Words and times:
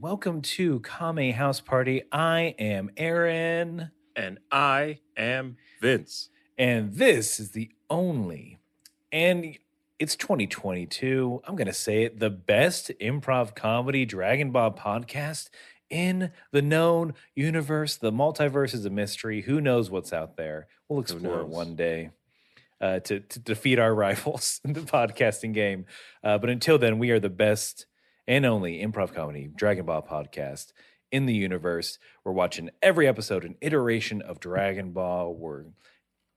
Welcome 0.00 0.42
to 0.42 0.80
Kame 0.80 1.32
House 1.32 1.60
Party. 1.60 2.02
I 2.12 2.54
am 2.58 2.90
Aaron, 2.96 3.90
And 4.14 4.38
I 4.52 5.00
am 5.16 5.56
Vince. 5.80 6.30
and 6.56 6.94
this 6.94 7.40
is 7.40 7.50
the 7.50 7.70
only, 7.90 8.60
and 9.10 9.58
it's 9.98 10.14
2022. 10.14 11.42
I'm 11.44 11.56
going 11.56 11.66
to 11.66 11.72
say 11.72 12.04
it 12.04 12.20
the 12.20 12.30
best 12.30 12.92
improv 13.00 13.56
comedy 13.56 14.04
Dragon 14.04 14.52
Ball 14.52 14.70
podcast 14.70 15.48
in 15.90 16.30
the 16.52 16.62
known 16.62 17.14
universe. 17.34 17.96
The 17.96 18.12
multiverse 18.12 18.74
is 18.74 18.84
a 18.84 18.90
mystery. 18.90 19.42
Who 19.42 19.60
knows 19.60 19.90
what's 19.90 20.12
out 20.12 20.36
there? 20.36 20.68
We'll 20.88 21.00
explore 21.00 21.40
it 21.40 21.48
one 21.48 21.74
day. 21.74 22.10
Uh, 22.80 23.00
to, 23.00 23.18
to 23.18 23.40
defeat 23.40 23.80
our 23.80 23.92
rivals 24.06 24.60
in 24.64 24.72
the 24.72 24.80
podcasting 24.82 25.52
game. 25.52 25.84
Uh, 26.22 26.38
but 26.38 26.48
until 26.48 26.78
then, 26.78 27.00
we 27.00 27.10
are 27.10 27.18
the 27.18 27.28
best 27.28 27.86
and 28.28 28.44
only 28.44 28.84
improv 28.84 29.14
comedy 29.14 29.48
Dragon 29.52 29.86
Ball 29.86 30.02
podcast 30.02 30.72
in 31.10 31.24
the 31.24 31.34
universe. 31.34 31.98
We're 32.24 32.32
watching 32.32 32.68
every 32.82 33.08
episode 33.08 33.42
and 33.42 33.56
iteration 33.62 34.20
of 34.20 34.38
Dragon 34.38 34.92
Ball. 34.92 35.34
We're 35.34 35.64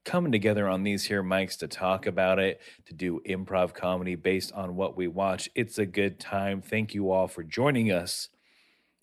coming 0.05 0.31
together 0.31 0.67
on 0.69 0.83
these 0.83 1.03
here 1.03 1.21
mics 1.21 1.59
to 1.59 1.67
talk 1.67 2.07
about 2.07 2.39
it, 2.39 2.61
to 2.85 2.93
do 2.93 3.19
improv 3.27 3.73
comedy 3.73 4.15
based 4.15 4.53
on 4.53 4.77
what 4.77 4.95
we 4.95 5.07
watch. 5.07 5.49
It's 5.53 5.77
a 5.77 5.85
good 5.85 6.17
time. 6.17 6.61
Thank 6.61 6.93
you 6.93 7.11
all 7.11 7.27
for 7.27 7.43
joining 7.43 7.91
us. 7.91 8.29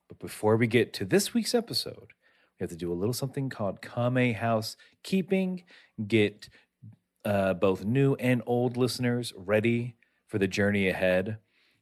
But 0.08 0.18
before 0.18 0.56
we 0.56 0.66
get 0.66 0.94
to 0.94 1.04
this 1.04 1.34
week's 1.34 1.54
episode, 1.54 2.14
we 2.58 2.64
have 2.64 2.70
to 2.70 2.76
do 2.76 2.90
a 2.90 2.96
little 2.96 3.12
something 3.12 3.50
called 3.50 3.82
Kame 3.82 4.34
House 4.34 4.78
Keeping. 5.02 5.64
Get 6.06 6.48
uh, 7.22 7.52
both 7.52 7.84
new 7.84 8.14
and 8.14 8.42
old 8.46 8.78
listeners 8.78 9.34
ready 9.36 9.96
for 10.26 10.38
the 10.38 10.48
journey 10.48 10.88
ahead. 10.88 11.36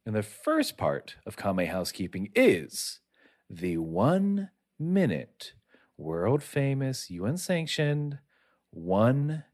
And 0.07 0.15
the 0.15 0.23
first 0.23 0.77
part 0.77 1.17
of 1.27 1.37
Kame 1.37 1.67
Housekeeping 1.67 2.31
is 2.35 3.01
the 3.51 3.77
one 3.79 4.51
minute 4.79 5.53
world 5.99 6.45
famous 6.45 7.11
UN 7.11 7.37
sanctioned 7.37 8.19
one 8.71 9.45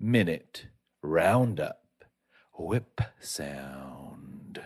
minute 0.00 0.66
roundup 1.00 1.84
whip 2.58 3.00
sound. 3.20 4.60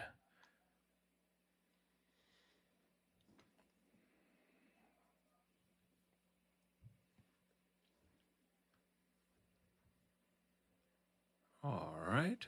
All 11.62 11.98
right. 12.06 12.46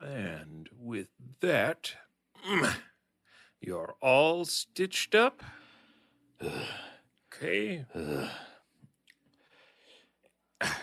And 0.00 0.68
with 0.78 1.08
that, 1.40 1.96
you're 3.60 3.94
all 4.00 4.44
stitched 4.44 5.14
up. 5.14 5.42
Okay. 7.32 7.84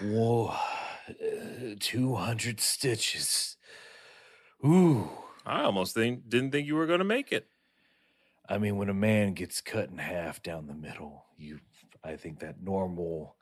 Whoa, 0.02 0.48
uh, 1.10 1.76
200 1.80 2.60
stitches. 2.60 3.58
Ooh. 4.66 5.10
I 5.46 5.64
almost 5.64 5.94
think, 5.96 6.30
didn't 6.30 6.52
think 6.52 6.68
you 6.68 6.76
were 6.76 6.86
going 6.86 7.00
to 7.00 7.06
make 7.06 7.32
it. 7.32 7.48
I 8.48 8.58
mean, 8.58 8.78
when 8.78 8.90
a 8.90 8.94
man 8.94 9.34
gets 9.34 9.62
cut 9.62 9.90
in 9.90 9.98
half 9.98 10.42
down 10.44 10.68
the 10.68 10.74
middle, 10.74 11.26
you, 11.38 11.60
I 12.04 12.16
think 12.18 12.40
that 12.40 12.62
normal, 12.62 13.36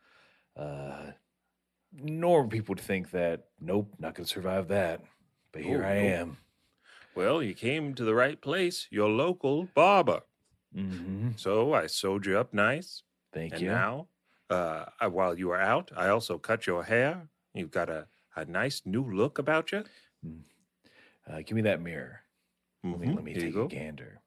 uh, 0.56 1.11
normal 1.94 2.50
people 2.50 2.73
would 2.73 2.79
think 2.79 3.11
that, 3.11 3.45
nope, 3.59 3.94
not 4.00 4.16
going 4.16 4.25
to 4.25 4.31
survive 4.31 4.67
that. 4.69 5.01
But 5.51 5.63
here 5.63 5.83
Oh, 5.83 5.88
I 5.88 5.95
nope. 5.95 6.03
am. 6.13 6.38
Well, 7.17 7.41
you 7.41 7.55
came 7.55 7.95
to 7.95 8.03
the 8.05 8.13
right 8.13 8.39
place, 8.39 8.88
your 8.91 9.09
local 9.09 9.66
barber. 9.66 10.22
hmm 10.73 11.31
So 11.35 11.73
I 11.73 11.88
sewed 11.88 12.25
you 12.25 12.38
up 12.38 12.53
nice. 12.53 13.03
Thank 13.33 13.53
you. 13.53 13.57
and 13.57 13.66
you. 13.66 13.72
now, 13.72 14.09
uh, 14.50 14.85
while 15.09 15.38
you 15.38 15.47
were 15.47 15.59
out, 15.59 15.91
I 15.95 16.09
also 16.09 16.38
cut 16.38 16.67
your 16.67 16.83
hair. 16.83 17.29
You've 17.56 17.72
got 17.72 17.89
a, 17.89 18.07
a 18.35 18.45
nice 18.45 18.85
new 18.85 19.03
look 19.03 19.39
about 19.39 19.72
you. 19.72 19.85
Uh, 21.25 21.41
give 21.41 21.56
me 21.56 21.61
that 21.61 21.81
mirror. 21.81 22.22
Let 22.91 23.01
me, 23.01 23.09
let 23.09 23.23
me 23.23 23.35
take 23.35 23.59
a 23.59 23.66
gander. 23.66 24.22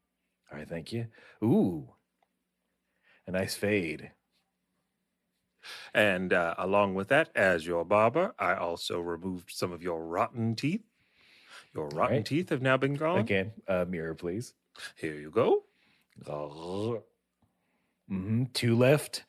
All 0.50 0.58
right, 0.58 0.68
thank 0.68 0.92
you. 0.92 1.08
Ooh, 1.42 1.94
a 3.26 3.30
nice 3.30 3.54
fade. 3.56 4.12
And 5.94 6.32
uh, 6.32 6.54
along 6.58 6.94
with 6.96 7.08
that, 7.08 7.30
as 7.36 7.64
your 7.66 7.84
barber, 7.84 8.34
I 8.40 8.54
also 8.54 9.00
removed 9.00 9.50
some 9.50 9.70
of 9.72 9.82
your 9.82 10.04
rotten 10.04 10.56
teeth. 10.56 10.89
Your 11.75 11.88
rotten 11.88 12.16
right. 12.16 12.26
teeth 12.26 12.48
have 12.50 12.62
now 12.62 12.76
been 12.76 12.94
gone. 12.94 13.20
Again, 13.20 13.53
uh, 13.69 13.84
mirror, 13.88 14.14
please. 14.14 14.54
Here 14.97 15.14
you 15.14 15.31
go. 15.31 15.64
hmm 18.08 18.44
Two 18.53 18.76
left. 18.76 19.25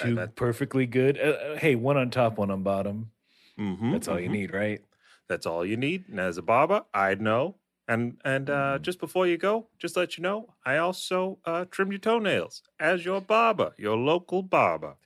Uh, 0.00 0.04
Two 0.04 0.14
that- 0.16 0.36
perfectly 0.36 0.86
good. 0.86 1.18
Uh, 1.18 1.22
uh, 1.22 1.56
hey, 1.58 1.74
one 1.74 1.96
on 1.96 2.10
top, 2.10 2.38
one 2.38 2.50
on 2.50 2.62
bottom. 2.62 3.12
Mhm, 3.58 3.92
That's 3.92 4.08
all 4.08 4.20
you 4.20 4.28
mhm. 4.28 4.32
need, 4.32 4.52
right? 4.52 4.84
That's 5.28 5.46
all 5.46 5.64
you 5.66 5.76
need. 5.76 6.08
And 6.08 6.18
as 6.20 6.38
a 6.38 6.42
barber, 6.42 6.84
I'd 6.94 7.20
know. 7.20 7.58
And 7.88 8.20
and 8.24 8.48
uh, 8.48 8.78
Mhm. 8.78 8.82
just 8.82 9.00
before 9.00 9.26
you 9.26 9.36
go, 9.36 9.68
just 9.78 9.96
let 9.96 10.16
you 10.16 10.22
know, 10.22 10.54
I 10.64 10.78
also 10.78 11.40
uh, 11.44 11.64
trimmed 11.66 11.92
your 11.92 11.98
toenails 11.98 12.62
as 12.80 13.04
your 13.04 13.20
barber, 13.20 13.74
your 13.76 13.96
local 13.96 14.42
barber. 14.42 14.96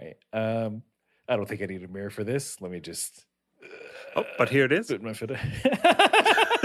Right. 0.00 0.16
Um, 0.32 0.82
I 1.28 1.36
don't 1.36 1.46
think 1.48 1.62
I 1.62 1.66
need 1.66 1.82
a 1.84 1.88
mirror 1.88 2.10
for 2.10 2.24
this. 2.24 2.60
Let 2.60 2.70
me 2.70 2.80
just. 2.80 3.26
Oh, 4.16 4.24
but 4.38 4.48
here 4.48 4.64
it 4.64 4.72
is. 4.72 4.88
Put 4.88 5.02
my 5.02 5.12
foot. 5.12 5.30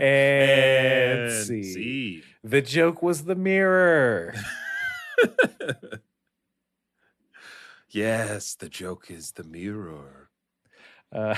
and 0.00 0.02
and 0.02 1.32
see. 1.46 2.22
The 2.42 2.62
joke 2.62 3.02
was 3.02 3.24
the 3.24 3.34
mirror. 3.34 4.34
yes, 7.90 8.54
the 8.54 8.68
joke 8.68 9.10
is 9.10 9.32
the 9.32 9.44
mirror. 9.44 10.30
Uh, 11.12 11.34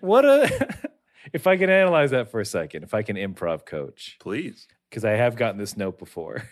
what 0.00 0.24
a. 0.24 0.68
If 1.32 1.46
I 1.46 1.56
can 1.56 1.70
analyze 1.70 2.10
that 2.10 2.30
for 2.30 2.40
a 2.40 2.44
second, 2.44 2.82
if 2.82 2.94
I 2.94 3.02
can 3.02 3.16
improv 3.16 3.64
coach, 3.64 4.16
Please. 4.20 4.66
because 4.90 5.04
I 5.04 5.12
have 5.12 5.36
gotten 5.36 5.58
this 5.58 5.76
note 5.76 5.98
before. 5.98 6.42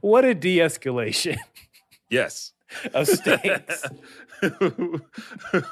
What 0.00 0.24
a 0.24 0.32
de 0.32 0.58
escalation 0.58 1.36
Yes. 2.08 2.52
of 2.94 3.06
stakes. 3.06 3.84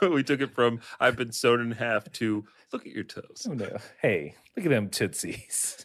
we 0.03 0.23
took 0.23 0.41
it 0.41 0.55
from 0.55 0.81
I've 1.01 1.17
been 1.17 1.33
sewn 1.33 1.61
in 1.61 1.73
half 1.73 2.11
to 2.13 2.45
look 2.73 2.87
at 2.87 2.93
your 2.93 3.05
toes. 3.05 3.47
Oh, 3.49 3.55
no. 3.55 3.77
Hey, 4.01 4.37
look 4.57 4.67
at 4.67 4.71
them 4.71 4.89
tootsies. 4.89 5.85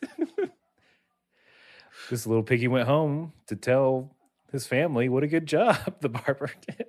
this 2.09 2.27
little 2.27 2.43
piggy 2.43 2.67
went 2.67 2.87
home 2.87 3.33
to 3.47 3.55
tell 3.55 4.15
his 4.51 4.67
family 4.67 5.09
what 5.09 5.23
a 5.23 5.27
good 5.27 5.45
job 5.45 5.95
the 6.01 6.09
barber 6.09 6.51
did. 6.67 6.85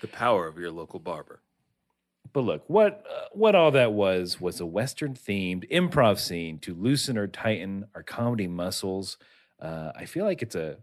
The 0.00 0.08
power 0.08 0.46
of 0.46 0.58
your 0.58 0.70
local 0.70 1.00
barber. 1.00 1.40
But 2.32 2.42
look, 2.42 2.64
what 2.68 3.04
uh, 3.10 3.24
what 3.32 3.54
all 3.54 3.70
that 3.70 3.92
was 3.92 4.40
was 4.40 4.60
a 4.60 4.66
Western 4.66 5.14
themed 5.14 5.68
improv 5.70 6.18
scene 6.18 6.58
to 6.60 6.74
loosen 6.74 7.16
or 7.16 7.26
tighten 7.26 7.86
our 7.94 8.02
comedy 8.02 8.46
muscles. 8.46 9.16
Uh, 9.60 9.92
I 9.96 10.04
feel 10.04 10.24
like 10.24 10.42
it's 10.42 10.54
a 10.54 10.76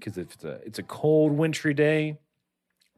because 0.00 0.18
if 0.18 0.34
it's 0.34 0.44
a 0.44 0.60
it's 0.64 0.78
a 0.78 0.84
cold, 0.84 1.32
wintry 1.32 1.74
day. 1.74 2.18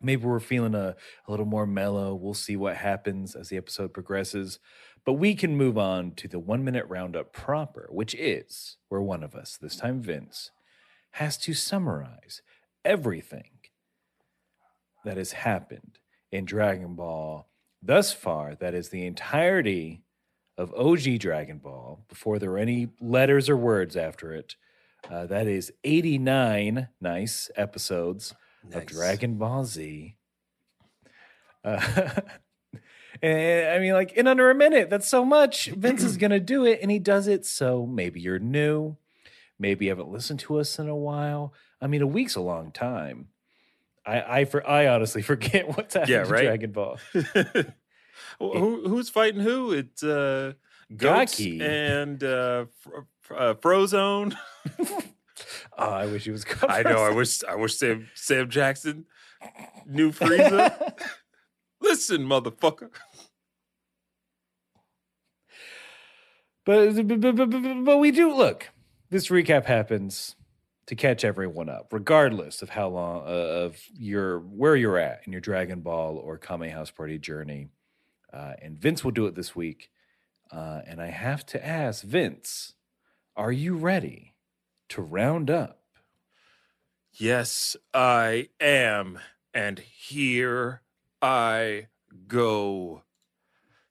Maybe 0.04 0.24
we're 0.24 0.40
feeling 0.40 0.74
a, 0.74 0.96
a 1.28 1.30
little 1.30 1.46
more 1.46 1.64
mellow. 1.66 2.12
We'll 2.14 2.34
see 2.34 2.56
what 2.56 2.76
happens 2.76 3.36
as 3.36 3.50
the 3.50 3.56
episode 3.56 3.92
progresses. 3.92 4.58
But 5.04 5.12
we 5.14 5.34
can 5.34 5.56
move 5.56 5.78
on 5.78 6.12
to 6.12 6.26
the 6.26 6.40
one 6.40 6.64
minute 6.64 6.86
roundup 6.88 7.32
proper, 7.32 7.88
which 7.90 8.14
is 8.14 8.78
where 8.88 9.00
one 9.00 9.22
of 9.22 9.34
us, 9.34 9.56
this 9.60 9.76
time 9.76 10.00
Vince, 10.00 10.50
has 11.12 11.36
to 11.38 11.54
summarize 11.54 12.42
everything 12.84 13.50
that 15.04 15.16
has 15.16 15.32
happened 15.32 15.98
in 16.30 16.44
Dragon 16.44 16.94
Ball 16.94 17.48
thus 17.82 18.12
far. 18.12 18.54
That 18.54 18.74
is 18.74 18.88
the 18.88 19.06
entirety 19.06 20.02
of 20.56 20.72
OG 20.74 21.18
Dragon 21.18 21.58
Ball 21.58 22.04
before 22.08 22.38
there 22.38 22.50
were 22.50 22.58
any 22.58 22.88
letters 23.00 23.48
or 23.48 23.56
words 23.56 23.96
after 23.96 24.32
it. 24.32 24.56
Uh, 25.10 25.26
that 25.26 25.46
is 25.46 25.72
89 25.84 26.88
nice 27.00 27.50
episodes 27.56 28.34
of 28.72 28.86
Dragon 28.86 29.34
Ball 29.36 29.64
Z. 29.64 30.16
Uh, 31.64 31.80
and 33.22 33.68
I 33.70 33.78
mean, 33.78 33.92
like 33.92 34.12
in 34.12 34.26
under 34.26 34.50
a 34.50 34.54
minute, 34.54 34.90
that's 34.90 35.08
so 35.08 35.24
much. 35.24 35.66
Vince 35.66 36.02
is 36.02 36.16
going 36.18 36.30
to 36.30 36.40
do 36.40 36.64
it, 36.64 36.78
and 36.82 36.90
he 36.90 36.98
does 36.98 37.26
it. 37.26 37.44
So 37.44 37.86
maybe 37.86 38.20
you're 38.20 38.38
new. 38.38 38.96
Maybe 39.58 39.84
you 39.86 39.90
haven't 39.90 40.08
listened 40.10 40.40
to 40.40 40.58
us 40.58 40.78
in 40.78 40.88
a 40.88 40.96
while. 40.96 41.52
I 41.80 41.86
mean, 41.86 42.02
a 42.02 42.06
week's 42.06 42.36
a 42.36 42.40
long 42.40 42.72
time. 42.72 43.28
I 44.06 44.40
I 44.40 44.44
for 44.44 44.66
I 44.68 44.86
honestly 44.88 45.22
forget 45.32 45.68
what's 45.76 45.94
happening 45.94 46.16
Yeah, 46.16 46.24
to 46.24 46.30
right? 46.30 46.44
Dragon 46.44 46.72
Ball. 46.72 46.98
Wh- 47.14 48.56
who, 48.58 48.88
who's 48.88 49.08
fighting 49.08 49.40
who? 49.40 49.72
It's 49.72 50.02
uh, 50.02 50.54
Goats 50.96 51.38
Gaki. 51.38 51.60
and 51.60 52.22
uh, 52.22 52.66
Fro- 52.80 53.36
uh, 53.36 53.54
Frozone. 53.54 54.34
Oh, 55.78 55.90
I 55.90 56.06
wish 56.06 56.24
he 56.24 56.30
was. 56.30 56.44
I 56.68 56.82
know. 56.82 56.98
I 56.98 57.10
wish. 57.10 57.42
I 57.44 57.56
wish 57.56 57.76
Sam 57.76 58.08
Sam 58.14 58.48
Jackson 58.48 59.06
knew 59.86 60.12
Frieza. 60.12 60.92
Listen, 61.80 62.26
motherfucker. 62.26 62.90
But, 66.64 66.94
but, 67.08 67.20
but, 67.20 67.36
but, 67.50 67.84
but 67.84 67.98
we 67.98 68.10
do 68.10 68.32
look. 68.32 68.70
This 69.10 69.28
recap 69.28 69.64
happens 69.64 70.36
to 70.86 70.94
catch 70.94 71.24
everyone 71.24 71.68
up, 71.68 71.88
regardless 71.92 72.62
of 72.62 72.70
how 72.70 72.88
long 72.88 73.22
uh, 73.26 73.30
of 73.30 73.78
your 73.94 74.40
where 74.40 74.76
you're 74.76 74.98
at 74.98 75.22
in 75.26 75.32
your 75.32 75.40
Dragon 75.40 75.80
Ball 75.80 76.16
or 76.18 76.38
Kame 76.38 76.70
House 76.70 76.90
Party 76.90 77.18
journey. 77.18 77.68
Uh, 78.32 78.52
and 78.62 78.78
Vince 78.78 79.02
will 79.04 79.10
do 79.10 79.26
it 79.26 79.34
this 79.34 79.54
week. 79.56 79.90
Uh, 80.52 80.82
and 80.86 81.00
I 81.00 81.06
have 81.08 81.46
to 81.46 81.66
ask 81.66 82.04
Vince, 82.04 82.74
are 83.34 83.52
you 83.52 83.74
ready 83.74 84.34
to 84.90 85.00
round 85.00 85.50
up? 85.50 85.80
Yes, 87.12 87.76
I 87.94 88.48
am. 88.60 89.18
And 89.54 89.78
here 89.78 90.82
I 91.22 91.88
go. 92.26 93.02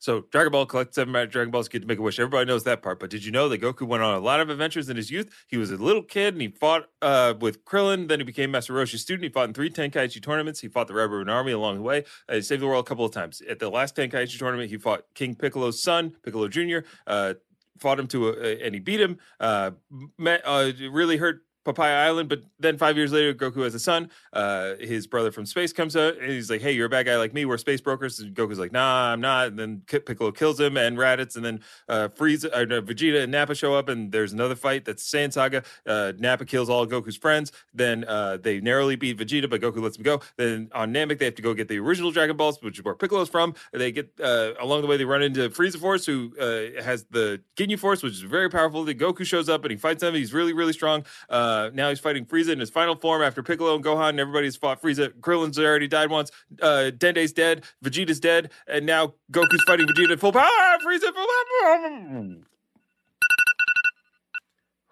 So 0.01 0.25
Dragon 0.31 0.51
Ball 0.51 0.65
collect 0.65 0.95
seven 0.95 1.11
magic 1.11 1.31
Dragon 1.31 1.51
Balls, 1.51 1.69
get 1.69 1.83
to 1.83 1.87
make 1.87 1.99
a 1.99 2.01
wish. 2.01 2.19
Everybody 2.19 2.47
knows 2.47 2.63
that 2.63 2.81
part. 2.81 2.99
But 2.99 3.11
did 3.11 3.23
you 3.23 3.31
know 3.31 3.47
that 3.49 3.61
Goku 3.61 3.83
went 3.83 4.01
on 4.01 4.15
a 4.15 4.19
lot 4.19 4.39
of 4.39 4.49
adventures 4.49 4.89
in 4.89 4.97
his 4.97 5.11
youth? 5.11 5.31
He 5.47 5.57
was 5.57 5.69
a 5.69 5.77
little 5.77 6.01
kid 6.01 6.33
and 6.33 6.41
he 6.41 6.47
fought 6.47 6.89
uh, 7.03 7.35
with 7.39 7.63
Krillin. 7.65 8.07
Then 8.07 8.19
he 8.19 8.25
became 8.25 8.49
Master 8.49 8.73
Roshi's 8.73 9.01
student. 9.01 9.25
He 9.25 9.29
fought 9.29 9.49
in 9.49 9.53
three 9.53 9.69
Tenkaichi 9.69 10.19
tournaments. 10.19 10.59
He 10.59 10.67
fought 10.69 10.87
the 10.87 10.95
Red 10.95 11.11
Ribbon 11.11 11.29
Army 11.29 11.51
along 11.51 11.75
the 11.75 11.83
way. 11.83 12.03
Uh, 12.27 12.33
he 12.33 12.41
saved 12.41 12.63
the 12.63 12.65
world 12.65 12.83
a 12.83 12.89
couple 12.89 13.05
of 13.05 13.11
times. 13.11 13.43
At 13.47 13.59
the 13.59 13.69
last 13.69 13.95
Tenkaichi 13.95 14.39
tournament, 14.39 14.71
he 14.71 14.77
fought 14.77 15.03
King 15.13 15.35
Piccolo's 15.35 15.83
son, 15.83 16.15
Piccolo 16.23 16.47
Jr. 16.47 16.79
Uh, 17.05 17.35
fought 17.77 17.99
him 17.99 18.07
to 18.07 18.29
a, 18.29 18.65
and 18.65 18.73
he 18.73 18.79
beat 18.79 18.99
him. 18.99 19.19
Uh, 19.39 19.71
met, 20.17 20.41
uh, 20.45 20.71
really 20.89 21.17
hurt 21.17 21.43
Papaya 21.63 22.05
Island, 22.07 22.29
but 22.29 22.41
then 22.59 22.77
five 22.77 22.97
years 22.97 23.11
later, 23.11 23.33
Goku 23.33 23.63
has 23.63 23.75
a 23.75 23.79
son. 23.79 24.09
Uh, 24.33 24.75
his 24.79 25.07
brother 25.07 25.31
from 25.31 25.45
space 25.45 25.71
comes 25.71 25.95
out 25.95 26.17
and 26.17 26.31
he's 26.31 26.49
like, 26.49 26.61
"Hey, 26.61 26.71
you're 26.71 26.87
a 26.87 26.89
bad 26.89 27.05
guy 27.05 27.17
like 27.17 27.33
me. 27.33 27.45
We're 27.45 27.57
space 27.57 27.81
brokers." 27.81 28.19
And 28.19 28.35
Goku's 28.35 28.59
like, 28.59 28.71
"Nah, 28.71 29.11
I'm 29.13 29.21
not." 29.21 29.47
And 29.47 29.59
then 29.59 29.81
Piccolo 29.85 30.31
kills 30.31 30.59
him 30.59 30.77
and 30.77 30.97
Raditz, 30.97 31.35
and 31.35 31.45
then 31.45 31.59
uh, 31.87 32.09
Frieza, 32.09 32.45
uh, 32.45 32.81
Vegeta 32.81 33.23
and 33.23 33.31
Nappa 33.31 33.55
show 33.55 33.75
up, 33.75 33.89
and 33.89 34.11
there's 34.11 34.33
another 34.33 34.55
fight 34.55 34.85
that's 34.85 35.09
Saiyan 35.09 35.31
Saga. 35.31 35.63
Uh, 35.85 36.13
Nappa 36.17 36.45
kills 36.45 36.69
all 36.69 36.87
Goku's 36.87 37.17
friends. 37.17 37.51
Then 37.73 38.05
uh, 38.05 38.37
they 38.37 38.59
narrowly 38.59 38.95
beat 38.95 39.17
Vegeta, 39.17 39.49
but 39.49 39.61
Goku 39.61 39.81
lets 39.81 39.97
him 39.97 40.03
go. 40.03 40.21
Then 40.37 40.69
on 40.73 40.93
Namek, 40.93 41.19
they 41.19 41.25
have 41.25 41.35
to 41.35 41.41
go 41.41 41.53
get 41.53 41.67
the 41.67 41.79
original 41.79 42.11
Dragon 42.11 42.37
Balls, 42.37 42.61
which 42.61 42.79
is 42.79 42.85
where 42.85 42.95
Piccolo's 42.95 43.29
from. 43.29 43.53
They 43.71 43.91
get 43.91 44.11
uh, 44.23 44.53
along 44.59 44.81
the 44.81 44.87
way, 44.87 44.97
they 44.97 45.05
run 45.05 45.21
into 45.21 45.49
Frieza 45.49 45.77
Force, 45.77 46.05
who 46.05 46.33
uh, 46.39 46.81
has 46.81 47.05
the 47.11 47.41
Ginyu 47.55 47.77
Force, 47.77 48.03
which 48.03 48.13
is 48.13 48.21
very 48.21 48.49
powerful. 48.49 48.85
Goku 48.85 49.25
shows 49.25 49.49
up 49.49 49.63
and 49.63 49.71
he 49.71 49.77
fights 49.77 50.01
them. 50.01 50.13
He's 50.13 50.33
really, 50.33 50.53
really 50.53 50.73
strong. 50.73 51.05
Uh, 51.51 51.69
now 51.73 51.89
he's 51.89 51.99
fighting 51.99 52.25
Frieza 52.25 52.49
in 52.49 52.59
his 52.59 52.69
final 52.69 52.95
form 52.95 53.21
after 53.21 53.43
Piccolo 53.43 53.75
and 53.75 53.83
Gohan 53.83 54.09
and 54.09 54.19
everybody's 54.19 54.55
fought 54.55 54.81
Frieza. 54.81 55.11
Krillin's 55.19 55.59
already 55.59 55.87
died 55.87 56.09
once. 56.09 56.31
Uh, 56.61 56.91
Dende's 56.91 57.33
dead. 57.33 57.65
Vegeta's 57.83 58.19
dead. 58.19 58.51
And 58.67 58.85
now 58.85 59.15
Goku's 59.31 59.63
fighting 59.67 59.87
Vegeta 59.87 60.17
full 60.19 60.31
power. 60.31 60.47
Frieza 60.85 61.13
full 61.13 61.27
power. 61.61 62.35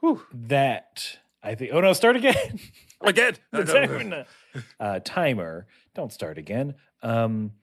Whew. 0.02 0.22
That 0.34 1.20
I 1.44 1.56
think. 1.56 1.72
Oh 1.74 1.80
no, 1.82 1.94
start 1.94 2.16
again. 2.16 2.60
Again. 3.02 3.36
the 3.54 3.64
timer, 3.64 4.26
uh, 4.78 5.00
timer. 5.06 5.68
Don't 5.96 6.12
start 6.12 6.38
again. 6.38 6.76
Um, 7.02 7.54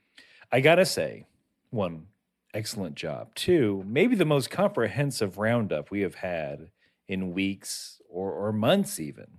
I 0.51 0.61
gotta 0.61 0.87
say, 0.87 1.27
one, 1.69 2.07
excellent 2.55 2.95
job. 2.95 3.35
Two, 3.35 3.85
maybe 3.87 4.17
the 4.17 4.25
most 4.25 4.51
comprehensive 4.51 5.37
roundup 5.37 5.91
we 5.91 6.01
have 6.01 6.15
had 6.15 6.71
in 7.09 7.33
weeks 7.33 8.01
or, 8.09 8.33
or 8.33 8.53
months, 8.53 8.99
even. 9.01 9.39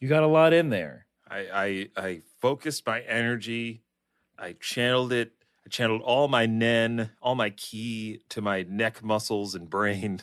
You 0.00 0.08
got 0.08 0.22
a 0.22 0.26
lot 0.28 0.52
in 0.52 0.70
there. 0.70 1.06
I, 1.28 1.88
I 1.96 2.02
I 2.06 2.22
focused 2.40 2.86
my 2.86 3.00
energy. 3.00 3.82
I 4.38 4.54
channeled 4.60 5.12
it. 5.12 5.32
I 5.66 5.70
channeled 5.70 6.02
all 6.02 6.28
my 6.28 6.44
nen, 6.46 7.10
all 7.22 7.34
my 7.34 7.50
ki 7.50 8.20
to 8.28 8.42
my 8.42 8.62
neck 8.68 9.02
muscles 9.02 9.54
and 9.54 9.68
brain. 9.70 10.20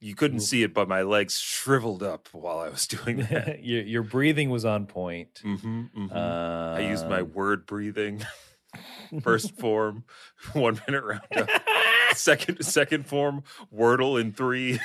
You 0.00 0.14
couldn't 0.14 0.40
see 0.40 0.62
it, 0.62 0.72
but 0.72 0.88
my 0.88 1.02
legs 1.02 1.38
shriveled 1.38 2.02
up 2.04 2.28
while 2.32 2.60
I 2.60 2.68
was 2.68 2.86
doing 2.86 3.16
that. 3.30 3.64
your, 3.64 3.82
your 3.82 4.02
breathing 4.04 4.48
was 4.48 4.64
on 4.64 4.86
point. 4.86 5.42
Mm-hmm, 5.44 6.06
Uh, 6.12 6.74
I 6.78 6.80
used 6.88 7.08
my 7.08 7.22
word 7.22 7.66
breathing. 7.66 8.24
First 9.22 9.58
form, 9.58 10.04
one 10.52 10.80
minute 10.86 11.02
roundup. 11.04 11.50
Second 12.14 12.64
second 12.64 13.06
form, 13.06 13.42
Wordle 13.74 14.20
in 14.20 14.32
three. 14.32 14.78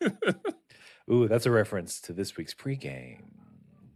Ooh, 1.12 1.28
that's 1.28 1.46
a 1.46 1.50
reference 1.50 2.00
to 2.02 2.12
this 2.12 2.36
week's 2.36 2.54
pregame. 2.54 3.18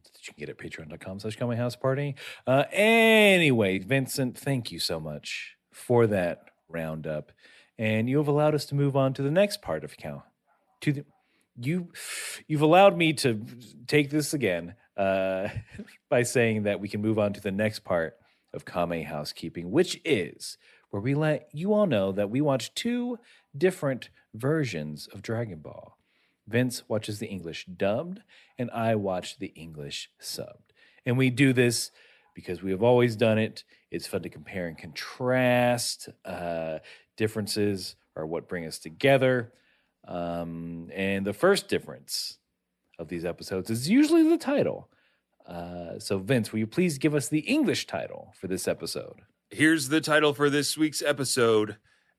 that 0.04 0.26
You 0.26 0.34
can 0.34 0.34
get 0.38 0.48
at 0.48 0.58
patreon.com 0.58 1.20
slash 1.20 1.36
Kame 1.36 1.52
House 1.52 1.76
Party. 1.76 2.16
Uh, 2.46 2.64
anyway, 2.72 3.78
Vincent, 3.78 4.36
thank 4.36 4.72
you 4.72 4.78
so 4.78 4.98
much 4.98 5.56
for 5.72 6.06
that 6.06 6.50
roundup. 6.68 7.32
And 7.78 8.08
you 8.08 8.18
have 8.18 8.28
allowed 8.28 8.54
us 8.54 8.64
to 8.66 8.74
move 8.74 8.96
on 8.96 9.14
to 9.14 9.22
the 9.22 9.30
next 9.30 9.62
part 9.62 9.84
of 9.84 9.96
count. 9.96 10.22
To 10.82 10.92
the 10.92 11.04
you 11.56 11.92
you've 12.46 12.62
allowed 12.62 12.96
me 12.96 13.12
to 13.12 13.44
take 13.86 14.10
this 14.10 14.34
again 14.34 14.74
uh, 14.96 15.48
by 16.10 16.22
saying 16.22 16.64
that 16.64 16.80
we 16.80 16.88
can 16.88 17.00
move 17.00 17.18
on 17.18 17.32
to 17.32 17.40
the 17.40 17.52
next 17.52 17.80
part 17.80 18.16
of 18.52 18.64
Kame 18.64 19.04
housekeeping, 19.04 19.70
which 19.70 20.00
is 20.04 20.58
where 20.94 21.00
we 21.00 21.16
let 21.16 21.48
you 21.50 21.74
all 21.74 21.86
know 21.86 22.12
that 22.12 22.30
we 22.30 22.40
watch 22.40 22.72
two 22.72 23.18
different 23.58 24.10
versions 24.32 25.08
of 25.12 25.22
Dragon 25.22 25.58
Ball. 25.58 25.98
Vince 26.46 26.88
watches 26.88 27.18
the 27.18 27.26
English 27.26 27.66
dubbed, 27.66 28.22
and 28.60 28.70
I 28.70 28.94
watch 28.94 29.40
the 29.40 29.48
English 29.56 30.08
subbed. 30.22 30.70
And 31.04 31.18
we 31.18 31.30
do 31.30 31.52
this 31.52 31.90
because 32.32 32.62
we 32.62 32.70
have 32.70 32.84
always 32.84 33.16
done 33.16 33.38
it. 33.38 33.64
It's 33.90 34.06
fun 34.06 34.22
to 34.22 34.28
compare 34.28 34.68
and 34.68 34.78
contrast. 34.78 36.10
Uh, 36.24 36.78
differences 37.16 37.96
are 38.14 38.24
what 38.24 38.48
bring 38.48 38.64
us 38.64 38.78
together. 38.78 39.52
Um, 40.06 40.92
and 40.94 41.26
the 41.26 41.32
first 41.32 41.66
difference 41.66 42.38
of 43.00 43.08
these 43.08 43.24
episodes 43.24 43.68
is 43.68 43.90
usually 43.90 44.22
the 44.22 44.38
title. 44.38 44.90
Uh, 45.44 45.98
so, 45.98 46.18
Vince, 46.18 46.52
will 46.52 46.60
you 46.60 46.68
please 46.68 46.98
give 46.98 47.16
us 47.16 47.28
the 47.28 47.40
English 47.40 47.88
title 47.88 48.32
for 48.38 48.46
this 48.46 48.68
episode? 48.68 49.22
Here's 49.54 49.88
the 49.88 50.00
title 50.00 50.34
for 50.34 50.50
this 50.50 50.76
week's 50.76 51.00
episode 51.00 51.76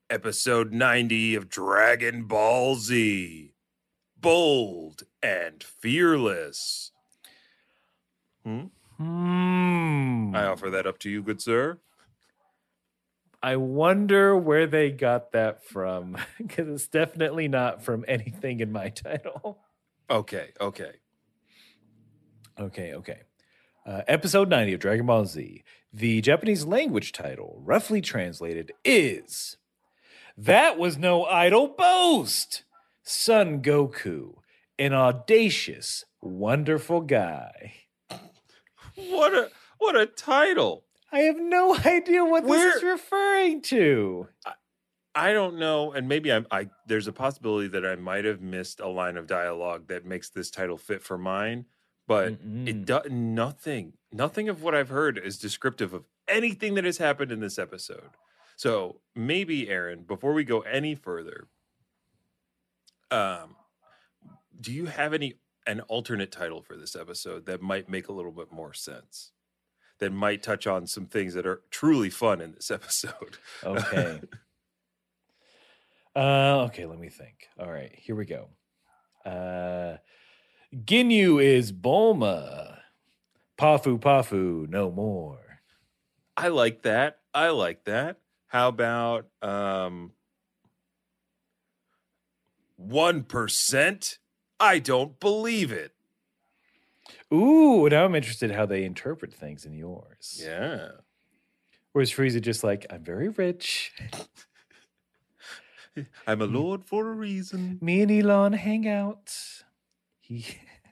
Episode 0.10 0.72
90 0.72 1.36
of 1.36 1.50
Dragon 1.50 2.24
Ball 2.24 2.75
Z 2.77 3.51
Bold 4.18 5.04
and 5.22 5.62
Fearless. 5.62 6.94
Hmm? 8.46 8.68
Hmm. 8.96 10.34
I 10.34 10.46
offer 10.46 10.70
that 10.70 10.88
up 10.88 10.98
to 11.00 11.10
you, 11.10 11.22
good 11.22 11.42
sir. 11.42 11.77
I 13.44 13.58
wonder 13.58 14.38
where 14.38 14.65
they 14.65 14.89
got 14.89 15.34
that 15.34 15.65
from 15.65 16.15
because 16.38 16.70
it's 16.70 16.88
definitely 16.88 17.50
not 17.50 17.84
from 17.84 18.06
anything 18.08 18.62
in 18.62 18.72
my 18.72 18.88
title. 19.04 19.60
Okay, 20.10 20.51
okay. 20.62 20.92
Okay, 22.58 22.94
okay. 22.94 23.20
Uh, 23.86 24.01
episode 24.08 24.50
90 24.50 24.74
of 24.74 24.80
Dragon 24.80 25.06
Ball 25.06 25.25
Z. 25.25 25.63
The 25.94 26.22
Japanese 26.22 26.65
language 26.65 27.12
title, 27.12 27.62
roughly 27.63 28.01
translated, 28.01 28.72
is 28.84 29.58
That 30.36 30.77
Was 30.77 30.98
No 30.98 31.25
Idle 31.25 31.68
Boast! 31.77 32.63
Son 33.04 33.62
Goku, 33.62 34.34
an 34.80 34.94
audacious, 34.94 36.04
wonderful 36.22 37.01
guy. 37.01 37.74
What 38.96 39.34
a 39.34 39.50
what 39.77 39.96
a 39.96 40.08
title. 40.08 40.86
I 41.12 41.20
have 41.20 41.38
no 41.38 41.75
idea 41.86 42.25
what 42.25 42.44
Where- 42.46 42.58
this 42.58 42.77
is 42.77 42.84
referring 42.84 43.62
to. 43.63 44.27
I 45.18 45.32
don't 45.32 45.60
know, 45.60 45.94
and 45.94 46.10
maybe 46.10 46.30
I'm, 46.34 46.46
I 46.51 46.70
there's 46.88 47.08
a 47.08 47.13
possibility 47.13 47.68
that 47.70 47.86
I 47.86 47.96
might 47.96 48.25
have 48.25 48.42
missed 48.42 48.80
a 48.80 48.88
line 48.89 49.15
of 49.15 49.27
dialogue 49.27 49.88
that 49.88 50.04
makes 50.06 50.30
this 50.30 50.50
title 50.50 50.77
fit 50.77 51.01
for 51.04 51.18
mine, 51.18 51.65
but 52.08 52.28
it 52.28 52.46
Mm-mm. 52.48 52.86
does 52.86 53.10
nothing. 53.10 53.94
Nothing 54.12 54.50
of 54.50 54.62
what 54.62 54.76
I've 54.76 54.90
heard 54.90 55.18
is 55.18 55.38
descriptive 55.38 55.94
of 55.94 56.06
anything 56.28 56.76
that 56.76 56.86
has 56.86 56.98
happened 56.98 57.32
in 57.32 57.40
this 57.40 57.58
episode. 57.60 58.10
So 58.56 59.02
maybe 59.16 59.70
Aaron, 59.70 60.04
before 60.04 60.34
we 60.34 60.44
go 60.44 60.62
any 60.62 60.96
further, 60.96 61.48
um, 63.12 63.56
do 64.60 64.72
you 64.72 64.86
have 64.86 65.14
any 65.14 65.36
an 65.68 65.82
alternate 65.82 66.32
title 66.32 66.62
for 66.62 66.78
this 66.78 66.96
episode 66.96 67.48
that 67.48 67.62
might 67.62 67.90
make 67.90 68.08
a 68.08 68.12
little 68.14 68.32
bit 68.32 68.52
more 68.52 68.74
sense? 68.74 69.32
That 70.00 70.12
might 70.12 70.44
touch 70.44 70.68
on 70.68 70.88
some 70.88 71.06
things 71.06 71.34
that 71.36 71.48
are 71.48 71.62
truly 71.72 72.10
fun 72.10 72.42
in 72.42 72.52
this 72.54 72.70
episode. 72.80 73.38
Okay. 73.64 74.22
uh, 76.16 76.66
okay, 76.66 76.86
let 76.86 77.00
me 77.00 77.10
think. 77.10 77.48
All 77.60 77.72
right, 77.72 77.94
here 77.96 78.16
we 78.16 78.26
go. 78.26 78.50
Uh, 79.26 79.98
Ginyu 80.84 81.41
is 81.41 81.72
Bulma. 81.72 82.79
Pafu 83.58 84.00
Pafu, 84.00 84.67
no 84.67 84.91
more. 84.91 85.62
I 86.36 86.50
like 86.50 86.82
that. 86.82 87.20
I 87.34 87.50
like 87.50 87.86
that. 87.86 88.17
How 88.48 88.67
about 88.67 89.27
um 89.41 90.12
1%? 92.82 94.17
I 94.60 94.79
don't 94.79 95.20
believe 95.20 95.72
it. 95.72 95.94
Ooh, 97.34 97.88
now 97.89 98.05
I'm 98.05 98.15
interested 98.15 98.51
how 98.51 98.65
they 98.65 98.84
interpret 98.84 99.34
things 99.34 99.65
in 99.65 99.74
yours. 99.74 100.41
Yeah. 100.44 100.89
Or 101.94 102.01
is 102.01 102.12
Frieza 102.12 102.41
just 102.41 102.63
like, 102.63 102.86
I'm 102.89 103.03
very 103.03 103.29
rich? 103.29 103.94
I'm 106.27 106.41
a 106.41 106.46
lord 106.46 106.84
for 106.84 107.10
a 107.10 107.13
reason. 107.13 107.79
Me 107.82 108.01
and 108.01 108.12
Elon 108.12 108.53
hang 108.53 108.88
out. 108.88 109.34
He, 110.27 110.46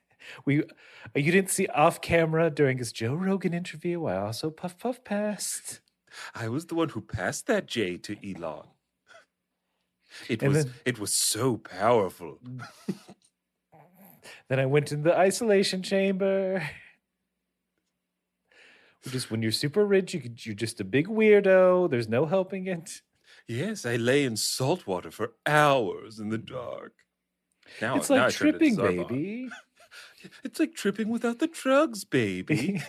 we, 0.45 0.63
you 1.15 1.31
didn't 1.31 1.49
see 1.49 1.67
off 1.67 2.01
camera 2.01 2.49
during 2.49 2.77
his 2.77 2.91
Joe 2.91 3.13
Rogan 3.15 3.53
interview. 3.53 4.05
I 4.05 4.17
also 4.17 4.49
puff 4.49 4.77
puff 4.77 5.03
passed. 5.03 5.81
I 6.35 6.47
was 6.49 6.67
the 6.67 6.75
one 6.75 6.89
who 6.89 7.01
passed 7.01 7.47
that 7.47 7.65
J 7.65 7.97
to 7.97 8.15
Elon. 8.23 8.67
It 10.29 10.43
And 10.43 10.53
was 10.53 10.65
then- 10.65 10.73
it 10.85 10.99
was 10.99 11.11
so 11.13 11.57
powerful. 11.57 12.39
Mm. 12.43 12.67
Then 14.49 14.59
I 14.59 14.65
went 14.65 14.91
in 14.91 15.03
the 15.03 15.17
isolation 15.17 15.81
chamber. 15.83 16.67
Just 19.09 19.29
when 19.31 19.41
you're 19.41 19.51
super 19.51 19.85
rich, 19.85 20.13
you 20.13 20.21
could, 20.21 20.45
you're 20.45 20.55
just 20.55 20.79
a 20.79 20.85
big 20.85 21.07
weirdo. 21.07 21.89
There's 21.89 22.07
no 22.07 22.25
helping 22.25 22.67
it. 22.67 23.01
Yes, 23.47 23.85
I 23.85 23.95
lay 23.97 24.23
in 24.23 24.37
salt 24.37 24.87
water 24.87 25.11
for 25.11 25.33
hours 25.45 26.19
in 26.19 26.29
the 26.29 26.37
dark. 26.37 26.93
Now 27.81 27.95
it's 27.95 28.09
like 28.09 28.25
into 28.25 28.37
tripping, 28.37 28.77
Zarbon. 28.77 29.07
baby. 29.07 29.49
It's 30.45 30.57
like 30.57 30.73
tripping 30.73 31.09
without 31.09 31.39
the 31.39 31.47
drugs, 31.47 32.05
baby. 32.05 32.81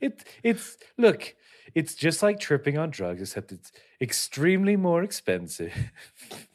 it 0.00 0.22
it's 0.42 0.76
look, 0.98 1.34
it's 1.74 1.94
just 1.94 2.22
like 2.22 2.38
tripping 2.38 2.76
on 2.76 2.90
drugs, 2.90 3.22
except 3.22 3.50
it's 3.50 3.72
extremely 4.00 4.76
more 4.76 5.02
expensive. 5.02 5.72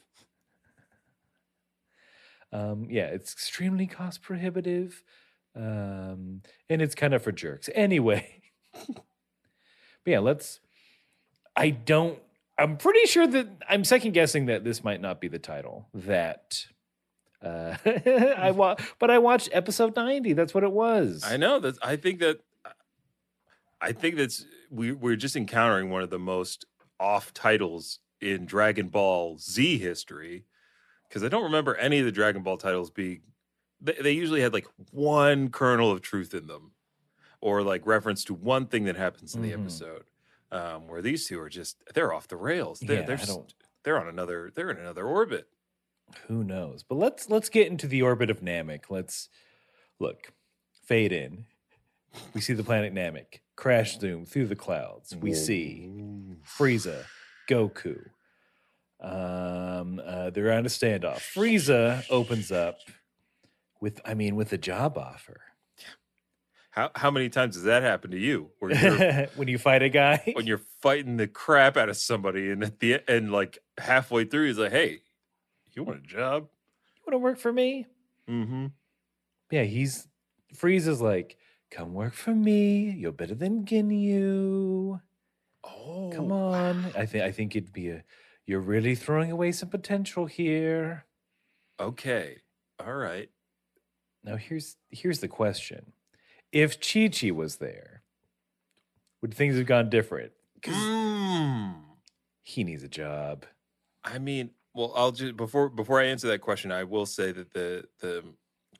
um, 2.52 2.86
yeah, 2.88 3.06
it's 3.06 3.32
extremely 3.32 3.88
cost 3.88 4.22
prohibitive. 4.22 5.02
Um, 5.56 6.42
and 6.70 6.80
it's 6.80 6.94
kind 6.94 7.14
of 7.14 7.22
for 7.22 7.32
jerks. 7.32 7.68
Anyway. 7.74 8.42
but 8.72 9.02
yeah, 10.06 10.20
let's 10.20 10.60
I 11.56 11.70
don't 11.70 12.20
I'm 12.58 12.76
pretty 12.76 13.06
sure 13.06 13.26
that 13.26 13.46
I'm 13.68 13.84
second 13.84 14.12
guessing 14.12 14.46
that 14.46 14.64
this 14.64 14.82
might 14.82 15.00
not 15.00 15.20
be 15.20 15.28
the 15.28 15.38
title. 15.38 15.88
That 15.94 16.66
uh 17.42 17.76
I 18.36 18.50
wa- 18.50 18.76
but 18.98 19.10
I 19.10 19.18
watched 19.18 19.48
episode 19.52 19.94
90. 19.94 20.32
That's 20.32 20.52
what 20.54 20.64
it 20.64 20.72
was. 20.72 21.22
I 21.24 21.36
know 21.36 21.58
that. 21.60 21.78
I 21.82 21.96
think 21.96 22.18
that. 22.20 22.38
I 23.80 23.92
think 23.92 24.16
that's 24.16 24.44
we 24.70 24.90
we're 24.92 25.14
just 25.16 25.36
encountering 25.36 25.88
one 25.90 26.02
of 26.02 26.10
the 26.10 26.18
most 26.18 26.64
off 26.98 27.32
titles 27.32 28.00
in 28.20 28.44
Dragon 28.44 28.88
Ball 28.88 29.38
Z 29.38 29.78
history 29.78 30.44
because 31.08 31.22
I 31.22 31.28
don't 31.28 31.44
remember 31.44 31.76
any 31.76 32.00
of 32.00 32.04
the 32.04 32.10
Dragon 32.12 32.42
Ball 32.42 32.56
titles 32.56 32.90
being. 32.90 33.20
They, 33.80 33.92
they 34.02 34.10
usually 34.12 34.40
had 34.40 34.52
like 34.52 34.66
one 34.90 35.50
kernel 35.50 35.92
of 35.92 36.00
truth 36.02 36.34
in 36.34 36.48
them, 36.48 36.72
or 37.40 37.62
like 37.62 37.86
reference 37.86 38.24
to 38.24 38.34
one 38.34 38.66
thing 38.66 38.82
that 38.86 38.96
happens 38.96 39.36
in 39.36 39.42
the 39.42 39.52
Mhm. 39.52 39.60
episode. 39.60 40.02
Um, 40.50 40.88
where 40.88 41.02
these 41.02 41.26
two 41.26 41.38
are 41.40 41.48
just 41.50 41.76
they're 41.94 42.12
off 42.12 42.26
the 42.28 42.36
rails. 42.36 42.80
They're 42.80 43.00
Yeah, 43.00 43.06
they're, 43.06 43.16
I 43.16 43.18
just- 43.18 43.28
don't- 43.30 43.54
they're 43.84 44.00
on 44.00 44.08
another 44.08 44.50
they're 44.54 44.70
in 44.70 44.78
another 44.78 45.06
orbit. 45.06 45.46
Who 46.26 46.42
knows? 46.42 46.82
But 46.82 46.94
let's 46.96 47.28
let's 47.28 47.48
get 47.50 47.66
into 47.68 47.86
the 47.86 48.00
orbit 48.02 48.30
of 48.30 48.40
Namek. 48.40 48.84
Let's 48.90 49.28
look. 49.98 50.32
Fade 50.86 51.12
in. 51.12 51.44
We 52.32 52.40
see 52.40 52.54
the 52.54 52.64
planet 52.64 52.94
Namek 52.94 53.40
crash 53.56 53.98
zoom 53.98 54.24
through 54.24 54.46
the 54.46 54.56
clouds. 54.56 55.14
We 55.14 55.34
see 55.34 55.90
Frieza, 56.46 57.04
Goku. 57.48 58.06
Um, 59.00 60.00
uh, 60.04 60.30
they're 60.30 60.52
on 60.52 60.64
a 60.64 60.68
standoff. 60.70 61.18
Frieza 61.18 62.04
opens 62.10 62.50
up 62.50 62.78
with, 63.80 64.00
I 64.04 64.14
mean, 64.14 64.34
with 64.34 64.52
a 64.52 64.58
job 64.58 64.96
offer. 64.98 65.40
How 66.78 66.92
how 66.94 67.10
many 67.10 67.28
times 67.28 67.56
does 67.56 67.64
that 67.64 67.82
happen 67.82 68.12
to 68.12 68.16
you? 68.16 68.50
When 69.34 69.48
you 69.48 69.58
fight 69.58 69.82
a 69.82 69.88
guy, 69.88 70.30
when 70.34 70.46
you're 70.46 70.62
fighting 70.80 71.16
the 71.16 71.26
crap 71.26 71.76
out 71.76 71.88
of 71.88 71.96
somebody 71.96 72.52
and 72.52 72.62
at 72.62 72.78
the 72.78 73.00
and 73.08 73.32
like 73.32 73.58
halfway 73.78 74.24
through 74.24 74.46
he's 74.46 74.58
like 74.58 74.70
hey 74.70 75.00
you 75.74 75.82
want 75.82 75.98
a 75.98 76.06
job 76.06 76.48
you 76.94 77.02
want 77.04 77.14
to 77.14 77.18
work 77.18 77.38
for 77.38 77.52
me? 77.52 77.86
mm-hmm 78.30 78.66
Yeah, 79.50 79.64
he's 79.64 80.06
Frieza's 80.54 81.02
like, 81.02 81.36
come 81.72 81.94
work 81.94 82.14
for 82.14 82.32
me. 82.32 82.92
You're 82.92 83.10
better 83.10 83.34
than 83.34 83.64
Ginyu. 83.64 85.00
oh 85.64 86.10
Come 86.14 86.30
on. 86.30 86.92
I 86.96 87.06
think 87.06 87.24
I 87.24 87.32
think 87.32 87.56
it'd 87.56 87.72
be 87.72 87.88
a 87.88 88.04
you're 88.46 88.60
really 88.60 88.94
throwing 88.94 89.32
away 89.32 89.50
some 89.50 89.68
potential 89.68 90.26
here. 90.26 91.06
okay 91.80 92.36
all 92.78 92.94
right 92.94 93.30
Now 94.22 94.36
here's 94.36 94.76
here's 94.90 95.18
the 95.18 95.26
question. 95.26 95.92
If 96.52 96.80
Chi 96.80 97.08
Chi 97.08 97.30
was 97.30 97.56
there, 97.56 98.02
would 99.22 99.34
things 99.34 99.56
have 99.56 99.66
gone 99.66 99.90
different? 99.90 100.32
Because 100.54 100.74
mm. 100.76 101.74
he 102.42 102.64
needs 102.64 102.82
a 102.82 102.88
job. 102.88 103.46
i 104.04 104.18
mean 104.18 104.50
well 104.74 104.92
i'll 104.96 105.12
just 105.12 105.36
before 105.36 105.68
before 105.68 106.00
i 106.00 106.04
answer 106.04 106.26
that 106.28 106.40
question 106.40 106.72
i 106.72 106.82
will 106.84 107.06
say 107.06 107.30
that 107.32 107.52
the 107.52 107.84
the 108.00 108.24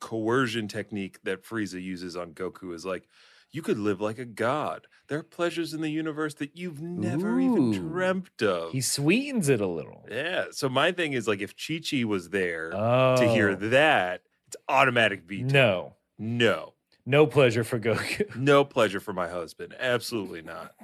coercion 0.00 0.66
technique 0.68 1.18
that 1.24 1.44
frieza 1.44 1.80
uses 1.82 2.16
on 2.16 2.32
goku 2.32 2.72
is 2.74 2.84
like 2.84 3.08
you 3.50 3.62
could 3.62 3.78
live 3.78 4.00
like 4.00 4.18
a 4.18 4.24
god 4.24 4.86
there 5.08 5.18
are 5.18 5.22
pleasures 5.24 5.72
in 5.74 5.80
the 5.80 5.90
universe 5.90 6.34
that 6.34 6.56
you've 6.56 6.80
never 6.80 7.38
even 7.40 7.68
Ooh. 7.68 7.72
dreamt 7.74 8.42
of 8.42 8.72
He 8.72 8.80
sweetens 8.80 9.48
it 9.48 9.60
a 9.60 9.66
little. 9.66 10.04
yeah 10.10 10.46
so 10.50 10.68
my 10.68 10.90
thing 10.92 11.12
is 11.12 11.26
like 11.28 11.40
if 11.40 11.54
chi 11.56 11.80
chi 11.88 12.04
was 12.04 12.30
there 12.30 12.70
Oh, 12.74 13.16
to 13.18 13.28
hear 13.28 13.54
that 13.56 14.22
it's 14.46 14.56
automatic 14.68 15.22
veto 15.24 15.46
no, 15.52 15.96
no 16.18 16.74
no 17.08 17.26
pleasure 17.26 17.64
for 17.64 17.80
Goku. 17.80 18.34
No 18.36 18.64
pleasure 18.64 19.00
for 19.00 19.12
my 19.12 19.28
husband. 19.28 19.74
Absolutely 19.78 20.42
not. 20.42 20.74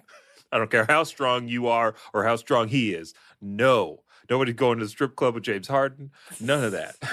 I 0.51 0.59
don't 0.59 0.71
care 0.71 0.87
how 0.89 1.05
strong 1.05 1.49
you 1.49 1.67
are 1.69 1.95
or 2.13 2.25
how 2.25 2.37
strong 2.37 2.69
he 2.69 2.95
is. 2.95 3.13
No. 3.41 4.03
Nobody's 4.31 4.55
going 4.55 4.79
to 4.79 4.85
the 4.85 4.89
strip 4.91 5.17
club 5.17 5.35
with 5.35 5.45
James 5.45 5.69
Harden. 5.69 6.11
None 6.41 6.65
of 6.65 6.73
that. 6.73 6.97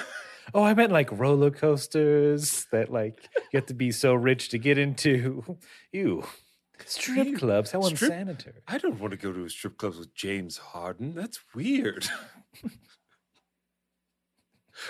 Oh, 0.53 0.63
I 0.63 0.73
meant 0.73 0.91
like 0.91 1.09
roller 1.17 1.49
coasters 1.51 2.65
that 2.73 2.91
like 2.91 3.29
you 3.53 3.57
have 3.57 3.67
to 3.67 3.73
be 3.73 3.89
so 3.91 4.13
rich 4.13 4.49
to 4.49 4.57
get 4.57 4.77
into. 4.77 5.57
Ew. 5.93 6.25
Strip 6.85 7.25
Ew. 7.27 7.37
clubs, 7.37 7.71
how 7.71 7.79
Strip- 7.81 8.01
unsanitary. 8.11 8.57
I 8.67 8.77
don't 8.77 8.99
want 8.99 9.11
to 9.11 9.17
go 9.17 9.31
to 9.31 9.45
a 9.45 9.49
strip 9.49 9.77
club 9.77 9.95
with 9.97 10.13
James 10.13 10.57
Harden. 10.57 11.15
That's 11.15 11.39
weird. 11.55 12.05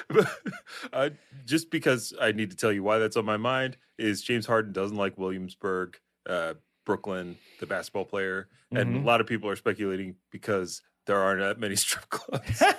uh, 0.94 1.10
just 1.46 1.70
because 1.72 2.14
I 2.20 2.32
need 2.32 2.50
to 2.52 2.56
tell 2.56 2.72
you 2.72 2.84
why 2.84 2.98
that's 3.00 3.18
on 3.18 3.26
my 3.26 3.38
mind 3.38 3.78
is 3.98 4.22
James 4.22 4.46
Harden 4.46 4.72
doesn't 4.74 4.98
like 4.98 5.18
Williamsburg, 5.18 5.98
uh, 6.28 6.54
Brooklyn, 6.86 7.38
the 7.60 7.66
basketball 7.68 8.06
player, 8.06 8.48
and 8.72 8.96
Mhm. 8.96 9.04
a 9.04 9.06
lot 9.06 9.22
of 9.22 9.28
people 9.28 9.50
are 9.50 9.56
speculating 9.56 10.16
because 10.32 10.82
there 11.06 11.18
aren't 11.20 11.42
that 11.42 11.60
many 11.60 11.76
strip 11.78 12.10
clubs. 12.10 12.62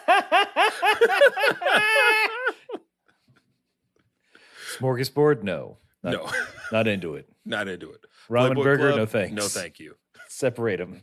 Smorgasbord? 4.79 5.43
No. 5.43 5.79
Not, 6.03 6.13
no, 6.15 6.31
not 6.73 6.89
into 6.89 7.15
it. 7.15 7.29
not 7.45 7.69
into 7.69 7.91
it. 7.93 8.01
Ramen 8.29 8.47
Playboy 8.55 8.63
burger? 8.65 8.87
Club, 8.89 8.97
No 8.97 9.07
thanks. 9.07 9.33
No, 9.35 9.43
thank 9.47 9.79
you. 9.79 9.95
Separate 10.29 10.79
them. 10.79 11.03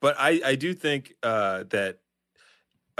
But 0.00 0.16
I, 0.18 0.40
I 0.44 0.54
do 0.56 0.74
think 0.74 1.14
uh, 1.22 1.62
that 1.70 1.98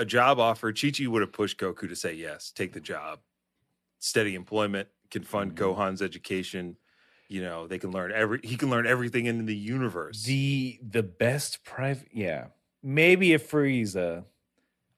a 0.03 0.05
job 0.05 0.39
offer, 0.39 0.73
Chi 0.73 0.91
Chi 0.91 1.07
would 1.07 1.23
have 1.23 1.33
pushed 1.33 1.59
Goku 1.59 1.89
to 1.89 1.97
say 1.97 2.13
yes, 2.13 2.53
take 2.55 2.73
the 2.73 2.81
job. 2.81 3.21
Steady 3.99 4.35
employment 4.35 4.89
can 5.11 5.23
fund 5.23 5.53
Mhm. 5.53 5.57
Gohan's 5.57 6.03
education. 6.03 6.77
You 7.29 7.43
know, 7.43 7.67
they 7.67 7.79
can 7.79 7.91
learn 7.93 8.13
every 8.13 8.41
he 8.43 8.57
can 8.57 8.69
learn 8.69 8.87
everything 8.87 9.27
in 9.27 9.47
the 9.47 9.57
universe. 9.57 10.25
The 10.25 10.79
the 10.83 11.03
best 11.03 11.65
private 11.65 12.09
yeah. 12.13 12.49
Maybe 12.83 13.33
if 13.33 13.51
Frieza 13.51 14.27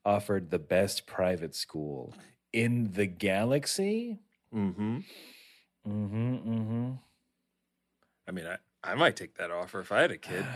offered 0.05 0.51
the 0.51 0.59
best 0.59 1.07
private 1.07 1.55
school 1.55 2.15
in 2.53 2.93
the 2.93 3.07
galaxy. 3.07 4.19
mm-hmm. 4.53 4.99
Mm-hmm. 5.87 6.35
Mm-hmm. 6.35 6.93
I 8.27 8.31
mean, 8.33 8.47
I, 8.47 8.57
I 8.85 8.95
might 8.95 9.17
take 9.17 9.37
that 9.39 9.51
offer 9.51 9.81
if 9.81 9.91
I 9.91 10.03
had 10.03 10.11
a 10.11 10.19
kid. 10.29 10.47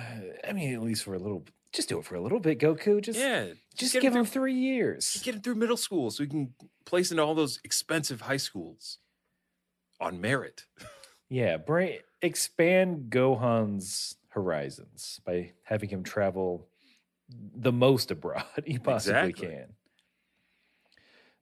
I 0.47 0.52
mean, 0.52 0.75
at 0.75 0.82
least 0.82 1.04
for 1.04 1.14
a 1.14 1.18
little 1.18 1.44
just 1.73 1.88
do 1.88 1.99
it 1.99 2.04
for 2.04 2.14
a 2.14 2.20
little 2.20 2.40
bit, 2.40 2.58
Goku. 2.58 3.00
Just 3.02 3.18
yeah, 3.18 3.49
just 3.76 3.92
give 3.94 4.14
him 4.14 4.25
through, 4.25 4.42
three 4.42 4.54
years. 4.54 5.20
get 5.23 5.35
him 5.35 5.40
through 5.42 5.56
middle 5.56 5.76
school 5.76 6.11
so 6.11 6.23
he 6.23 6.28
can 6.28 6.54
place 6.87 7.11
into 7.11 7.23
all 7.23 7.35
those 7.35 7.61
expensive 7.64 8.23
high 8.23 8.37
schools 8.38 8.99
on 10.00 10.20
merit. 10.20 10.66
Yeah, 11.30 11.58
bring 11.58 11.99
expand 12.23 13.11
Gohan's 13.11 14.16
horizons 14.30 15.20
by 15.26 15.52
having 15.64 15.90
him 15.90 16.02
travel 16.02 16.66
the 17.28 17.70
most 17.70 18.11
abroad 18.11 18.44
he 18.64 18.78
possibly 18.78 19.28
Exactly. 19.28 19.49
can. 19.49 19.75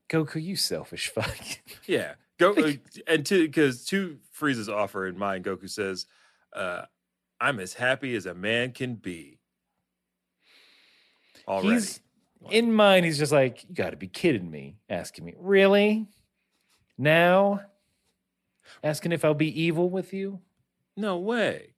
Goku, 0.08 0.42
you 0.42 0.56
selfish 0.56 1.08
fuck. 1.14 1.38
Yeah, 1.86 2.14
go 2.38 2.52
uh, 2.54 2.72
and 3.06 3.24
to 3.26 3.46
because 3.46 3.84
to 3.86 4.18
Frieza's 4.36 4.68
offer 4.68 5.06
in 5.06 5.16
mind, 5.16 5.44
Goku 5.44 5.70
says, 5.70 6.06
uh, 6.56 6.86
"I'm 7.40 7.60
as 7.60 7.74
happy 7.74 8.14
as 8.16 8.26
a 8.26 8.34
man 8.34 8.72
can 8.72 8.94
be." 8.96 9.38
Already, 11.46 11.68
He's 11.76 12.00
in 12.50 12.72
mine. 12.72 13.04
He's 13.04 13.18
just 13.18 13.32
like, 13.32 13.64
you 13.68 13.74
got 13.74 13.90
to 13.90 13.96
be 13.96 14.08
kidding 14.08 14.50
me, 14.50 14.76
asking 14.90 15.24
me, 15.24 15.34
really? 15.38 16.06
Now, 16.98 17.60
asking 18.82 19.12
if 19.12 19.24
I'll 19.24 19.34
be 19.34 19.60
evil 19.62 19.88
with 19.90 20.12
you. 20.12 20.40
no 20.96 21.18
way. 21.18 21.74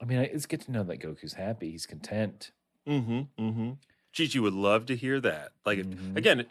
I 0.00 0.04
mean, 0.04 0.18
it's 0.18 0.46
good 0.46 0.60
to 0.62 0.72
know 0.72 0.82
that 0.84 0.98
Goku's 1.00 1.34
happy. 1.34 1.70
He's 1.72 1.86
content. 1.86 2.50
Mm-hmm. 2.88 3.20
Mm-hmm. 3.38 3.70
Chi 4.16 4.26
Chi 4.32 4.40
would 4.40 4.52
love 4.52 4.86
to 4.86 4.96
hear 4.96 5.20
that. 5.20 5.52
Like 5.64 5.78
Mhm. 5.78 6.16
again, 6.16 6.46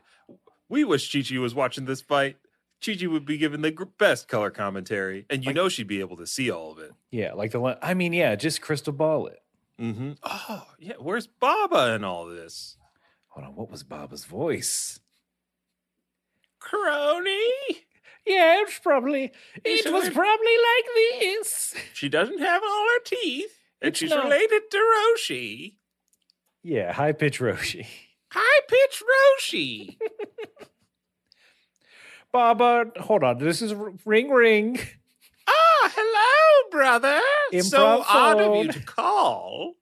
we 0.70 0.84
wish 0.86 1.12
Chi 1.12 1.22
Chi 1.22 1.38
was 1.38 1.54
watching 1.54 1.84
this 1.86 2.02
fight. 2.02 2.38
Chi 2.84 2.96
Chi 2.96 3.08
would 3.08 3.26
be 3.26 3.38
given 3.38 3.62
the 3.62 3.72
best 3.98 4.28
color 4.28 4.50
commentary, 4.50 5.26
and 5.30 5.44
you 5.44 5.50
Like- 5.50 5.56
know 5.56 5.70
she'd 5.70 5.88
be 5.88 6.00
able 6.00 6.18
to 6.18 6.26
see 6.28 6.50
all 6.50 6.72
of 6.72 6.80
it. 6.80 6.92
Yeah, 7.12 7.34
like 7.34 7.52
the 7.52 7.60
one. 7.60 7.78
I 7.82 7.94
mean, 7.94 8.12
yeah, 8.14 8.36
just 8.36 8.62
crystal 8.62 8.94
ball 8.94 9.28
it. 9.28 9.42
Mm-hmm. 9.80 10.14
Oh, 10.24 10.68
yeah. 10.80 10.94
Where's 11.00 11.28
Baba 11.28 11.94
in 11.96 12.04
all 12.04 12.26
this? 12.26 12.78
Hold 13.30 13.48
on, 13.48 13.56
what 13.56 13.70
was 13.70 13.84
Baba's 13.84 14.26
voice? 14.26 15.00
Crony. 16.60 17.86
Yeah, 18.26 18.62
it's 18.62 18.78
probably. 18.80 19.32
It's 19.64 19.86
It 19.86 19.92
was 19.94 20.10
probably 20.10 20.58
like 20.58 21.20
this. 21.22 21.76
She 21.94 22.08
doesn't 22.10 22.40
have 22.40 22.62
all 22.64 22.86
her 22.90 23.04
teeth, 23.04 23.58
and 23.82 23.90
It's 23.90 24.00
she's 24.00 24.12
not- 24.12 24.26
related 24.26 24.70
to 24.72 24.78
Roshi. 24.78 25.76
Yeah, 26.64 26.94
high 26.94 27.14
pitch 27.14 27.40
Roshi. 27.40 27.86
High 28.32 28.62
pitch 28.68 29.04
Roshi. 29.12 29.98
Baba, 32.32 32.86
hold 33.00 33.24
on. 33.24 33.38
This 33.40 33.62
is 33.62 33.74
ring 34.06 34.30
ring. 34.30 34.80
Ah, 35.48 35.92
hello, 35.96 36.70
brother. 36.72 37.20
so 37.62 37.78
Improv 37.78 38.06
odd 38.08 38.40
of 38.42 38.66
you 38.66 38.72
to 38.72 38.80
call. 38.82 39.74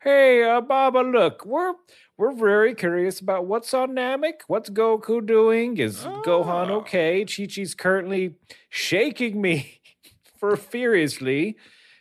Hey, 0.00 0.42
uh, 0.44 0.60
Baba, 0.60 0.98
look, 1.00 1.44
we're 1.46 1.74
we're 2.16 2.34
very 2.34 2.74
curious 2.74 3.18
about 3.20 3.46
what's 3.46 3.72
on 3.74 3.90
Namek. 3.92 4.42
What's 4.46 4.70
Goku 4.70 5.24
doing? 5.26 5.78
Is 5.78 6.04
Gohan 6.04 6.68
Ah. 6.68 6.74
okay? 6.74 7.24
Chi 7.24 7.46
Chi's 7.46 7.74
currently 7.74 8.34
shaking 8.68 9.40
me 9.40 9.80
for 10.38 10.56
furiously, 10.56 11.56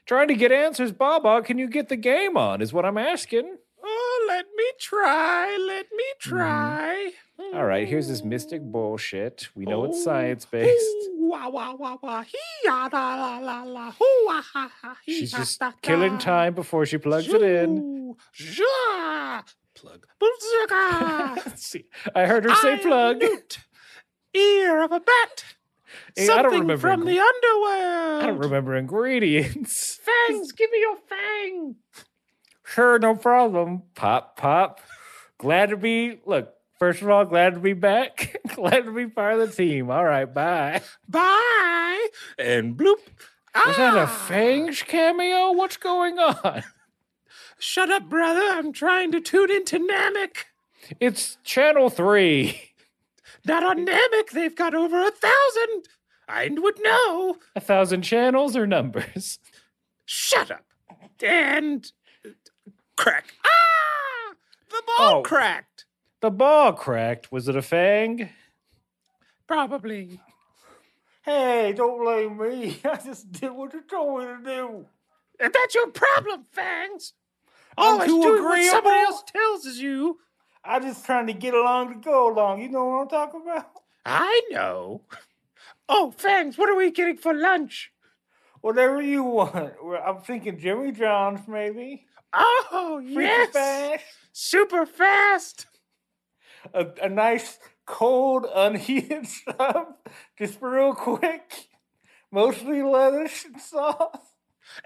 trying 0.06 0.28
to 0.28 0.36
get 0.36 0.52
answers. 0.52 0.92
Baba, 0.92 1.42
can 1.42 1.58
you 1.58 1.68
get 1.68 1.90
the 1.90 1.96
game 1.96 2.38
on? 2.38 2.62
Is 2.62 2.74
what 2.74 2.86
I'm 2.86 2.98
asking. 2.98 3.58
Oh, 3.86 4.26
let 4.30 4.46
me 4.56 4.64
try. 4.80 5.58
Let 5.68 5.88
me 5.96 6.04
try. 6.20 7.12
Mm-hmm. 7.40 7.58
All 7.58 7.66
right, 7.66 7.88
here's 7.88 8.08
this 8.08 8.24
mystic 8.24 8.62
bullshit. 8.62 9.50
We 9.56 9.66
know 9.66 9.84
it's 9.86 9.98
Oh, 10.00 10.04
science 10.04 10.46
based. 10.46 10.86
She's 15.06 15.32
just 15.32 15.62
killing 15.82 16.18
time 16.18 16.54
before 16.54 16.86
she 16.86 16.98
plugs 16.98 17.28
it 17.28 17.42
in. 17.42 18.16
Zhoo. 18.38 19.44
Plug. 19.76 20.06
See, 21.56 21.86
I 22.16 22.26
heard 22.26 22.44
her 22.46 22.56
say 22.56 22.74
I 22.76 22.78
plug. 22.78 23.20
newt. 23.20 23.60
Ear 24.34 24.84
of 24.84 24.92
a 24.92 25.00
bat. 25.00 25.46
Hey, 26.16 26.26
Something 26.26 26.78
from 26.78 27.06
the 27.06 27.20
underworld. 27.20 28.24
I 28.24 28.26
don't 28.28 28.40
remember 28.40 28.76
ingredients. 28.76 30.00
Fangs, 30.30 30.52
give 30.52 30.72
me 30.72 30.80
your 30.80 30.98
fang. 31.08 31.76
Sure, 32.74 32.98
no 32.98 33.16
problem. 33.16 33.84
Pop, 33.96 34.36
pop. 34.38 34.80
Glad 35.38 35.70
to 35.70 35.78
be. 35.78 36.20
Look, 36.26 36.54
first 36.80 37.02
of 37.02 37.10
all, 37.10 37.24
glad 37.26 37.54
to 37.54 37.60
be 37.60 37.74
back. 37.74 38.38
glad 38.56 38.86
to 38.86 38.92
be 38.92 39.06
part 39.08 39.40
of 39.40 39.50
the 39.50 39.56
team. 39.56 39.92
All 39.92 40.04
right, 40.04 40.26
bye. 40.32 40.82
Bye. 41.08 42.08
And 42.40 42.76
bloop. 42.76 42.98
Was 43.56 43.78
that 43.78 43.96
a 43.96 44.02
Ah. 44.02 44.06
Fangs 44.28 44.82
cameo? 44.82 45.52
What's 45.52 45.78
going 45.78 46.18
on? 46.18 46.64
Shut 47.60 47.92
up, 47.92 48.10
brother. 48.10 48.42
I'm 48.42 48.74
trying 48.74 49.12
to 49.12 49.22
tune 49.22 49.52
into 49.52 49.78
Namek. 49.78 50.46
It's 51.00 51.38
Channel 51.44 51.90
3. 51.92 52.60
Not 53.46 53.64
on 53.64 53.86
Namek. 53.86 54.32
They've 54.32 54.56
got 54.56 54.74
over 54.74 55.00
a 55.00 55.12
thousand. 55.12 55.84
I 56.28 56.50
would 56.52 56.80
know. 56.82 57.36
A 57.56 57.60
thousand 57.60 58.02
channels 58.02 58.56
or 58.58 58.66
numbers? 58.66 59.38
Shut 60.06 60.50
up. 60.50 60.66
And 61.22 61.90
crack. 62.96 63.34
Ah! 63.46 64.34
The 64.70 64.84
ball 64.86 65.20
Oh. 65.20 65.22
cracked. 65.24 65.86
The 66.22 66.32
ball 66.32 66.74
cracked. 66.74 67.32
Was 67.32 67.48
it 67.48 67.56
a 67.56 67.62
Fang? 67.62 68.30
Probably. 69.48 70.20
Hey, 71.24 71.74
don't 71.76 72.02
blame 72.02 72.38
me. 72.38 72.80
I 72.86 72.96
just 72.98 73.32
did 73.32 73.52
what 73.52 73.74
you 73.74 73.82
told 73.90 74.20
me 74.20 74.26
to 74.28 74.38
do. 74.44 74.86
And 75.40 75.54
that's 75.54 75.76
your 75.76 75.88
problem, 75.88 76.44
Fangs. 76.52 77.14
I'm 77.78 77.94
Always 77.94 78.10
too 78.10 78.22
doing 78.22 78.44
what 78.44 78.64
somebody 78.72 78.98
else 79.00 79.24
tells 79.26 79.66
us 79.66 79.78
you. 79.78 80.20
I 80.64 80.80
just 80.80 81.06
trying 81.06 81.28
to 81.28 81.34
get 81.34 81.54
along 81.54 81.90
to 81.90 82.00
go 82.00 82.32
along. 82.32 82.62
You 82.62 82.70
know 82.70 82.86
what 82.86 83.02
I'm 83.02 83.08
talking 83.10 83.42
about? 83.44 83.72
I 84.06 84.42
know. 84.52 85.02
Oh, 85.90 86.12
Fangs, 86.12 86.58
what 86.58 86.70
are 86.70 86.76
we 86.76 86.92
getting 86.92 87.18
for 87.18 87.34
lunch? 87.34 87.92
Whatever 88.62 89.02
you 89.02 89.24
want. 89.24 89.74
I'm 90.06 90.20
thinking 90.22 90.58
Jimmy 90.60 90.92
John's 90.94 91.48
maybe. 91.48 92.06
Oh, 92.34 93.02
Freaky 93.14 93.22
yes. 93.22 93.52
fast. 93.52 94.04
Super 94.34 94.86
fast. 94.86 95.68
A, 96.74 96.88
a 97.04 97.10
nice 97.10 97.60
cold 97.86 98.46
unheated 98.54 99.28
sub, 99.58 99.96
just 100.38 100.58
real 100.62 100.94
quick. 100.94 101.68
Mostly 102.32 102.82
lettuce 102.82 103.46
and 103.46 103.62
sauce. 103.62 104.18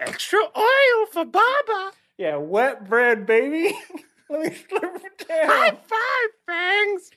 Extra 0.00 0.40
oil 0.40 1.06
for 1.12 1.24
Baba. 1.24 1.92
Yeah, 2.18 2.36
wet 2.36 2.88
bread, 2.88 3.26
baby. 3.26 3.74
Let 4.30 4.40
me 4.42 4.50
slurp 4.50 4.96
it 5.04 5.26
down. 5.26 5.46
High 5.48 5.70
five, 5.70 6.30
Fangs. 6.46 7.10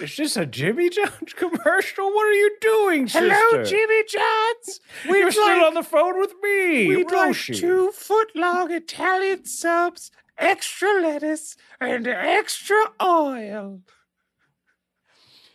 It's 0.00 0.14
just 0.14 0.36
a 0.36 0.46
Jimmy 0.46 0.88
John's 0.88 1.32
commercial. 1.36 2.06
What 2.12 2.26
are 2.26 2.32
you 2.32 2.56
doing, 2.60 3.08
sister? 3.08 3.28
Hello. 3.32 3.64
Jimmy 3.64 4.02
Johns. 4.08 4.80
You're 5.04 5.24
We'd 5.26 5.32
still 5.32 5.64
on 5.64 5.74
the 5.74 5.82
phone 5.82 6.18
with 6.18 6.32
me, 6.42 6.88
we'd 6.96 7.10
like 7.10 7.32
Roshi. 7.32 7.58
two 7.58 7.90
foot 7.92 8.30
long 8.34 8.70
Italian 8.72 9.44
subs, 9.44 10.10
extra 10.38 11.00
lettuce, 11.00 11.56
and 11.80 12.06
extra 12.08 12.76
oil. 13.02 13.80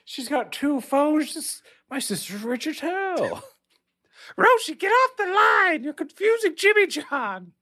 She's 0.06 0.30
got 0.30 0.52
two 0.52 0.80
phones. 0.82 1.62
My 1.90 2.00
sister's 2.00 2.44
rich 2.44 2.68
as 2.68 2.80
hell. 2.80 3.44
Roshi, 4.38 4.78
get 4.78 4.90
off 4.92 5.18
the 5.18 5.26
line. 5.26 5.84
You're 5.84 5.94
confusing 5.94 6.54
Jimmy 6.56 6.88
John. 6.88 7.54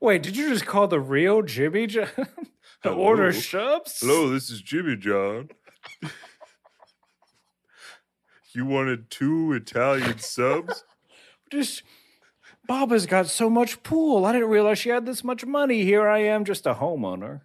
Wait, 0.00 0.22
did 0.22 0.36
you 0.36 0.48
just 0.48 0.66
call 0.66 0.88
the 0.88 0.98
real 1.00 1.42
Jimmy 1.42 1.86
John 1.86 2.08
to 2.82 2.90
Hello? 2.90 3.00
order 3.00 3.32
subs? 3.32 4.00
Hello, 4.00 4.28
this 4.30 4.50
is 4.50 4.60
Jimmy 4.60 4.96
John. 4.96 5.48
you 8.54 8.66
wanted 8.66 9.10
two 9.10 9.52
Italian 9.52 10.18
subs? 10.18 10.84
Just 11.50 11.82
Baba's 12.66 13.06
got 13.06 13.26
so 13.26 13.50
much 13.50 13.82
pool. 13.82 14.24
I 14.24 14.32
didn't 14.32 14.48
realize 14.48 14.78
she 14.78 14.88
had 14.88 15.04
this 15.06 15.22
much 15.22 15.44
money. 15.44 15.82
Here 15.82 16.08
I 16.08 16.20
am, 16.20 16.44
just 16.44 16.64
a 16.64 16.74
homeowner. 16.74 17.42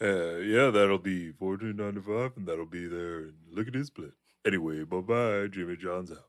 Uh, 0.00 0.36
yeah, 0.36 0.70
that'll 0.70 0.98
be 0.98 1.32
fourteen 1.32 1.74
ninety 1.76 2.02
five, 2.02 2.32
and 2.36 2.46
that'll 2.46 2.66
be 2.66 2.86
there. 2.86 3.20
And 3.20 3.32
look 3.50 3.66
at 3.66 3.74
his 3.74 3.86
split. 3.88 4.12
Anyway, 4.46 4.84
bye 4.84 5.00
bye. 5.00 5.46
Jimmy 5.50 5.74
John's 5.76 6.12
out. 6.12 6.28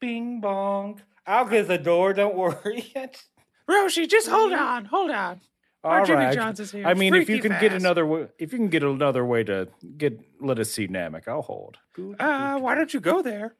Bing 0.00 0.40
bong. 0.40 1.00
I'll 1.26 1.46
get 1.46 1.68
the 1.68 1.78
door. 1.78 2.12
Don't 2.12 2.36
worry. 2.36 2.90
Yet. 2.94 3.22
Roshi, 3.68 4.06
just 4.08 4.28
hold 4.28 4.52
on, 4.52 4.84
hold 4.86 5.12
on. 5.12 5.40
Our 5.82 6.00
All 6.00 6.06
Jimmy 6.06 6.24
right. 6.26 6.34
John's 6.34 6.60
is 6.60 6.72
here. 6.72 6.86
I 6.86 6.94
mean, 6.94 7.14
if 7.14 7.28
you 7.28 7.36
Freaky 7.36 7.48
can 7.48 7.60
get 7.60 7.72
another 7.72 8.04
way, 8.04 8.28
if 8.38 8.52
you 8.52 8.58
can 8.58 8.68
get 8.68 8.82
another 8.82 9.24
way 9.24 9.44
to 9.44 9.68
get 9.96 10.20
let 10.40 10.58
us 10.58 10.70
see 10.70 10.88
Namek, 10.88 11.26
I'll 11.26 11.42
hold. 11.42 11.78
uh, 12.18 12.58
why 12.58 12.74
don't 12.74 12.92
you 12.92 13.00
go 13.00 13.22
there? 13.22 13.54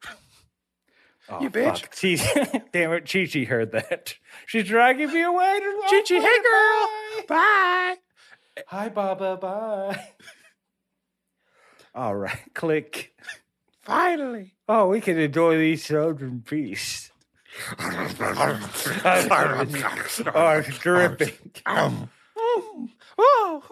Oh, 1.31 1.43
you 1.43 1.51
bitch. 1.51 1.81
fuck. 1.83 2.53
Chi- 2.53 2.63
Damn 2.73 2.93
it, 2.93 3.11
Chi 3.11 3.27
Chi 3.27 3.45
heard 3.45 3.73
that. 3.73 4.17
She's 4.47 4.65
dragging 4.65 5.13
me 5.13 5.23
away. 5.23 5.61
To 5.61 5.81
Chi 5.91 6.03
Chi, 6.07 6.15
hey 6.21 6.21
girl, 6.43 7.27
Bye. 7.27 7.27
bye. 7.29 7.97
Hi, 8.67 8.89
Baba. 8.91 9.37
Bye. 9.39 10.09
All 11.95 12.15
right, 12.17 12.39
click. 12.55 13.15
Finally. 13.83 14.55
Oh, 14.69 14.89
we 14.89 15.01
can 15.01 15.19
enjoy 15.19 15.57
these 15.59 15.85
subs 15.87 16.23
in 16.23 16.43
peace. 16.43 17.10
Oh, 20.35 20.63
it's 20.67 20.79
dripping. 20.79 21.33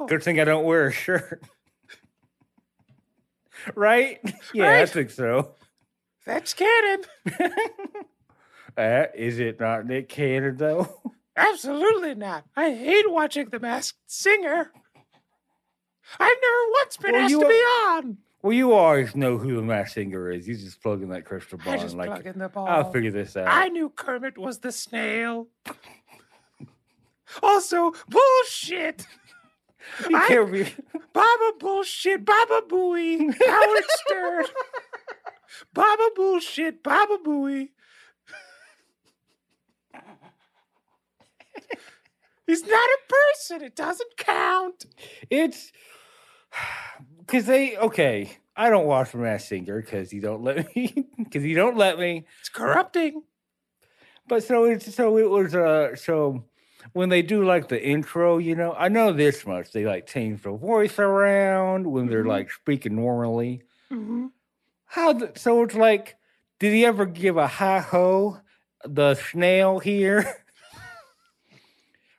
Good 0.06 0.22
thing 0.22 0.40
I 0.40 0.44
don't 0.44 0.64
wear 0.64 0.86
a 0.88 0.92
shirt. 0.92 1.42
Right? 3.74 4.18
Yeah, 4.54 4.80
I 4.80 4.86
think 4.86 5.10
so. 5.10 5.54
that's 6.24 6.54
canon. 6.54 7.02
Uh, 8.76 9.06
is 9.16 9.40
it 9.40 9.58
not 9.58 9.86
Nick 9.86 10.08
Cannon, 10.08 10.56
though? 10.56 10.86
Absolutely 11.36 12.14
not. 12.14 12.44
I 12.54 12.70
hate 12.70 13.10
watching 13.10 13.48
The 13.48 13.58
Masked 13.58 13.98
Singer. 14.06 14.70
I've 16.20 16.36
never 16.42 16.70
once 16.74 16.96
been 16.96 17.12
Well, 17.12 17.22
asked 17.24 17.32
to 17.40 17.48
be 17.48 17.54
on. 17.54 18.18
Well, 18.42 18.52
you 18.52 18.72
always 18.72 19.16
know 19.16 19.36
who 19.36 19.56
the 19.56 19.62
Masked 19.62 19.94
Singer 19.94 20.30
is. 20.30 20.46
You 20.46 20.56
just 20.56 20.80
plug 20.80 21.02
in 21.02 21.08
that 21.08 21.24
crystal 21.24 21.58
ball. 21.58 21.74
I 21.74 21.78
just 21.78 21.96
like, 21.96 22.08
plug 22.08 22.26
in 22.26 22.38
the 22.38 22.48
ball. 22.48 22.68
I'll 22.68 22.90
figure 22.92 23.10
this 23.10 23.36
out. 23.36 23.48
I 23.48 23.68
knew 23.68 23.90
Kermit 23.90 24.38
was 24.38 24.58
the 24.58 24.70
snail. 24.70 25.48
also, 27.42 27.92
bullshit. 28.08 29.04
You 30.08 30.16
I, 30.16 30.28
can't 30.28 30.52
be... 30.52 30.72
Baba 31.12 31.52
bullshit, 31.58 32.24
Baba 32.24 32.62
Booey, 32.68 33.18
Howard 33.46 33.84
Stern. 33.88 34.44
Baba 35.74 36.10
bullshit, 36.14 36.82
Baba 36.82 37.18
Booey. 37.24 37.70
He's 42.46 42.62
not 42.62 42.70
a 42.72 42.98
person. 43.08 43.62
It 43.62 43.74
doesn't 43.74 44.16
count. 44.16 44.86
It's 45.28 45.72
because 47.28 47.44
they 47.46 47.76
okay. 47.76 48.36
I 48.56 48.70
don't 48.70 48.86
watch 48.86 49.12
The 49.12 49.18
Masked 49.18 49.48
Singer 49.50 49.80
because 49.80 50.12
you 50.12 50.20
don't 50.20 50.42
let 50.42 50.66
me. 50.76 51.06
Because 51.16 51.44
you 51.44 51.54
don't 51.54 51.76
let 51.76 51.98
me. 51.98 52.24
It's 52.40 52.48
corrupting. 52.48 53.22
But 54.26 54.42
so 54.42 54.64
it's 54.64 54.94
so 54.94 55.16
it 55.18 55.28
was 55.30 55.54
uh 55.54 55.94
so 55.96 56.44
when 56.92 57.08
they 57.08 57.22
do 57.22 57.44
like 57.44 57.68
the 57.68 57.82
intro, 57.82 58.38
you 58.38 58.54
know, 58.54 58.72
I 58.72 58.88
know 58.88 59.12
this 59.12 59.46
much. 59.46 59.72
They 59.72 59.84
like 59.84 60.06
change 60.06 60.42
the 60.42 60.52
voice 60.52 60.98
around 60.98 61.86
when 61.86 62.06
they're 62.08 62.24
Mhm. 62.24 62.28
like 62.28 62.50
speaking 62.50 62.96
normally. 62.96 63.62
Mhm. 63.92 64.30
How 64.86 65.12
the, 65.12 65.32
so 65.36 65.62
it's 65.62 65.74
like, 65.74 66.16
did 66.58 66.72
he 66.72 66.84
ever 66.84 67.06
give 67.06 67.36
a 67.36 67.46
hi 67.46 67.78
ho 67.80 68.40
the 68.84 69.14
snail 69.14 69.78
here? 69.78 70.44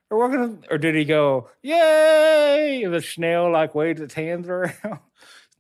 or 0.10 0.17
what 0.17 0.32
gonna, 0.32 0.58
or 0.69 0.78
did 0.78 0.95
he 0.95 1.06
go 1.06 1.50
yay? 1.62 2.86
The 2.89 3.02
snail 3.02 3.52
like 3.52 3.76
waved 3.76 4.00
its 4.00 4.13
hands 4.13 4.48
around. 4.48 5.00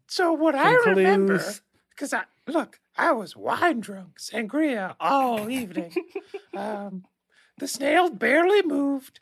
So 0.07 0.33
what 0.33 0.55
I 0.55 0.73
remember, 0.73 1.39
because 1.91 2.13
I 2.13 2.23
look, 2.47 2.79
I 2.97 3.11
was 3.11 3.35
wine 3.37 3.79
drunk, 3.79 4.19
sangria 4.19 4.95
all 4.99 5.49
evening. 5.49 5.93
um, 6.57 7.05
the 7.59 7.67
snail 7.67 8.09
barely 8.09 8.63
moved. 8.63 9.19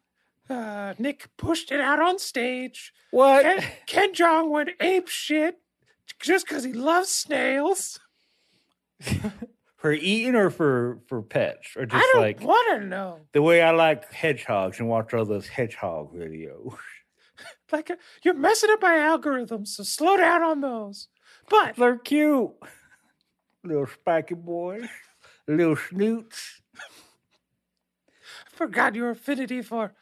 Uh, 0.50 0.94
Nick 0.98 1.28
pushed 1.36 1.74
it 1.74 1.82
out 1.82 2.00
on 2.00 2.20
stage. 2.20 2.94
What? 3.12 3.44
Ken, 3.44 3.64
Ken 3.86 4.14
Jeong 4.14 4.50
went 4.50 4.70
ape 4.80 5.10
shit 5.10 5.60
just 6.22 6.48
because 6.48 6.64
he 6.64 6.72
loves 6.72 7.10
snails. 7.10 8.00
for 9.88 9.94
eating 9.94 10.36
or 10.36 10.50
for 10.50 11.00
for 11.08 11.22
pets 11.22 11.78
or 11.78 11.86
just 11.86 11.96
I 12.04 12.10
don't 12.12 12.22
like 12.22 12.42
want 12.42 12.82
to 12.82 12.86
know. 12.86 13.22
the 13.32 13.42
way 13.42 13.62
I 13.62 13.72
like 13.72 14.12
hedgehogs 14.12 14.82
and 14.82 14.90
watch 14.90 15.14
all 15.14 15.24
those 15.24 15.48
hedgehog 15.48 16.14
videos. 16.14 16.76
Like 17.72 17.92
you're 18.24 18.34
messing 18.34 18.72
up 18.72 18.82
my 18.82 18.96
algorithms, 18.96 19.68
so 19.68 19.84
slow 19.84 20.18
down 20.18 20.42
on 20.42 20.62
those. 20.62 21.10
But 21.50 21.76
They're 21.76 21.98
cute. 21.98 22.52
Little 23.64 23.86
spiky 23.86 24.36
boys, 24.36 24.88
little 25.48 25.76
snoots. 25.76 26.62
I 26.76 28.56
forgot 28.56 28.96
your 28.96 29.12
affinity 29.12 29.62
for 29.62 29.94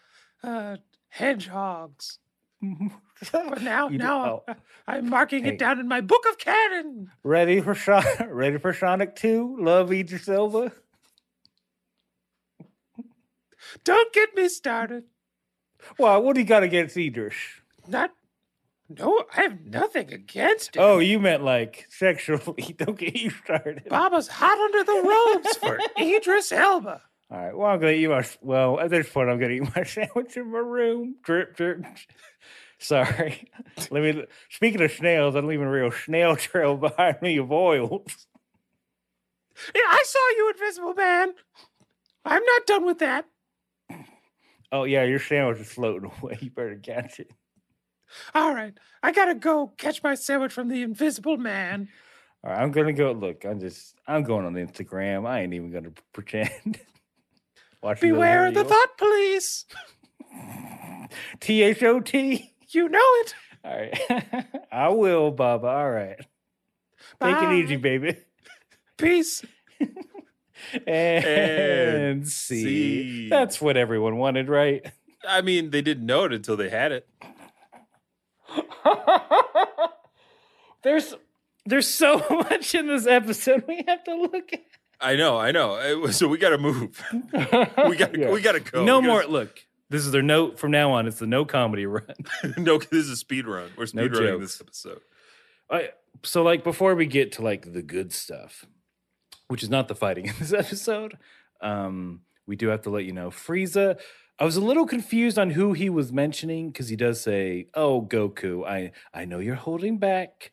uh, 0.43 0.77
hedgehogs. 1.09 2.19
But 3.49 3.61
now, 3.61 3.89
You 3.89 3.97
do- 3.97 4.03
now 4.03 4.43
oh. 4.47 4.53
I'm 4.87 5.09
marking 5.09 5.43
Hey. 5.45 5.51
it 5.51 5.59
down 5.59 5.79
in 5.79 5.87
my 5.87 6.01
book 6.01 6.25
of 6.29 6.37
canon. 6.37 7.11
Ready 7.23 7.61
for 7.61 7.73
Sonic? 7.75 8.07
Ready 8.29 8.57
for 8.57 8.73
Sonic 8.73 9.15
Two? 9.15 9.55
Love 9.59 9.91
Idris 9.91 10.27
Elba. 10.29 10.71
Don't 13.83 14.13
get 14.13 14.35
me 14.35 14.47
started. 14.47 15.03
Well, 15.99 16.21
what 16.21 16.33
do 16.35 16.39
you 16.41 16.45
got 16.47 16.63
against 16.63 16.97
Idris? 16.97 17.35
Not, 17.87 18.11
no, 18.89 19.25
I 19.35 19.41
have 19.43 19.61
nothing 19.65 20.13
against 20.13 20.75
it. 20.75 20.79
Oh, 20.79 20.99
you 20.99 21.19
meant 21.19 21.43
like 21.43 21.85
sexually? 21.89 22.75
Don't 22.77 22.97
get 22.97 23.15
you 23.15 23.29
started. 23.31 23.83
Baba's 23.89 24.27
hot 24.27 24.57
under 24.57 24.83
the 24.83 25.03
robes 25.35 25.57
for 25.57 25.79
Idris 25.99 26.51
Elba. 26.51 27.01
All 27.31 27.37
right. 27.37 27.57
Well, 27.57 27.67
I'm 27.67 27.79
gonna 27.79 27.91
eat 27.93 28.07
my. 28.07 28.23
Well, 28.41 28.79
at 28.79 28.91
this 28.91 29.09
point, 29.09 29.29
I'm 29.29 29.39
gonna 29.39 29.53
eat 29.53 29.75
my 29.75 29.83
sandwich 29.83 30.37
in 30.37 30.51
my 30.51 30.59
room. 30.59 31.15
Drip, 31.23 31.55
drip. 31.57 31.83
Sorry. 32.79 33.49
Let 33.91 34.03
me. 34.03 34.25
Speaking 34.49 34.81
of 34.81 34.91
snails, 34.91 35.35
I'm 35.35 35.47
leaving 35.47 35.67
a 35.67 35.71
real 35.71 35.91
snail 35.91 36.35
trail 36.37 36.77
behind 36.77 37.21
me 37.21 37.37
of 37.37 37.51
oils. 37.51 38.27
Yeah, 39.73 39.81
I 39.87 40.03
saw 40.05 40.29
you, 40.37 40.51
Invisible 40.53 40.93
Man. 40.93 41.33
I'm 42.25 42.43
not 42.43 42.65
done 42.65 42.85
with 42.85 42.99
that. 42.99 43.25
Oh 44.71 44.83
yeah, 44.83 45.03
your 45.03 45.19
sandwich 45.19 45.59
is 45.59 45.71
floating 45.71 46.11
away. 46.21 46.37
You 46.41 46.49
better 46.51 46.75
catch 46.75 47.19
it. 47.19 47.31
All 48.33 48.53
right, 48.53 48.73
I 49.01 49.11
gotta 49.11 49.35
go 49.35 49.67
catch 49.77 50.03
my 50.03 50.15
sandwich 50.15 50.51
from 50.51 50.67
the 50.67 50.81
Invisible 50.81 51.37
Man. 51.37 51.87
All 52.43 52.51
right, 52.51 52.61
I'm 52.61 52.71
gonna 52.71 52.93
go. 52.93 53.11
Look, 53.13 53.45
I'm 53.45 53.59
just. 53.59 53.95
I'm 54.07 54.23
going 54.23 54.45
on 54.45 54.53
Instagram. 54.53 55.25
I 55.27 55.41
ain't 55.41 55.53
even 55.53 55.71
gonna 55.71 55.91
pretend. 56.13 56.79
Watching 57.81 58.11
Beware 58.11 58.51
the 58.51 58.63
videos. 58.63 58.69
thought 58.69 58.97
police. 58.97 59.65
T 61.39 61.61
H 61.63 61.83
O 61.83 61.99
T. 61.99 62.51
You 62.75 62.89
know 62.89 62.99
it. 62.99 63.35
All 63.63 63.75
right. 63.77 64.45
I 64.71 64.89
will, 64.89 65.31
Baba. 65.31 65.67
All 65.67 65.89
right. 65.89 66.17
Take 67.21 67.37
it 67.37 67.53
easy, 67.53 67.75
baby. 67.77 68.17
Peace. 68.97 69.43
And, 70.87 71.25
And 71.25 72.27
see. 72.27 72.63
see. 72.63 73.29
That's 73.29 73.61
what 73.61 73.75
everyone 73.77 74.17
wanted, 74.17 74.47
right? 74.49 74.83
I 75.27 75.41
mean, 75.41 75.69
they 75.69 75.81
didn't 75.81 76.05
know 76.05 76.23
it 76.23 76.33
until 76.33 76.55
they 76.57 76.69
had 76.69 76.91
it. 76.91 77.07
there's 80.83 81.13
there's 81.65 81.87
so 81.87 82.17
much 82.49 82.73
in 82.75 82.87
this 82.87 83.05
episode 83.07 83.65
we 83.67 83.83
have 83.87 84.03
to 84.05 84.15
look 84.15 84.53
at. 84.53 84.61
I 85.01 85.15
know, 85.15 85.37
I 85.37 85.51
know. 85.51 86.07
So 86.11 86.27
we 86.27 86.37
got 86.37 86.49
to 86.49 86.57
move. 86.57 87.03
We 87.33 87.95
got, 87.97 88.13
to 88.13 88.19
Yeah. 88.19 88.31
we 88.31 88.41
got 88.41 88.53
to 88.53 88.59
go. 88.61 88.83
no 88.85 88.99
We 89.01 89.07
more. 89.07 89.21
gotta- 89.21 89.31
Look, 89.33 89.64
this 89.89 90.05
is 90.05 90.11
their 90.11 90.21
note 90.21 90.57
from 90.59 90.71
now 90.71 90.91
on. 90.93 91.07
It's 91.07 91.19
the 91.19 91.27
no 91.27 91.45
comedy 91.45 91.85
run. 91.85 92.05
no, 92.57 92.77
this 92.77 92.91
is 93.05 93.09
a 93.11 93.15
speed 93.15 93.47
run. 93.47 93.69
We're 93.77 93.83
No 93.93 94.07
speed 94.07 94.13
running 94.13 94.39
this 94.41 94.59
episode. 94.61 95.01
I, 95.69 95.89
so, 96.23 96.43
like, 96.43 96.63
before 96.63 96.95
we 96.95 97.05
get 97.05 97.31
to 97.33 97.41
like 97.41 97.73
the 97.73 97.81
good 97.81 98.13
stuff, 98.13 98.65
which 99.47 99.63
is 99.63 99.69
not 99.69 99.87
the 99.87 99.95
fighting 99.95 100.25
in 100.29 100.33
this 100.39 100.53
episode, 100.53 101.17
um, 101.61 102.21
we 102.47 102.55
do 102.55 102.67
have 102.67 102.81
to 102.83 102.89
let 102.89 103.05
you 103.05 103.13
know 103.13 103.29
Frieza. 103.29 103.99
I 104.37 104.43
was 104.45 104.57
a 104.57 104.61
little 104.61 104.85
confused 104.85 105.39
on 105.39 105.51
who 105.51 105.73
he 105.73 105.89
was 105.89 106.11
mentioning 106.11 106.69
because 106.69 106.89
he 106.89 106.95
does 106.95 107.21
say, 107.21 107.67
"Oh, 107.73 108.01
Goku, 108.01 108.65
I 108.67 108.91
I 109.13 109.25
know 109.25 109.39
you're 109.39 109.55
holding 109.55 109.97
back, 109.97 110.51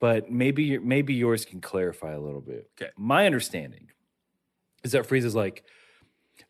but 0.00 0.30
maybe 0.30 0.64
your- 0.64 0.82
maybe 0.82 1.14
yours 1.14 1.44
can 1.46 1.60
clarify 1.62 2.12
a 2.12 2.20
little 2.20 2.42
bit." 2.42 2.70
Okay. 2.80 2.90
my 2.96 3.24
understanding 3.26 3.88
is 4.84 4.92
that 4.92 5.08
Frieza's 5.08 5.34
like, 5.34 5.64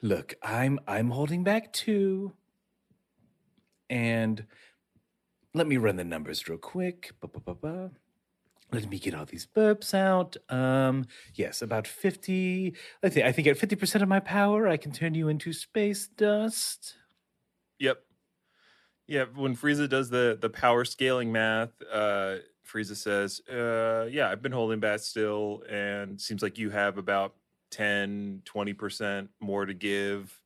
"Look, 0.02 0.34
I'm 0.42 0.78
I'm 0.86 1.10
holding 1.10 1.44
back 1.44 1.72
too, 1.72 2.34
and." 3.88 4.46
Let 5.54 5.66
me 5.66 5.78
run 5.78 5.96
the 5.96 6.04
numbers 6.04 6.46
real 6.50 6.58
quick. 6.58 7.12
Ba-ba-ba-ba. 7.18 7.90
Let 8.72 8.90
me 8.90 8.98
get 8.98 9.14
all 9.14 9.24
these 9.24 9.46
burps 9.46 9.94
out. 9.94 10.36
Um, 10.50 11.06
yes, 11.34 11.62
about 11.62 11.86
50. 11.86 12.74
I 13.02 13.08
think 13.08 13.26
I 13.26 13.32
think 13.32 13.48
at 13.48 13.56
50% 13.56 14.02
of 14.02 14.08
my 14.08 14.20
power, 14.20 14.68
I 14.68 14.76
can 14.76 14.92
turn 14.92 15.14
you 15.14 15.28
into 15.28 15.52
space 15.52 16.08
dust. 16.08 16.96
Yep. 17.78 18.02
Yeah, 19.06 19.24
when 19.34 19.56
Frieza 19.56 19.88
does 19.88 20.10
the 20.10 20.36
the 20.40 20.50
power 20.50 20.84
scaling 20.84 21.30
math, 21.32 21.70
uh 21.90 22.36
Frieza 22.66 22.96
says, 22.96 23.40
uh 23.48 24.08
yeah, 24.10 24.28
I've 24.28 24.42
been 24.42 24.52
holding 24.52 24.80
back 24.80 25.00
still 25.00 25.62
and 25.68 26.20
seems 26.20 26.42
like 26.42 26.58
you 26.58 26.70
have 26.70 26.98
about 26.98 27.34
10, 27.76 28.42
20% 28.44 29.28
more 29.40 29.66
to 29.66 29.74
give. 29.74 30.40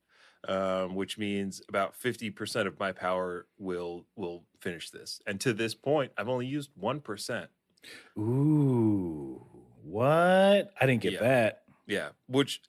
Um, 0.47 0.95
which 0.95 1.19
means 1.19 1.61
about 1.69 1.93
50% 1.93 2.65
of 2.65 2.79
my 2.79 2.91
power 2.91 3.45
will 3.59 4.07
will 4.15 4.43
finish 4.59 4.89
this. 4.89 5.21
And 5.27 5.39
to 5.41 5.53
this 5.53 5.75
point, 5.75 6.13
I've 6.17 6.29
only 6.29 6.47
used 6.47 6.71
1%. 6.81 7.47
Ooh, 8.17 9.45
what? 9.83 10.71
I 10.81 10.85
didn't 10.87 11.01
get 11.03 11.13
Yeah. 11.13 11.19
that. 11.19 11.63
Yeah, 11.85 12.09
which 12.27 12.61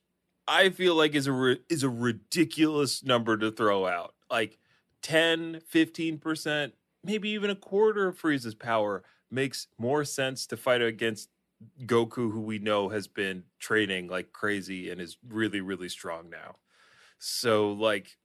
I 0.46 0.68
feel 0.68 0.94
like 0.94 1.14
is 1.14 1.27
a 1.27 1.33
ri- 1.33 1.62
is 1.70 1.83
a 1.83 1.88
ridiculous 1.88 3.03
number 3.03 3.38
to 3.38 3.51
throw 3.51 3.87
out. 3.87 4.14
Like 4.31 4.59
10, 5.01 5.61
15%, 5.72 6.72
maybe 7.03 7.31
even 7.31 7.48
a 7.48 7.57
quarter 7.57 8.09
of 8.09 8.18
Frieza's 8.20 8.55
power 8.55 9.03
makes 9.31 9.68
more 9.79 10.05
sense 10.05 10.46
to 10.48 10.59
fight 10.59 10.83
against 10.83 11.31
Goku 11.83 12.31
who 12.33 12.40
we 12.40 12.59
know 12.59 12.88
has 12.88 13.07
been 13.07 13.44
training 13.59 14.09
like 14.09 14.33
crazy 14.33 14.90
and 14.90 15.01
is 15.01 15.16
really 15.29 15.61
really 15.61 15.88
strong 15.88 16.31
now. 16.31 16.57
So 17.18 17.72
like 17.72 18.16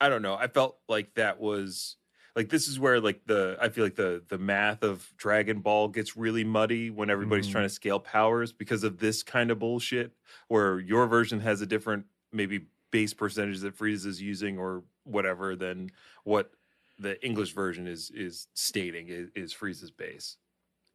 I 0.00 0.08
don't 0.08 0.22
know. 0.22 0.34
I 0.34 0.46
felt 0.48 0.78
like 0.88 1.14
that 1.14 1.40
was 1.40 1.96
like 2.34 2.50
this 2.50 2.68
is 2.68 2.78
where 2.78 3.00
like 3.00 3.22
the 3.26 3.56
I 3.60 3.70
feel 3.70 3.84
like 3.84 3.96
the 3.96 4.22
the 4.28 4.38
math 4.38 4.82
of 4.82 5.10
Dragon 5.16 5.60
Ball 5.60 5.88
gets 5.88 6.16
really 6.16 6.44
muddy 6.44 6.90
when 6.90 7.08
everybody's 7.08 7.48
Mhm. 7.48 7.52
trying 7.52 7.64
to 7.64 7.70
scale 7.74 7.98
powers 8.00 8.52
because 8.52 8.84
of 8.84 8.98
this 8.98 9.22
kind 9.22 9.50
of 9.50 9.58
bullshit 9.58 10.12
where 10.48 10.78
your 10.80 11.06
version 11.06 11.40
has 11.40 11.60
a 11.62 11.66
different 11.66 12.06
maybe 12.32 12.66
base 12.90 13.14
percentage 13.14 13.60
that 13.60 13.76
Frieza 13.76 14.06
is 14.06 14.20
using 14.20 14.58
or 14.58 14.84
whatever 15.04 15.56
than 15.56 15.90
what 16.24 16.52
the 16.98 17.22
English 17.24 17.52
version 17.52 17.86
is 17.86 18.10
is 18.10 18.48
stating 18.54 19.08
is, 19.08 19.30
is 19.34 19.54
Frieza's 19.54 19.90
base. 19.90 20.36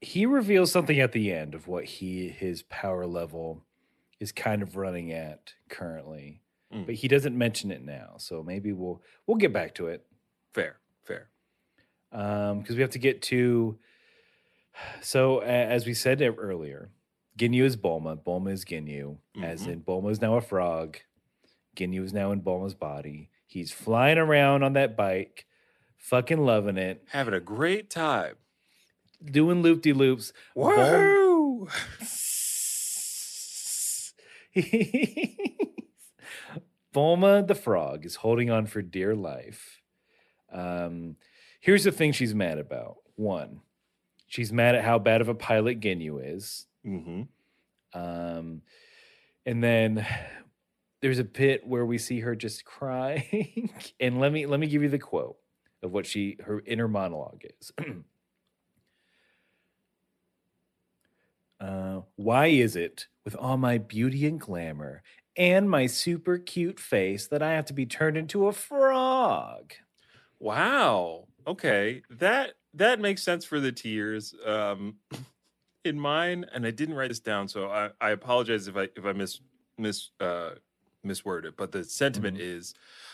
He 0.02 0.26
reveals 0.26 0.72
something 0.72 1.00
at 1.00 1.12
the 1.12 1.32
end 1.32 1.54
of 1.56 1.68
what 1.68 1.86
he 1.86 2.28
his 2.30 2.64
power 2.64 3.06
level 3.06 3.64
is 4.20 4.32
kind 4.32 4.62
of 4.62 4.76
running 4.76 5.12
at 5.12 5.54
currently. 5.70 6.42
Mm. 6.74 6.86
But 6.88 6.96
he 6.96 7.08
doesn't 7.08 7.38
mention 7.38 7.72
it 7.72 7.84
now. 7.84 8.16
So 8.18 8.44
maybe 8.44 8.74
we'll 8.74 9.02
we'll 9.28 9.38
get 9.38 9.54
back 9.54 9.76
to 9.76 9.88
it. 9.88 10.06
Fair, 10.54 10.78
fair. 11.04 11.30
um 12.12 12.60
because 12.60 12.76
we 12.76 12.82
have 12.82 12.92
to 12.92 13.00
get 13.00 13.22
to 13.24 13.78
so 15.02 15.42
a- 15.42 15.46
as 15.46 15.86
we 15.86 15.94
said 15.94 16.22
earlier 16.22 16.90
ginyu 17.38 17.64
is 17.64 17.78
bulma 17.78 18.18
bulma 18.22 18.52
is 18.52 18.66
ginyu 18.66 19.18
as 19.42 19.64
Mhm. 19.66 19.72
in 19.72 19.82
bulma 19.82 20.12
is 20.12 20.22
now 20.22 20.36
a 20.36 20.42
frog 20.42 20.98
Ginyu 21.78 22.04
is 22.04 22.12
now 22.12 22.34
in 22.34 22.42
Bulma's 22.42 22.74
body. 22.74 23.30
He's 23.48 23.72
flying 23.72 24.18
around 24.18 24.62
on 24.62 24.74
that 24.74 24.98
bike, 24.98 25.46
fucking 25.96 26.40
loving 26.46 26.76
it, 26.78 27.02
Having 27.12 27.34
a 27.36 27.40
great 27.40 27.90
time. 27.90 28.36
Doing 29.24 29.62
loop 29.62 29.82
de 29.82 29.94
loops. 29.94 30.34
Woo! 30.56 31.68
Bulma 36.94 37.48
the 37.48 37.56
frog 37.56 38.06
is 38.06 38.16
holding 38.18 38.50
on 38.50 38.66
for 38.66 38.82
dear 38.82 39.16
life. 39.16 39.80
Um, 40.52 41.16
here's 41.62 41.86
the 41.86 41.92
thing 41.92 42.12
she's 42.12 42.36
mad 42.36 42.58
about. 42.58 42.98
One, 43.16 43.62
she's 44.28 44.52
mad 44.52 44.76
at 44.76 44.84
how 44.84 45.00
bad 45.00 45.22
of 45.22 45.30
a 45.30 45.36
pilot 45.36 45.80
Ginyu 45.80 46.36
is. 46.36 46.68
hmm 46.84 47.22
Um, 47.94 48.62
and 49.46 49.64
then 49.64 50.06
there's 51.02 51.20
a 51.20 51.24
bit 51.24 51.66
where 51.66 51.86
we 51.86 51.98
see 51.98 52.20
her 52.20 52.36
just 52.36 52.66
crying. 52.66 53.70
and 54.00 54.20
let 54.20 54.32
me 54.32 54.46
let 54.46 54.60
me 54.60 54.68
give 54.68 54.84
you 54.84 54.90
the 54.90 55.00
quote 55.00 55.38
of 55.82 55.92
what 55.92 56.06
she 56.06 56.38
her 56.44 56.62
inner 56.66 56.88
monologue 56.88 57.44
is. 57.60 57.72
uh, 61.62 62.02
why 62.15 62.47
is 62.47 62.76
it 62.76 63.08
with 63.24 63.36
all 63.36 63.58
my 63.58 63.78
beauty 63.78 64.26
and 64.26 64.41
glamour 64.41 65.04
and 65.38 65.69
my 65.69 65.86
super 65.88 66.38
cute 66.38 66.80
face 66.80 67.28
that 67.28 67.41
I 67.43 67.54
have 67.54 67.65
to 67.65 67.74
be 67.74 67.86
turned 67.86 68.17
into 68.17 68.47
a 68.47 68.54
frog? 68.54 69.74
Wow. 70.39 71.28
Okay. 71.47 72.04
That 72.10 72.54
that 72.74 73.00
makes 73.00 73.24
sense 73.24 73.45
for 73.45 73.60
the 73.60 73.71
tears. 73.71 74.34
Um 74.45 74.97
in 75.86 76.00
mine, 76.00 76.45
and 76.54 76.65
I 76.65 76.71
didn't 76.71 76.95
write 76.95 77.10
this 77.10 77.19
down, 77.19 77.47
so 77.47 77.69
I, 77.69 77.89
I 78.00 78.12
apologize 78.12 78.67
if 78.67 78.78
I 78.78 78.89
if 78.95 79.06
I 79.06 79.13
mis 79.13 79.41
mis 79.78 80.12
uh 80.19 80.52
misword 81.06 81.45
it, 81.45 81.58
but 81.58 81.71
the 81.71 81.84
sentiment 81.84 82.39
is 82.39 82.74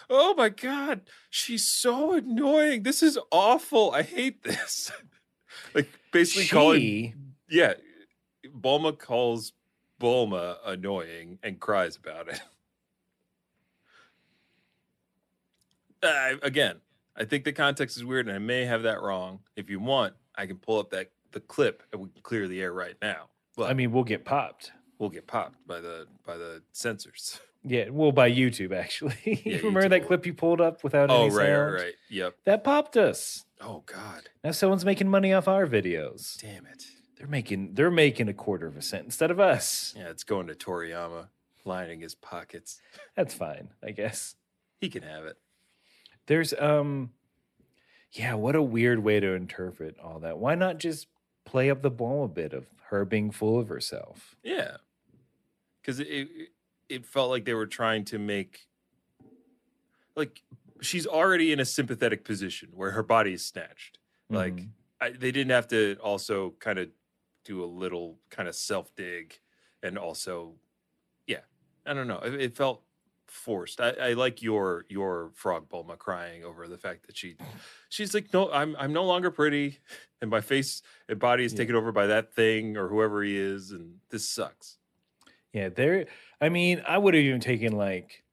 oh 0.10 0.33
my 0.36 0.49
god, 0.49 1.10
she's 1.29 1.65
so 1.67 2.13
annoying. 2.13 2.83
This 2.83 3.03
is 3.03 3.19
awful. 3.31 3.91
I 3.91 4.03
hate 4.03 4.43
this. 4.43 4.91
like 5.73 5.89
basically 6.12 6.47
calling 6.47 6.79
She, 6.79 7.13
yeah, 7.49 7.73
Bulma 8.45 8.97
calls 8.97 9.54
Bulma 10.02 10.58
annoying 10.65 11.39
and 11.43 11.60
cries 11.60 11.95
about 11.97 12.30
it. 12.30 12.41
Uh, 16.04 16.34
again, 16.43 16.76
I 17.15 17.26
think 17.26 17.43
the 17.43 17.52
context 17.52 17.97
is 17.97 18.06
weird, 18.06 18.28
and 18.28 18.36
I 18.36 18.39
may 18.39 18.65
have 18.65 18.84
that 18.84 19.02
wrong. 19.02 19.39
If 19.56 19.67
you 19.69 19.80
want, 19.80 20.13
I 20.36 20.45
can 20.45 20.58
pull 20.58 20.80
up 20.80 20.91
that 20.91 21.10
the 21.32 21.39
clip 21.39 21.82
and 21.91 22.02
we 22.02 22.10
can 22.10 22.21
clear 22.21 22.47
the 22.47 22.62
air 22.62 22.71
right 22.71 22.95
now. 23.02 23.30
But 23.56 23.71
I 23.71 23.73
mean, 23.73 23.91
we'll 23.91 24.04
get 24.04 24.23
popped. 24.23 24.71
we'll 25.00 25.10
get 25.10 25.26
popped 25.26 25.56
by 25.67 25.82
the 25.82 26.06
by 26.26 26.38
the 26.38 26.62
censors. 26.71 27.39
Yeah, 27.63 27.89
well, 27.89 28.12
by 28.12 28.32
YouTube 28.32 28.71
actually. 28.78 29.15
Yeah, 29.43 29.58
Remember 29.58 29.82
YouTube 29.82 29.89
that 29.89 30.08
clip 30.08 30.26
you 30.28 30.34
pulled 30.36 30.62
up 30.62 30.84
without 30.84 31.10
oh 31.10 31.26
any 31.26 31.36
right, 31.36 31.47
sound? 31.47 31.73
right, 31.73 31.82
right. 31.82 31.93
Yep. 32.12 32.36
That 32.45 32.63
popped 32.63 32.95
us. 32.95 33.45
Oh 33.60 33.82
god, 33.88 34.30
Now 34.43 34.52
someone's 34.52 34.86
making 34.86 35.10
money 35.10 35.34
off 35.34 35.47
our 35.47 35.65
videos. 35.65 36.39
damn 36.39 36.67
it. 36.67 36.86
They're 37.17 37.27
making 37.27 37.73
they're 37.73 37.91
making 37.91 38.27
a 38.30 38.34
quarter 38.34 38.67
of 38.67 38.77
a 38.77 38.82
cent 38.82 39.06
instead 39.06 39.32
of 39.32 39.39
us. 39.39 39.93
Yeah, 39.97 40.10
it's 40.10 40.23
going 40.23 40.47
to 40.47 40.53
Toriyama, 40.56 41.27
lining 41.65 42.01
his 42.01 42.13
pockets. 42.15 42.80
That's 43.15 43.34
fine, 43.34 43.69
I 43.84 43.91
guess. 43.91 44.36
He 44.80 44.89
can 44.89 45.03
have 45.03 45.25
it. 45.25 45.38
There's 46.27 46.53
um 46.60 47.12
yeah, 48.12 48.36
what 48.36 48.56
a 48.56 48.62
weird 48.62 48.99
way 49.03 49.19
to 49.19 49.34
interpret 49.34 49.97
all 49.99 50.19
that. 50.19 50.38
Why 50.38 50.56
not 50.56 50.77
just 50.77 51.08
play 51.45 51.69
up 51.69 51.82
the 51.82 51.89
ball 51.91 52.23
a 52.23 52.27
bit 52.30 52.53
of 52.53 52.65
her 52.89 53.03
being 53.03 53.32
full 53.32 53.60
of 53.60 53.67
herself? 53.67 54.36
Yeah, 54.43 54.77
because 55.82 55.99
it, 55.99 56.30
it 56.88 57.06
felt 57.06 57.30
like 57.30 57.45
they 57.45 57.53
were 57.53 57.67
trying 57.67 58.06
to 58.06 58.17
make 58.19 58.67
like 60.15 60.41
she's 60.82 61.08
already 61.08 61.51
in 61.51 61.60
a 61.60 61.65
sympathetic 61.65 62.23
position 62.23 62.69
where 62.73 62.91
her 62.91 63.03
body 63.03 63.34
is 63.34 63.43
snatched. 63.43 63.97
Like 64.30 64.56
Mhm. 64.56 64.69
I, 65.01 65.10
they 65.12 65.32
didn't 65.32 65.51
have 65.51 65.67
to 65.69 65.95
also 66.01 66.51
kind 66.60 66.80
of 66.80 66.89
do 67.47 67.63
a 67.63 67.65
little 67.65 68.19
kind 68.29 68.47
of 68.49 68.55
self 68.55 68.93
dig 68.95 69.39
and 69.81 69.97
also, 69.97 70.53
yeah, 71.27 71.41
I 71.86 71.93
don't 71.93 72.07
know. 72.07 72.19
It, 72.19 72.33
it 72.41 72.55
felt 72.57 72.83
forced. 73.27 73.79
I, 73.81 73.89
I 73.91 74.13
like 74.13 74.41
your 74.41 74.86
your 74.89 75.31
frog 75.33 75.69
Bulma 75.69 75.97
crying 75.97 76.43
over 76.43 76.67
the 76.67 76.77
fact 76.77 77.07
that 77.07 77.15
she 77.17 77.36
she's 77.89 78.13
like, 78.13 78.31
no, 78.33 78.51
I'm 78.51 78.75
I'm 78.77 78.93
no 78.93 79.03
longer 79.05 79.31
pretty, 79.31 79.79
and 80.21 80.29
my 80.29 80.41
face 80.41 80.81
and 81.10 81.19
body 81.19 81.45
is 81.45 81.53
Yeah. 81.53 81.57
taken 81.60 81.75
over 81.75 81.91
by 81.91 82.07
that 82.07 82.33
thing 82.33 82.77
or 82.77 82.88
whoever 82.89 83.23
he 83.23 83.38
is, 83.38 83.71
and 83.71 83.95
this 84.10 84.27
sucks. 84.27 84.77
Yeah, 85.53 85.69
there. 85.69 86.05
I 86.41 86.49
mean, 86.49 86.83
I 86.88 86.97
would 86.97 87.13
have 87.15 87.23
even 87.23 87.39
taken 87.39 87.73
like, 87.73 88.23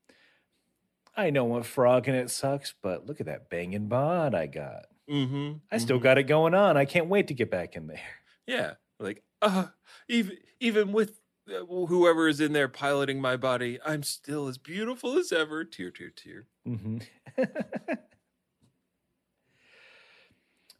I 1.15 1.29
know 1.29 1.45
what 1.45 1.65
frog 1.65 2.07
and 2.07 2.17
it 2.17 2.29
sucks, 2.29 2.73
but 2.81 3.05
look 3.07 3.19
at 3.19 3.25
that 3.27 3.49
banging 3.49 3.87
bod 3.87 4.35
I 4.35 4.47
got. 4.47 4.85
Mm-hmm. 5.09 5.57
I 5.71 5.77
still 5.77 5.99
got 5.99 6.17
it 6.17 6.23
going 6.23 6.53
on. 6.53 6.77
I 6.77 6.85
can't 6.85 7.07
wait 7.07 7.27
to 7.27 7.33
get 7.33 7.49
back 7.49 7.75
in 7.75 7.87
there. 7.87 8.01
Yeah, 8.47 8.73
like 8.99 9.23
uh, 9.41 9.67
even 10.07 10.37
even 10.59 10.91
with 10.91 11.19
uh, 11.49 11.65
whoever 11.65 12.27
is 12.27 12.39
in 12.39 12.53
there 12.53 12.67
piloting 12.67 13.21
my 13.21 13.37
body, 13.37 13.79
I'm 13.85 14.03
still 14.03 14.47
as 14.47 14.57
beautiful 14.57 15.17
as 15.17 15.31
ever. 15.31 15.63
Tear, 15.63 15.91
tear, 15.91 16.09
tear. 16.09 16.47
hmm 16.65 16.97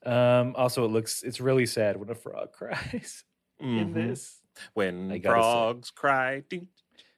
um. 0.06 0.54
Also, 0.56 0.86
it 0.86 0.90
looks 0.90 1.24
it's 1.24 1.40
really 1.40 1.66
sad 1.66 1.98
when 1.98 2.10
a 2.10 2.16
frog 2.16 2.52
cries 2.54 3.24
in 3.60 3.90
Mhm. 3.90 3.94
this. 3.94 4.42
When 4.74 5.10
gotta 5.20 5.44
say. 5.44 5.52
frogs 5.52 5.92
cry, 5.92 6.42
ding, 6.50 6.70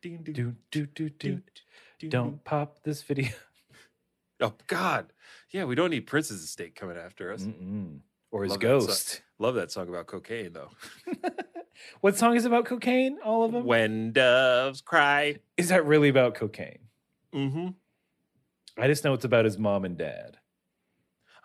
ding, 0.01 0.23
ding, 0.23 0.33
Do 0.33 0.55
do 0.71 0.85
do 0.87 1.09
do. 1.09 1.41
ding, 1.99 2.09
Don't 2.09 2.43
pop 2.43 2.81
this 2.83 3.03
video. 3.03 3.29
Oh 4.39 4.53
God, 4.67 5.13
yeah, 5.51 5.63
we 5.65 5.73
don't 5.73 5.89
need 5.89 6.01
Prince's 6.05 6.43
estate 6.43 6.75
coming 6.75 6.95
after 6.95 7.33
us. 7.33 7.43
Mm-mm. 7.43 8.01
Or 8.31 8.43
his 8.43 8.51
Love 8.51 8.59
that 8.61 8.67
song. 8.67 8.87
ghost. 8.87 9.21
Love 9.39 9.55
that 9.55 9.71
song 9.71 9.87
about 9.89 10.07
cocaine 10.07 10.53
though. 10.53 10.69
what 12.01 12.17
song 12.17 12.35
is 12.35 12.45
about 12.45 12.65
cocaine? 12.65 13.17
All 13.23 13.43
of 13.43 13.51
them. 13.51 13.63
When 13.65 14.11
doves 14.11 14.81
cry. 14.81 15.37
Is 15.57 15.69
that 15.69 15.85
really 15.85 16.09
about 16.09 16.35
cocaine? 16.35 16.79
Mm-hmm. 17.33 17.67
I 18.81 18.87
just 18.87 19.03
know 19.03 19.13
it's 19.13 19.25
about 19.25 19.45
his 19.45 19.57
mom 19.57 19.85
and 19.85 19.97
dad. 19.97 20.37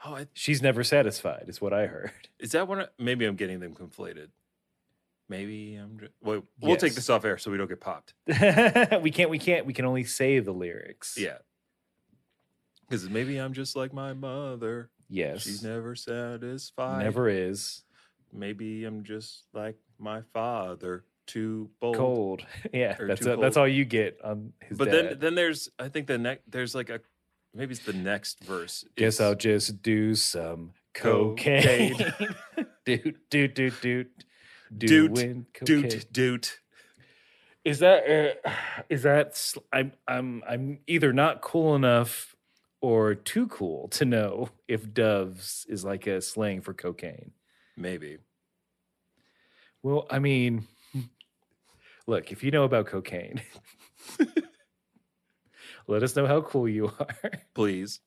Oh, 0.05 0.17
I, 0.17 0.27
She's 0.33 0.61
never 0.61 0.83
satisfied, 0.83 1.45
is 1.47 1.61
what 1.61 1.73
I 1.73 1.87
heard. 1.87 2.11
is 2.41 2.53
that 2.53 2.67
one? 2.67 2.81
of- 2.81 2.89
Maybe 2.99 3.25
I'm 3.25 3.37
getting 3.37 3.61
them 3.61 3.75
conflated. 3.75 4.29
Maybe 5.29 5.77
I'm. 5.77 5.99
Just, 6.01 6.13
well, 6.21 6.43
we'll 6.61 6.77
take 6.77 6.89
Yes. 6.91 6.97
this 6.97 7.11
off 7.11 7.25
air 7.25 7.39
so 7.39 7.51
we 7.51 7.57
don't 7.57 7.69
get 7.69 7.81
popped. 7.81 8.13
we 8.27 9.11
can't. 9.11 9.31
We 9.31 9.39
can't. 9.39 9.65
We 9.65 9.73
can 9.73 9.85
only 9.87 10.05
say 10.05 10.41
the 10.41 10.53
lyrics. 10.53 11.17
Yeah. 11.19 11.39
Because 12.89 13.09
maybe 13.09 13.39
I'm 13.39 13.53
just 13.55 13.77
like 13.77 13.95
my 13.95 14.13
mother. 14.13 14.91
Yes. 15.13 15.43
She's 15.43 15.63
never 15.63 15.95
satisfied. 15.95 17.05
Never 17.05 17.29
is 17.29 17.83
Maybe 18.33 18.85
I'm 18.85 19.05
just 19.05 19.45
like 19.53 19.77
my 19.99 20.23
father, 20.33 21.05
too 21.27 21.69
bold. 21.81 21.97
cold. 21.97 22.43
Yeah. 22.73 22.97
or 22.99 23.07
That's 23.07 23.21
too 23.21 23.33
a, 23.33 23.37
that's 23.37 23.59
all 23.59 23.69
you 23.69 23.85
get 23.85 24.19
on 24.25 24.55
his 24.63 24.79
But 24.79 24.87
dad. 24.87 24.95
then, 25.11 25.19
then 25.19 25.35
there's 25.35 25.69
I 25.79 25.89
think 25.89 26.07
the 26.07 26.17
next 26.19 26.51
there's 26.51 26.75
like 26.75 26.89
a 26.89 27.01
maybe 27.55 27.73
it's 27.73 27.85
the 27.85 27.93
next 27.93 28.43
verse. 28.43 28.85
Guess 28.97 29.21
I'll 29.21 29.35
just 29.35 29.83
do 29.83 30.15
some 30.15 30.73
Cocaine. 30.95 31.95
cocaine. 31.95 32.35
doot 32.87 33.17
doot 33.31 33.55
doot 33.55 33.81
doot. 33.83 34.11
Doot, 34.75 35.13
Doing 35.15 35.47
cocaine. 35.53 35.83
doot 35.83 36.13
doot. 36.13 36.59
Is 37.67 37.81
that 37.81 38.37
uh, 38.47 38.51
is 38.89 39.03
that 39.03 39.37
sl- 39.37 39.61
I'm 39.71 39.93
I'm 40.09 40.43
I'm 40.49 40.79
either 40.87 41.13
not 41.13 41.43
cool 41.43 41.75
enough 41.75 42.35
or 42.83 43.15
too 43.15 43.47
cool 43.47 43.89
to 43.89 44.05
know 44.05 44.51
if 44.69 44.93
doves 44.93 45.65
is 45.69 45.85
like 45.85 46.07
a 46.07 46.21
slang 46.21 46.61
for 46.61 46.75
cocaine. 46.75 47.31
Maybe. 47.77 48.19
Well, 49.83 50.07
I 50.11 50.19
mean, 50.19 50.67
look, 52.07 52.33
if 52.33 52.43
you 52.43 52.51
know 52.51 52.65
about 52.65 52.87
cocaine, 52.87 53.41
let 55.87 56.03
us 56.03 56.15
know 56.15 56.27
how 56.27 56.43
cool 56.43 56.69
you 56.69 56.93
are. 56.99 57.33
Please. 57.55 58.01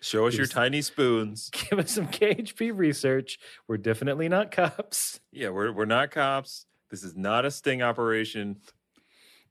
Show 0.00 0.26
us 0.26 0.36
your 0.36 0.46
tiny 0.46 0.80
spoons. 0.80 1.50
Give 1.70 1.78
us 1.78 1.90
some 1.90 2.08
KHP 2.08 2.72
research. 2.74 3.38
We're 3.68 3.76
definitely 3.76 4.28
not 4.28 4.50
cops. 4.50 5.20
Yeah, 5.30 5.50
we're 5.50 5.72
we're 5.72 5.84
not 5.84 6.10
cops. 6.10 6.64
This 6.90 7.02
is 7.02 7.14
not 7.14 7.44
a 7.44 7.50
sting 7.50 7.82
operation. 7.82 8.60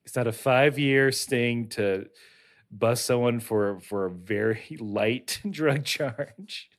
It's 0.06 0.16
not 0.16 0.28
a 0.28 0.32
five 0.32 0.80
year 0.80 1.12
sting 1.12 1.68
to 1.70 2.08
bust 2.78 3.06
someone 3.06 3.40
for 3.40 3.80
for 3.80 4.06
a 4.06 4.10
very 4.12 4.78
light 4.80 5.40
drug 5.50 5.86
charge. 5.86 6.70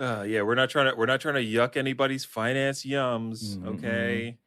Uh, 0.00 0.24
yeah, 0.26 0.42
we're 0.42 0.54
not 0.56 0.68
trying 0.70 0.90
to 0.90 0.96
we're 0.96 1.06
not 1.06 1.20
trying 1.20 1.34
to 1.36 1.40
yuck 1.44 1.76
anybody's 1.76 2.24
finance 2.24 2.84
yums. 2.84 3.56
Mm, 3.56 3.66
Okay. 3.78 4.38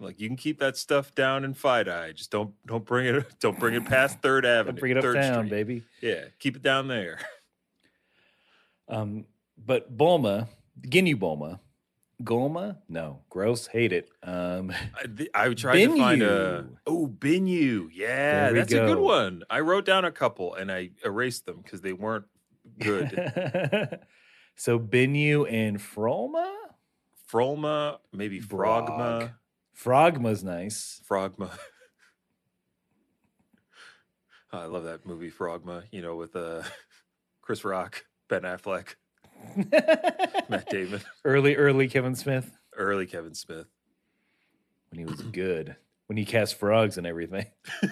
Like 0.00 0.20
you 0.20 0.28
can 0.28 0.36
keep 0.36 0.58
that 0.58 0.76
stuff 0.76 1.14
down 1.14 1.44
in 1.44 1.54
FiDi. 1.54 2.14
Just 2.14 2.30
don't 2.30 2.54
don't 2.66 2.84
bring 2.84 3.06
it 3.06 3.26
don't 3.40 3.58
bring 3.58 3.74
it 3.74 3.84
past 3.84 4.20
Third 4.22 4.44
Avenue. 4.44 4.72
Don't 4.72 4.80
bring 4.80 4.96
it 4.96 5.04
uptown, 5.04 5.48
baby. 5.48 5.82
Yeah, 6.00 6.24
keep 6.38 6.56
it 6.56 6.62
down 6.62 6.88
there. 6.88 7.18
Um, 8.86 9.24
but 9.56 9.96
Bulma, 9.96 10.46
Ginyu 10.82 11.14
Bulma, 11.16 11.58
Gulma? 12.22 12.78
No, 12.88 13.20
gross. 13.28 13.66
Hate 13.66 13.92
it. 13.92 14.08
Um, 14.22 14.72
I, 14.72 15.06
th- 15.06 15.30
I 15.34 15.52
tried 15.54 15.78
to 15.78 15.96
find 15.98 16.22
a 16.22 16.66
oh 16.86 17.06
Binyu. 17.08 17.88
Yeah, 17.92 18.52
that's 18.52 18.72
a 18.72 18.86
good 18.86 18.98
one. 18.98 19.42
I 19.50 19.60
wrote 19.60 19.84
down 19.84 20.04
a 20.04 20.12
couple 20.12 20.54
and 20.54 20.70
I 20.70 20.90
erased 21.04 21.46
them 21.46 21.60
because 21.62 21.80
they 21.80 21.92
weren't 21.92 22.26
good. 22.78 23.10
so 24.56 24.78
Binyu 24.78 25.50
and 25.52 25.78
Frolma. 25.78 26.52
Frolma, 27.30 27.98
maybe 28.12 28.38
Frogma, 28.38 29.32
Frog. 29.72 30.14
Frogma's 30.14 30.44
nice. 30.44 31.00
Frogma. 31.04 31.50
Oh, 34.52 34.58
I 34.58 34.66
love 34.66 34.84
that 34.84 35.04
movie 35.04 35.30
Frogma. 35.30 35.82
You 35.90 36.00
know, 36.00 36.14
with 36.14 36.36
uh, 36.36 36.62
Chris 37.42 37.64
Rock, 37.64 38.04
Ben 38.28 38.42
Affleck, 38.42 38.94
Matt 40.48 40.68
Damon, 40.70 41.00
early, 41.24 41.56
early 41.56 41.88
Kevin 41.88 42.14
Smith 42.14 42.50
early 42.76 43.06
Kevin 43.06 43.34
Smith. 43.34 43.66
when 44.90 44.98
he 44.98 45.04
was 45.04 45.20
good. 45.22 45.76
When 46.06 46.16
he 46.16 46.24
cast 46.24 46.56
frogs 46.58 46.98
and 46.98 47.06
everything. 47.06 47.46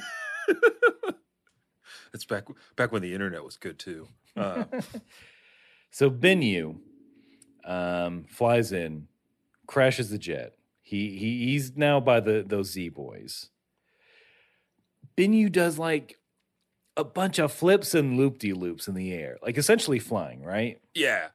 It's 2.15 2.27
back 2.27 2.45
back 2.77 2.93
when 2.93 3.01
the 3.01 3.15
internet 3.15 3.43
was 3.43 3.57
good 3.57 3.79
too. 3.79 4.07
Uh, 4.37 4.65
So 5.91 6.11
Binyu 6.11 6.77
um, 7.65 8.25
flies 8.29 8.73
in, 8.73 9.09
crashes 9.67 10.11
the 10.11 10.19
jet. 10.19 10.55
He, 10.83 11.17
he 11.17 11.47
he's 11.47 11.77
now 11.77 12.01
by 12.01 12.21
the 12.21 12.45
those 12.47 12.71
Z 12.73 12.91
boys. 12.91 13.49
Binyu 15.17 15.51
does 15.53 15.79
like 15.79 16.19
a 16.97 17.05
bunch 17.05 17.39
of 17.39 17.53
flips 17.53 17.95
and 17.95 18.17
loop 18.19 18.39
de 18.39 18.53
loops 18.53 18.89
in 18.89 18.95
the 18.95 19.13
air, 19.13 19.39
like 19.43 19.57
essentially 19.57 19.99
flying, 19.99 20.43
right? 20.43 20.81
yeah, 20.95 21.29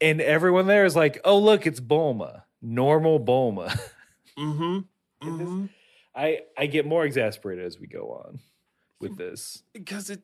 And 0.00 0.20
everyone 0.20 0.66
there 0.66 0.84
is 0.84 0.94
like, 0.94 1.20
"Oh, 1.24 1.38
look, 1.38 1.66
it's 1.66 1.80
Bulma, 1.80 2.42
normal 2.62 3.18
Bulma." 3.18 3.68
mm-hmm. 4.38 4.78
mm-hmm. 5.28 5.66
I 6.14 6.40
I 6.56 6.66
get 6.66 6.86
more 6.86 7.04
exasperated 7.04 7.64
as 7.64 7.78
we 7.78 7.86
go 7.86 8.22
on 8.24 8.40
with 9.00 9.16
this. 9.16 9.62
because 9.72 10.10
it 10.10 10.22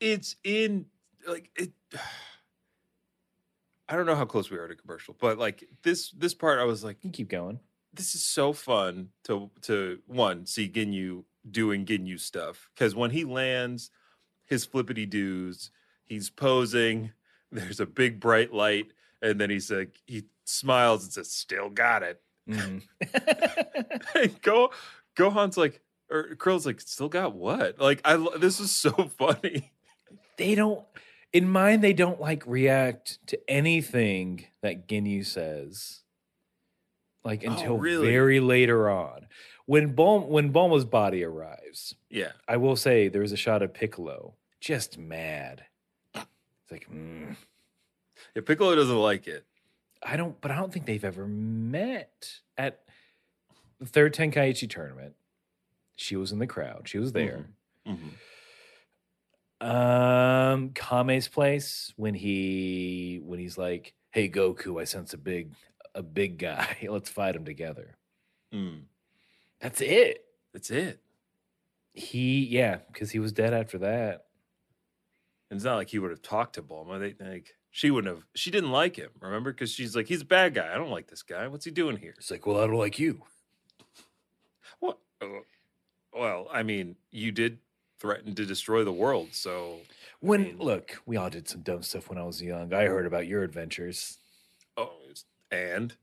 it's 0.00 0.36
in 0.44 0.86
like 1.26 1.50
it 1.56 1.72
I 3.88 3.96
don't 3.96 4.06
know 4.06 4.14
how 4.14 4.24
close 4.24 4.50
we 4.50 4.56
are 4.56 4.68
to 4.68 4.76
commercial, 4.76 5.16
but 5.18 5.36
like 5.36 5.64
this 5.82 6.10
this 6.12 6.32
part 6.34 6.58
I 6.60 6.64
was 6.64 6.84
like, 6.84 6.98
You 7.02 7.10
keep 7.10 7.28
going. 7.28 7.60
this 7.92 8.14
is 8.14 8.24
so 8.24 8.52
fun 8.52 9.08
to 9.24 9.50
to 9.62 9.98
one 10.06 10.46
see 10.46 10.68
Ginyu 10.68 11.24
doing 11.50 11.84
Ginyu 11.84 12.18
stuff 12.18 12.70
because 12.74 12.94
when 12.94 13.10
he 13.10 13.24
lands 13.24 13.90
his 14.44 14.64
flippity 14.64 15.06
doos, 15.06 15.70
he's 16.04 16.30
posing. 16.30 17.12
There's 17.52 17.80
a 17.80 17.86
big 17.86 18.20
bright 18.20 18.52
light, 18.52 18.86
and 19.22 19.40
then 19.40 19.50
he's 19.50 19.70
like 19.70 19.98
he 20.06 20.24
smiles 20.44 21.04
and 21.04 21.12
says, 21.12 21.32
"Still 21.32 21.68
got 21.70 22.02
it." 22.02 22.20
Mm-hmm. 22.48 22.78
And 24.14 24.40
Go 24.42 24.70
Gohan's 25.16 25.56
like 25.56 25.80
or 26.10 26.34
Krill's 26.36 26.66
like, 26.66 26.80
"Still 26.80 27.08
got 27.08 27.34
what?" 27.34 27.78
Like 27.80 28.00
I 28.04 28.16
this 28.38 28.60
is 28.60 28.70
so 28.70 28.90
funny. 29.18 29.72
they 30.36 30.54
don't 30.54 30.84
in 31.32 31.48
mine 31.48 31.80
they 31.80 31.92
don't 31.92 32.20
like 32.20 32.46
react 32.46 33.18
to 33.28 33.38
anything 33.50 34.46
that 34.62 34.88
Ginyu 34.88 35.24
says 35.24 36.00
like 37.24 37.44
Oh, 37.46 37.50
until 37.52 37.78
really? 37.78 38.08
very 38.08 38.40
later 38.40 38.88
on 38.90 39.26
when 39.66 39.94
Bom 39.94 40.28
when 40.28 40.52
Bulma's 40.52 40.84
body 40.84 41.22
arrives 41.24 41.94
Yeah. 42.08 42.32
I 42.48 42.56
will 42.56 42.76
say 42.76 43.08
there 43.08 43.22
is 43.22 43.32
a 43.32 43.36
shot 43.36 43.62
of 43.62 43.72
Piccolo 43.74 44.34
just 44.60 44.98
mad 44.98 45.64
it's 46.70 46.72
like 46.72 46.88
mm, 46.90 47.36
Yeah, 48.34 48.42
Piccolo 48.44 48.74
doesn't 48.74 48.96
like 48.96 49.26
it. 49.26 49.44
I 50.02 50.16
don't 50.16 50.40
but 50.40 50.50
I 50.50 50.56
don't 50.56 50.72
think 50.72 50.86
they've 50.86 51.04
ever 51.04 51.26
met 51.26 52.40
at 52.56 52.80
the 53.78 53.86
third 53.86 54.14
Tenkaichi 54.14 54.68
tournament 54.68 55.14
she 55.96 56.16
was 56.16 56.32
in 56.32 56.38
the 56.38 56.46
crowd 56.46 56.88
she 56.88 56.98
was 56.98 57.12
there 57.12 57.46
Mhm. 57.86 58.12
Um, 59.60 60.70
Kame's 60.70 61.28
place 61.28 61.92
when 61.96 62.14
he 62.14 63.20
when 63.22 63.38
he's 63.38 63.58
like, 63.58 63.92
"Hey 64.10 64.28
Goku, 64.30 64.80
I 64.80 64.84
sense 64.84 65.12
a 65.12 65.18
big 65.18 65.52
a 65.94 66.02
big 66.02 66.38
guy. 66.38 66.76
Let's 66.88 67.10
fight 67.10 67.36
him 67.36 67.44
together." 67.44 67.96
Mm. 68.54 68.84
That's 69.60 69.82
it. 69.82 70.24
That's 70.54 70.70
it. 70.70 71.00
He 71.92 72.46
yeah, 72.46 72.78
because 72.90 73.10
he 73.10 73.18
was 73.18 73.32
dead 73.32 73.52
after 73.52 73.78
that. 73.78 74.26
And 75.50 75.56
it's 75.58 75.64
not 75.64 75.76
like 75.76 75.90
he 75.90 75.98
would 75.98 76.10
have 76.10 76.22
talked 76.22 76.54
to 76.54 76.62
Bulma. 76.62 76.98
They 77.18 77.24
like 77.24 77.54
she 77.70 77.90
wouldn't 77.90 78.14
have. 78.14 78.24
She 78.34 78.50
didn't 78.50 78.70
like 78.72 78.96
him. 78.96 79.10
Remember? 79.20 79.52
Because 79.52 79.72
she's 79.72 79.94
like, 79.96 80.06
he's 80.06 80.22
a 80.22 80.26
bad 80.26 80.54
guy. 80.54 80.72
I 80.72 80.76
don't 80.76 80.90
like 80.90 81.08
this 81.08 81.22
guy. 81.22 81.46
What's 81.48 81.64
he 81.64 81.70
doing 81.70 81.96
here? 81.96 82.14
It's 82.18 82.30
like, 82.30 82.46
well, 82.46 82.58
I 82.60 82.66
don't 82.66 82.76
like 82.76 82.98
you. 82.98 83.22
What? 84.78 84.98
Uh, 85.20 85.26
Well, 86.14 86.48
I 86.52 86.62
mean, 86.62 86.96
you 87.10 87.30
did 87.32 87.58
threaten 87.98 88.34
to 88.34 88.46
destroy 88.46 88.82
the 88.84 88.92
world. 88.92 89.28
So 89.32 89.80
When 90.20 90.42
mean- 90.42 90.58
look, 90.58 91.00
we 91.06 91.16
all 91.16 91.30
did 91.30 91.48
some 91.48 91.60
dumb 91.62 91.82
stuff 91.82 92.08
when 92.08 92.18
I 92.18 92.24
was 92.24 92.40
young. 92.42 92.72
I 92.72 92.84
heard 92.86 93.06
about 93.06 93.26
your 93.26 93.42
adventures. 93.42 94.18
oh, 94.76 94.92
and 95.50 95.94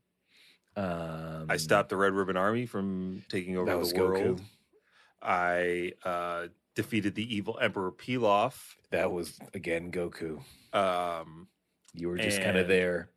Um, 0.76 1.46
I 1.50 1.56
stopped 1.56 1.88
the 1.88 1.96
Red 1.96 2.12
Ribbon 2.12 2.36
Army 2.36 2.64
from 2.66 3.24
taking 3.28 3.56
over 3.56 3.70
the 3.84 3.94
world. 3.96 4.38
Goku. 4.40 4.44
I 5.20 5.92
uh, 6.04 6.46
defeated 6.78 7.14
the 7.16 7.34
evil 7.34 7.58
Emperor 7.60 7.90
Pilaf. 7.92 8.54
That 8.92 9.10
was 9.12 9.36
again 9.52 9.90
Goku. 9.90 10.40
Um, 10.72 11.48
You 11.92 12.08
were 12.08 12.16
just 12.16 12.40
kind 12.40 12.56
of 12.56 12.68
there. 12.68 13.10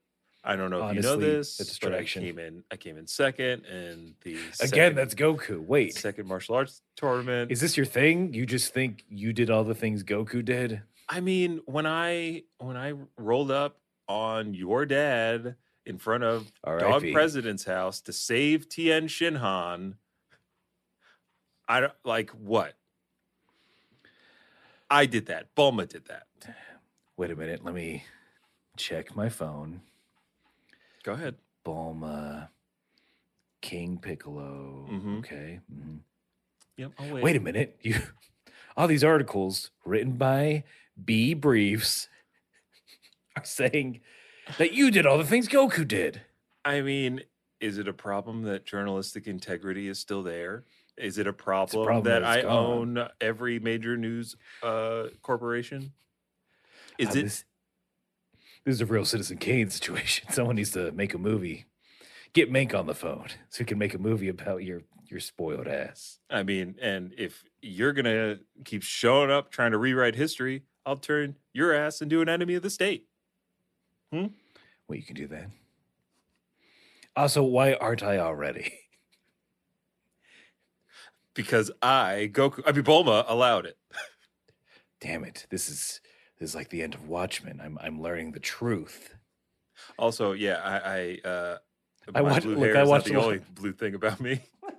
I 0.43 0.56
don't 0.56 0.71
know 0.71 0.88
if 0.89 0.95
you 0.95 1.02
know 1.04 1.13
Honestly, 1.13 1.30
this, 1.36 1.60
a 1.60 1.63
but 1.63 1.67
I 1.93 2.00
distraction. 2.00 2.24
came 2.24 2.39
in. 2.39 2.63
I 2.71 2.76
came 2.76 2.97
in 2.97 3.06
second, 3.06 3.63
and 3.65 4.15
the 4.24 4.38
Again, 4.62 4.95
that's 4.95 5.13
Goku. 5.13 5.60
Wait, 5.63 5.93
second 5.93 6.28
martial 6.28 6.56
arts 6.56 6.82
tournament. 6.97 7.52
is 7.52 7.62
this 7.62 7.78
your 7.78 7.86
thing? 7.86 8.34
You 8.34 8.47
just 8.47 8.74
think 8.74 9.04
you 9.08 9.34
did 9.34 9.52
all 9.52 9.63
the 9.63 9.76
things 9.76 10.04
Goku 10.04 10.43
did? 10.43 10.82
I 11.08 11.19
mean, 11.19 11.62
when 11.67 11.86
I 11.86 12.41
when 12.58 12.76
I 12.76 12.93
rolled 13.17 13.52
up 13.52 13.78
on 14.08 14.56
your 14.56 14.88
dad 14.88 15.56
in 15.86 16.00
front 16.00 16.24
of 16.24 16.52
Dog 16.65 16.82
R.I.P.. 16.82 17.12
President's 17.13 17.65
house 17.65 18.02
to 18.02 18.12
save 18.12 18.67
Tien 18.67 19.08
Shinhan, 19.08 19.93
I 21.69 21.80
don't 21.82 21.93
like 22.04 22.32
what 22.32 22.74
I 24.91 25.06
did 25.06 25.27
that. 25.27 25.56
Bulma 25.56 25.88
did 25.88 26.06
that. 26.08 26.27
Wait 27.15 27.32
a 27.32 27.36
minute. 27.36 27.63
Let 27.63 27.73
me 27.73 28.04
check 28.75 29.15
my 29.15 29.30
phone. 29.30 29.82
Go 31.04 31.13
ahead. 31.13 31.36
Bulma, 31.65 32.49
King 33.62 33.97
Piccolo. 33.97 34.88
Mhm. 34.91 35.19
Okay. 35.19 35.62
mhm. 35.73 35.99
Yep. 36.75 36.91
I'll 36.99 37.10
wait. 37.13 37.23
Wait 37.23 37.36
a 37.38 37.39
minute. 37.39 37.77
You 37.82 37.95
all 38.77 38.88
these 38.88 39.04
articles 39.04 39.71
written 39.86 40.13
by 40.17 40.65
B 41.04 41.34
Briefs 41.34 42.10
are 43.38 43.45
saying 43.45 44.01
that 44.58 44.73
you 44.73 44.91
did 44.91 45.06
all 45.06 45.17
the 45.17 45.23
things 45.23 45.47
Goku 45.47 45.88
did. 45.88 46.21
I 46.65 46.82
mean, 46.82 47.22
is 47.61 47.78
it 47.78 47.88
a 47.88 47.93
problem 47.93 48.43
that 48.43 48.65
journalistic 48.65 49.26
integrity 49.26 49.88
is 49.88 49.99
still 49.99 50.22
there? 50.22 50.65
Is 51.02 51.18
it 51.18 51.26
a 51.28 51.34
problem, 51.34 51.86
problem 51.86 52.04
that, 52.06 52.24
I 52.24 52.43
gone. 52.43 52.97
own 52.97 53.08
every 53.20 53.60
major 53.60 53.97
news 53.97 54.36
uh, 54.62 55.06
corporation? 55.22 55.93
Is 56.97 57.10
Uh, 57.10 57.12
it? 57.12 57.24
This, 57.24 57.43
this 58.66 58.76
is 58.76 58.82
a 58.82 58.86
real 58.86 59.04
Citizen 59.06 59.38
Kane 59.38 59.70
situation. 59.70 60.30
Someone 60.32 60.56
needs 60.56 60.72
to 60.72 60.91
make 60.91 61.14
a 61.14 61.18
movie. 61.18 61.66
Get 62.34 62.52
Mank 62.52 62.74
on 62.78 62.86
the 62.86 62.93
phone 62.93 63.28
so 63.49 63.60
he 63.60 63.66
can 63.66 63.78
make 63.78 63.93
a 63.93 63.97
movie 63.97 64.30
about 64.30 64.64
your 64.64 64.82
your 65.08 65.20
spoiled 65.20 65.68
ass. 65.68 66.20
I 66.30 66.43
mean, 66.43 66.76
and 66.82 67.14
if 67.18 67.43
you're 67.62 67.91
gonna 67.91 68.38
keep 68.64 68.84
showing 68.84 69.30
up 69.30 69.52
trying 69.52 69.72
to 69.72 69.78
rewrite 69.78 70.16
history, 70.16 70.64
I'll 70.86 70.95
turn 70.95 71.36
your 71.52 71.74
ass 71.74 72.02
into 72.02 72.22
an 72.22 72.30
enemy 72.30 72.54
of 72.56 72.64
the 72.64 72.70
state. 72.70 73.08
Hmm. 74.14 74.28
Well, 74.88 74.97
you 74.97 75.04
can 75.04 75.16
do 75.16 75.28
that. 75.28 75.47
Also, 77.18 77.43
why 77.43 77.74
aren't 77.74 78.04
I 78.04 78.20
already? 78.20 78.74
Because 81.34 81.71
I 81.82 82.29
Goku, 82.32 82.61
I 82.65 82.71
mean 82.71 82.84
Bulma 82.84 83.25
allowed 83.27 83.65
it. 83.65 83.77
Damn 84.99 85.23
it! 85.23 85.47
This 85.49 85.69
is 85.69 86.01
this 86.39 86.49
is 86.49 86.55
like 86.55 86.69
the 86.69 86.84
end 86.84 86.93
of 86.93 87.07
Watchmen. 87.07 87.59
I'm 87.63 87.77
I'm 87.82 88.01
learning 88.01 88.34
the 88.34 88.39
truth. 88.39 89.15
Also, 89.97 90.34
yeah, 90.34 90.59
I, 90.63 91.19
I, 91.25 91.27
uh, 91.27 91.57
I 92.13 92.21
my 92.21 92.32
watched- 92.34 92.45
blue 92.45 92.55
look, 92.55 92.63
hair 92.65 92.77
I 92.77 92.82
is 92.82 92.88
not 92.88 92.91
watched 92.91 93.05
the 93.07 93.15
only 93.15 93.39
blue 93.55 93.73
thing 93.73 93.95
about 93.95 94.19
me. 94.19 94.41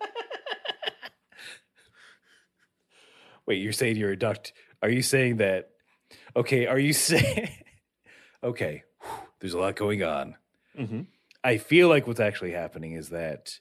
Wait, 3.46 3.60
you're 3.60 3.72
saying 3.72 3.96
you're 3.96 4.12
a 4.12 4.18
duct? 4.18 4.52
Are 4.82 4.90
you 4.90 5.02
saying 5.02 5.38
that? 5.38 5.70
Okay, 6.36 6.66
are 6.66 6.78
you 6.78 6.92
saying? 7.10 7.48
okay, 8.42 8.84
whew, 9.00 9.10
there's 9.40 9.54
a 9.54 9.58
lot 9.58 9.76
going 9.76 10.02
on. 10.02 10.36
Mm-hmm. 10.78 11.02
I 11.44 11.58
feel 11.58 11.88
like 11.88 12.06
what's 12.06 12.20
actually 12.20 12.52
happening 12.52 12.92
is 12.92 13.08
that 13.08 13.58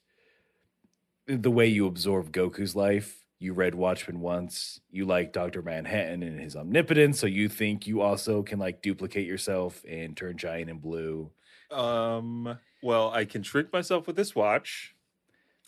the 1.27 1.51
way 1.51 1.67
you 1.67 1.87
absorb 1.87 2.31
Goku's 2.31 2.75
life, 2.75 3.25
you 3.39 3.53
read 3.53 3.73
Watchmen 3.75 4.19
once, 4.19 4.81
you 4.91 5.05
like 5.05 5.33
Dr. 5.33 5.61
Manhattan 5.61 6.21
and 6.23 6.39
his 6.39 6.55
omnipotence, 6.55 7.19
so 7.19 7.27
you 7.27 7.49
think 7.49 7.87
you 7.87 8.01
also 8.01 8.43
can 8.43 8.59
like 8.59 8.81
duplicate 8.81 9.25
yourself 9.25 9.83
and 9.89 10.15
turn 10.15 10.37
giant 10.37 10.69
and 10.69 10.81
blue 10.81 11.31
Um. 11.71 12.59
Well, 12.83 13.11
I 13.11 13.25
can 13.25 13.43
shrink 13.43 13.71
myself 13.71 14.07
with 14.07 14.15
this 14.15 14.33
watch. 14.35 14.95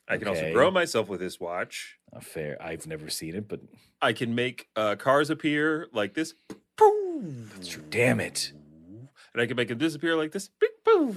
I 0.08 0.18
can 0.18 0.28
also 0.28 0.52
grow 0.52 0.70
myself 0.72 1.08
with 1.08 1.20
this 1.20 1.40
watch. 1.40 1.98
Uh, 2.12 2.20
fair. 2.20 2.58
I've 2.62 2.88
never 2.88 3.10
seen 3.10 3.36
it, 3.36 3.48
but 3.48 3.62
I 4.02 4.14
can 4.14 4.36
make 4.36 4.68
uh, 4.76 4.96
cars 4.96 5.30
appear 5.30 5.88
like 5.94 6.14
this. 6.14 6.34
that's 7.54 7.70
true. 7.70 7.84
Damn 7.90 8.20
it. 8.20 8.52
And 9.34 9.42
I 9.42 9.46
can 9.46 9.56
make 9.56 9.70
them 9.70 9.78
disappear 9.78 10.16
like 10.16 10.32
this. 10.32 10.50
Beep, 10.60 10.72
boo. 10.84 11.16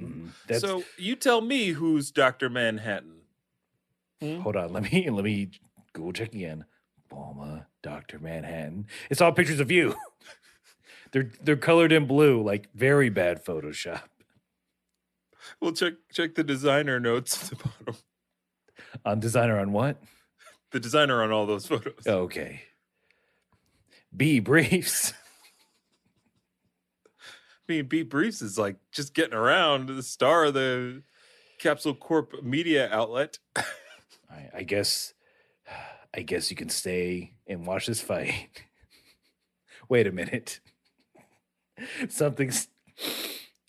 Mm, 0.00 0.30
That's, 0.46 0.60
So 0.60 0.84
you 0.96 1.16
tell 1.16 1.40
me 1.40 1.68
who's 1.68 2.10
Doctor 2.10 2.48
Manhattan. 2.48 3.20
Hmm? 4.20 4.40
hold 4.40 4.56
on. 4.56 4.72
Let 4.72 4.92
me 4.92 5.08
let 5.10 5.24
me 5.24 5.50
Google 5.92 6.12
check 6.12 6.34
again. 6.34 6.64
Bulma, 7.10 7.66
Doctor 7.82 8.18
Manhattan. 8.18 8.86
It's 9.10 9.20
all 9.20 9.32
pictures 9.32 9.60
of 9.60 9.70
you. 9.70 9.96
they're 11.12 11.30
they're 11.42 11.56
colored 11.56 11.92
in 11.92 12.06
blue, 12.06 12.42
like 12.42 12.68
very 12.74 13.08
bad 13.08 13.44
Photoshop. 13.44 14.02
Well, 15.60 15.72
check 15.72 15.94
check 16.12 16.34
the 16.34 16.44
designer 16.44 17.00
notes 17.00 17.42
at 17.42 17.58
the 17.58 17.68
bottom. 17.68 18.00
On 19.04 19.20
designer 19.20 19.58
on 19.58 19.72
what? 19.72 19.96
The 20.72 20.80
designer 20.80 21.22
on 21.22 21.32
all 21.32 21.46
those 21.46 21.66
photos. 21.66 22.06
Okay. 22.06 22.62
B 24.16 24.38
briefs. 24.40 25.12
I 27.70 27.72
mean, 27.72 27.86
Pete 27.86 28.10
Briefs 28.10 28.42
is 28.42 28.58
like 28.58 28.74
just 28.90 29.14
getting 29.14 29.32
around 29.32 29.86
the 29.86 30.02
star 30.02 30.46
of 30.46 30.54
the 30.54 31.04
Capsule 31.60 31.94
Corp 31.94 32.42
media 32.42 32.90
outlet. 32.90 33.38
I, 33.56 34.48
I 34.52 34.62
guess 34.64 35.14
I 36.14 36.22
guess 36.22 36.50
you 36.50 36.56
can 36.56 36.68
stay 36.68 37.34
and 37.46 37.64
watch 37.64 37.86
this 37.86 38.00
fight. 38.00 38.48
Wait 39.88 40.08
a 40.08 40.10
minute. 40.10 40.58
Something's 42.08 42.66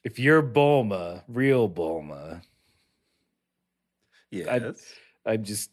if 0.04 0.18
you're 0.18 0.41
Bulma, 0.41 1.22
real 1.28 1.70
Bulma, 1.70 2.41
Yes. 4.32 4.82
I'm 5.28 5.43
just 5.43 5.70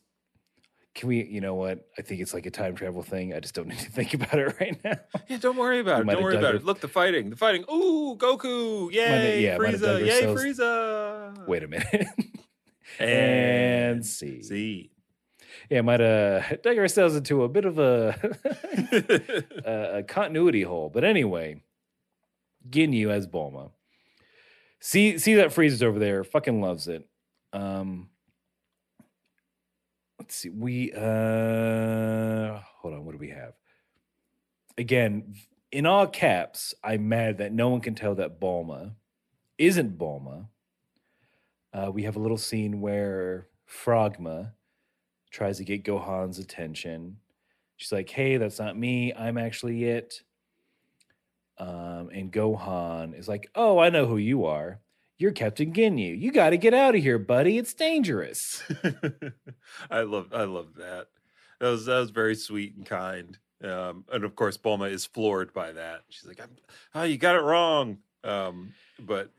can 0.99 1.09
we 1.09 1.25
you 1.25 1.41
know 1.41 1.55
what? 1.55 1.87
I 1.97 2.03
think 2.03 2.21
it's 2.21 2.35
like 2.35 2.45
a 2.47 2.51
time 2.51 2.75
travel 2.75 3.03
thing. 3.03 3.33
I 3.33 3.41
just 3.41 3.55
don't 3.55 3.69
need 3.73 3.79
to 3.79 3.91
think 3.91 4.15
about 4.15 4.35
it 4.39 4.55
right 4.61 4.79
now. 4.85 4.97
yeah, 5.29 5.37
don't 5.39 5.57
worry 5.57 5.79
about 5.81 6.05
We 6.05 6.13
it. 6.13 6.15
Don't 6.17 6.25
worry 6.25 6.37
about 6.37 6.55
it- 6.57 6.63
it. 6.63 6.65
Look, 6.65 6.81
the 6.81 6.89
fighting. 6.89 7.31
The 7.31 7.37
fighting. 7.37 7.65
Ooh, 7.73 8.17
Goku. 8.19 8.93
Yay. 8.93 9.43
yeah, 9.45 9.53
have 9.53 9.61
dug 9.61 9.75
Frieza. 9.81 10.07
Yay, 10.07 10.27
ourselves- 10.27 10.43
Frieza. 10.45 11.47
Wait 11.49 11.63
a 11.63 11.69
minute. 11.69 12.07
And, 12.99 14.05
see. 14.05 14.43
see. 14.43 14.91
Yeah, 15.71 15.83
might 15.83 16.01
have 16.01 16.63
dug 16.63 16.79
ourselves 16.79 17.15
into 17.15 17.45
a 17.45 17.49
bit 17.49 17.65
of 17.65 17.79
a 17.79 18.17
a, 19.65 19.99
a 19.99 20.03
continuity 20.03 20.63
hole. 20.63 20.91
But 20.93 21.05
anyway, 21.05 21.63
Ginyu 22.69 23.11
as 23.11 23.27
Bulma. 23.29 23.71
See, 24.81 25.19
see 25.19 25.35
that 25.37 25.49
Frieza's 25.51 25.83
over 25.83 25.99
there. 25.99 26.25
Fucking 26.25 26.61
loves 26.61 26.89
it. 26.89 27.07
Um, 27.53 28.09
let's 30.29 30.37
see. 30.37 30.51
We 30.51 30.93
uh, 30.93 32.61
hold 32.81 32.93
on. 32.93 33.07
What 33.07 33.13
do 33.13 33.19
we 33.19 33.31
have? 33.31 33.55
Again, 34.77 35.35
in 35.73 35.87
all 35.87 36.07
caps, 36.07 36.75
I'm 36.85 37.09
mad 37.09 37.39
that 37.39 37.51
no 37.51 37.71
one 37.71 37.81
can 37.81 37.95
tell 37.95 38.15
that 38.17 38.39
Bulma 38.39 38.93
isn't 39.57 39.99
Bulma. 39.99 40.49
Uh, 41.73 41.91
we 41.93 42.03
have 42.03 42.17
a 42.17 42.19
little 42.19 42.37
scene 42.37 42.83
where 42.83 43.49
Frogma 43.65 44.53
tries 45.31 45.57
to 45.57 45.65
get 45.65 45.83
Gohan's 45.83 46.39
attention. 46.39 47.17
She's 47.79 47.93
like, 47.93 48.11
"Hey, 48.11 48.37
that's 48.37 48.59
not 48.59 48.77
me. 48.77 49.15
I'm 49.15 49.39
actually 49.39 49.85
it." 49.85 50.23
Um, 51.57 52.11
and 52.13 52.31
Gohan 52.31 53.19
is 53.19 53.29
like, 53.29 53.49
"Oh, 53.55 53.79
I 53.79 53.89
know 53.89 54.05
who 54.05 54.19
you 54.19 54.45
are. 54.45 54.81
You're 55.19 55.33
Captain 55.33 55.73
Ginyu. 55.73 56.19
You 56.19 56.31
got 56.31 56.51
to 56.51 56.57
get 56.57 56.75
out 56.75 56.95
of 56.95 57.03
here, 57.03 57.19
buddy. 57.19 57.59
It's 57.59 57.75
dangerous." 57.75 58.63
I 59.91 60.03
love 60.03 60.33
I 60.33 60.45
love 60.45 60.75
that. 60.77 61.09
That 61.61 61.69
was 61.69 61.87
that 61.87 61.99
was 61.99 62.11
very 62.11 62.35
sweet 62.35 62.77
and 62.77 62.87
kind. 62.87 63.37
Um, 63.63 64.05
and 64.13 64.25
of 64.25 64.37
course, 64.37 64.57
Bulma 64.57 64.91
is 64.91 65.05
floored 65.05 65.53
by 65.53 65.73
that. 65.73 66.03
She's 66.09 66.27
like, 66.27 66.41
I'm, 66.41 66.51
"Oh, 66.95 67.03
you 67.03 67.19
got 67.19 67.35
it 67.35 67.43
wrong." 67.43 67.99
Um, 68.23 68.75
but 69.01 69.31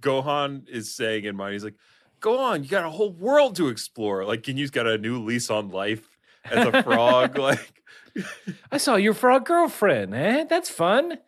Gohan 0.00 0.68
is 0.68 0.94
saying 0.94 1.24
in 1.24 1.36
mind, 1.36 1.52
he's 1.52 1.64
like, 1.64 1.76
"Go 2.20 2.38
on, 2.38 2.62
you 2.62 2.70
got 2.70 2.86
a 2.86 2.90
whole 2.90 3.12
world 3.12 3.56
to 3.56 3.68
explore." 3.68 4.24
Like 4.24 4.42
Ginyu's 4.42 4.70
got 4.70 4.86
a 4.86 4.96
new 4.96 5.22
lease 5.22 5.50
on 5.50 5.68
life 5.68 6.18
as 6.44 6.66
a 6.66 6.82
frog. 6.82 7.38
like, 7.38 7.82
I 8.72 8.78
saw 8.78 8.96
your 8.96 9.14
frog 9.14 9.44
girlfriend. 9.44 10.14
Eh, 10.14 10.44
that's 10.44 10.70
fun. 10.70 11.18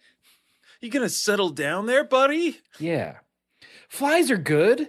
you 0.81 0.89
gonna 0.91 1.11
settle 1.11 1.51
down 1.51 1.85
there, 1.85 2.05
buddy? 2.05 2.59
Yeah, 2.79 3.17
flies 3.89 4.31
are 4.31 4.37
good. 4.39 4.89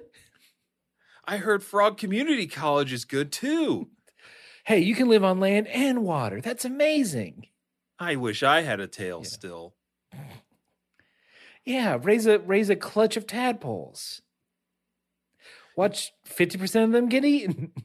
I 1.25 1.37
heard 1.37 1.63
Frog 1.63 1.97
Community 1.97 2.47
College 2.47 2.91
is 2.93 3.05
good 3.05 3.31
too. 3.31 3.89
Hey, 4.65 4.79
you 4.79 4.95
can 4.95 5.07
live 5.09 5.23
on 5.23 5.39
land 5.39 5.67
and 5.67 6.03
water. 6.03 6.41
That's 6.41 6.65
amazing. 6.65 7.47
I 7.99 8.15
wish 8.15 8.43
I 8.43 8.61
had 8.61 8.79
a 8.79 8.87
tail 8.87 9.21
Yeah. 9.23 9.29
still. 9.29 9.75
Yeah, 11.65 11.97
raise 12.01 12.25
a 12.25 12.39
raise 12.39 12.69
a 12.69 12.75
clutch 12.75 13.15
of 13.17 13.27
tadpoles. 13.27 14.21
Watch 15.75 16.11
fifty 16.25 16.57
percent 16.57 16.85
of 16.85 16.91
them 16.91 17.09
get 17.09 17.25
eaten. 17.25 17.71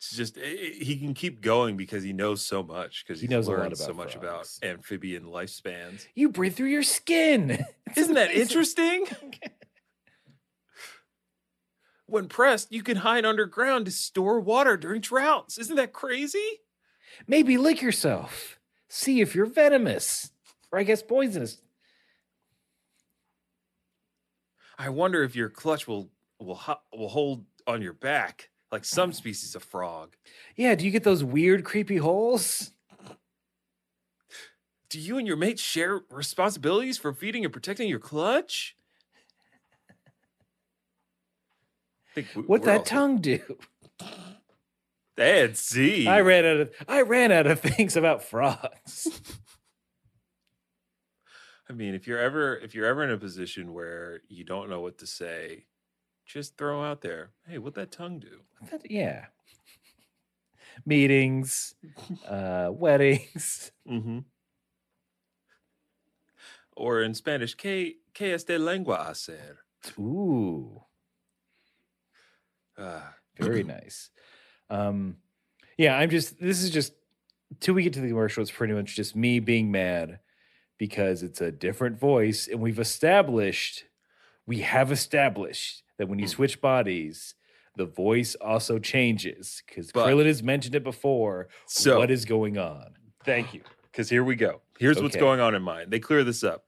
It's 0.00 0.16
just 0.16 0.38
i- 0.38 0.40
i- 0.40 0.78
he 0.82 0.96
can 0.98 1.12
keep 1.12 1.42
going 1.42 1.76
because 1.76 2.02
he 2.02 2.14
knows 2.14 2.40
so 2.44 2.62
much 2.62 3.04
because 3.06 3.20
He 3.20 3.28
knows 3.28 3.48
a 3.48 3.50
lot 3.50 3.60
learned 3.60 3.76
so 3.76 3.84
about 3.84 3.96
much 3.96 4.16
frogs. 4.16 4.58
about 4.62 4.70
amphibian 4.70 5.24
lifespans. 5.24 6.06
You 6.14 6.30
breathe 6.30 6.54
through 6.56 6.70
your 6.70 6.82
skin. 6.82 7.62
Isn't 7.96 8.14
that 8.14 8.30
interesting? 8.30 9.06
when 12.06 12.28
pressed, 12.28 12.72
you 12.72 12.82
can 12.82 12.96
hide 12.98 13.26
underground 13.26 13.84
to 13.84 13.90
store 13.92 14.40
water 14.40 14.78
during 14.78 15.02
droughts. 15.02 15.58
Isn't 15.58 15.76
that 15.76 15.92
crazy? 15.92 16.60
Maybe 17.26 17.58
lick 17.58 17.82
yourself. 17.82 18.58
See 18.88 19.20
if 19.20 19.34
you're 19.34 19.46
venomous, 19.46 20.30
or 20.72 20.78
I 20.78 20.82
guess 20.82 21.02
poisonous. 21.02 21.60
I 24.78 24.88
wonder 24.88 25.22
if 25.22 25.36
your 25.36 25.50
clutch 25.50 25.86
will 25.86 26.10
will 26.38 26.60
will 26.92 27.08
hold 27.10 27.44
on 27.66 27.82
your 27.82 27.92
back 27.92 28.49
like 28.72 28.84
some 28.84 29.12
species 29.12 29.54
of 29.54 29.62
frog. 29.62 30.16
Yeah, 30.56 30.74
do 30.74 30.84
you 30.84 30.90
get 30.90 31.04
those 31.04 31.24
weird, 31.24 31.64
creepy 31.64 31.96
holes? 31.96 32.72
Do 34.88 34.98
you 34.98 35.18
and 35.18 35.26
your 35.26 35.36
mate 35.36 35.58
share 35.58 36.00
responsibilities 36.10 36.98
for 36.98 37.12
feeding 37.12 37.44
and 37.44 37.52
protecting 37.52 37.88
your 37.88 38.00
clutch? 38.00 38.76
We- 42.16 42.22
What'd 42.22 42.66
that 42.66 42.86
tongue 42.86 43.20
do? 43.20 43.40
See. 45.54 46.08
I 46.08 46.22
ran 46.22 46.44
out 46.44 46.56
of 46.56 46.74
I 46.88 47.02
ran 47.02 47.30
out 47.30 47.46
of 47.46 47.60
things 47.60 47.96
about 47.96 48.24
frogs. 48.24 49.06
I 51.68 51.72
mean, 51.72 51.94
if 51.94 52.06
you're 52.08 52.18
ever 52.18 52.56
if 52.56 52.74
you're 52.74 52.86
ever 52.86 53.04
in 53.04 53.10
a 53.10 53.18
position 53.18 53.72
where 53.74 54.22
you 54.28 54.44
don't 54.44 54.70
know 54.70 54.80
what 54.80 54.98
to 54.98 55.06
say, 55.06 55.66
just 56.32 56.56
throw 56.56 56.82
out 56.84 57.00
there, 57.00 57.30
"Hey, 57.46 57.58
what 57.58 57.74
that 57.74 57.90
tongue 57.92 58.18
do?" 58.20 58.40
That- 58.70 58.90
yeah. 58.90 59.26
Meetings, 60.86 61.74
uh, 62.28 62.70
weddings. 62.72 63.72
Mm-hmm. 63.88 64.20
Or 66.76 67.02
in 67.02 67.14
Spanish, 67.14 67.54
"Que 67.54 67.96
que 68.14 68.32
este 68.34 68.58
lengua 68.58 69.04
hacer?" 69.08 69.58
Ooh. 69.98 70.82
Ah, 72.78 73.14
Very 73.38 73.64
nice. 73.64 74.10
Um, 74.70 75.16
yeah, 75.76 75.96
I'm 75.96 76.10
just. 76.10 76.40
This 76.40 76.62
is 76.62 76.70
just 76.70 76.92
till 77.58 77.74
we 77.74 77.82
get 77.82 77.92
to 77.94 78.00
the 78.00 78.08
commercial. 78.08 78.42
It's 78.42 78.50
pretty 78.52 78.74
much 78.74 78.94
just 78.96 79.16
me 79.16 79.40
being 79.40 79.70
mad 79.70 80.20
because 80.78 81.22
it's 81.22 81.40
a 81.40 81.50
different 81.50 81.98
voice, 81.98 82.46
and 82.48 82.60
we've 82.60 82.78
established, 82.78 83.84
we 84.46 84.60
have 84.60 84.90
established 84.92 85.82
that 86.00 86.08
when 86.08 86.18
you 86.18 86.24
Mm. 86.24 86.30
switch 86.30 86.62
bodies, 86.62 87.34
the 87.76 87.84
voice 87.84 88.34
also 88.36 88.78
changes 88.78 89.62
because 89.66 89.92
Krillin 89.92 90.24
has 90.24 90.42
mentioned 90.42 90.74
it 90.74 90.82
before. 90.82 91.48
So- 91.66 91.98
what 91.98 92.10
is 92.10 92.24
going 92.24 92.56
on? 92.56 92.94
Thank 93.22 93.52
you. 93.52 93.60
Because 93.82 94.08
here 94.08 94.24
we 94.24 94.34
go. 94.34 94.62
Here's 94.78 95.00
what's 95.02 95.16
going 95.16 95.40
on 95.40 95.54
in 95.54 95.60
mine. 95.60 95.90
They 95.90 96.00
clear 96.00 96.24
this 96.24 96.42
up 96.42 96.64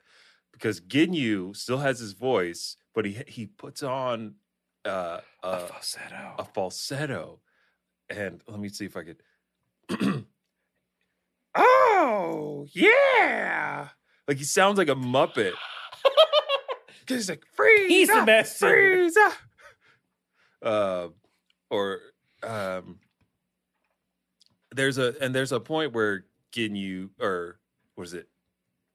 because 0.52 0.82
Ginyu 0.82 1.56
still 1.56 1.78
has 1.78 1.98
his 1.98 2.12
voice, 2.12 2.76
but 2.94 3.06
he 3.06 3.22
he 3.26 3.46
puts 3.46 3.82
on 3.82 4.34
uh, 4.84 5.20
a 5.42 5.46
uh, 5.46 5.66
falsetto. 5.66 6.34
a 6.38 6.44
falsetto. 6.44 7.40
And 8.10 8.42
let 8.46 8.60
me 8.60 8.68
see 8.68 8.84
if 8.84 8.96
I 8.98 9.04
could. 9.04 9.22
oh 11.54 12.66
yeah, 12.72 13.88
like 14.28 14.36
he 14.36 14.44
sounds 14.44 14.76
like 14.76 14.88
a 14.88 14.94
Muppet. 14.94 15.54
'Cause 17.12 17.20
he's 17.20 17.28
like 17.30 17.44
freeze, 17.54 17.88
He's 17.88 18.08
the 18.08 18.22
best 18.24 18.58
singer. 18.58 18.72
freeze. 18.94 19.14
ah." 19.18 19.40
Uh, 20.62 21.08
or 21.70 22.00
um, 22.42 22.98
there's 24.74 24.98
a 24.98 25.14
and 25.20 25.34
there's 25.34 25.52
a 25.52 25.60
point 25.60 25.92
where 25.92 26.24
Ginyu 26.52 27.10
or 27.20 27.58
what 27.94 28.04
is 28.04 28.14
it? 28.14 28.28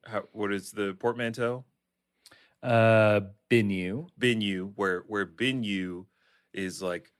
How 0.05 0.23
what 0.31 0.53
is 0.53 0.71
the 0.71 0.93
portmanteau? 0.99 1.65
Uh, 2.63 3.21
Binyu. 3.49 4.07
Binyu, 4.19 4.71
where 4.75 5.03
where 5.07 5.25
Binyu 5.25 6.05
is 6.53 6.81
like, 6.81 7.11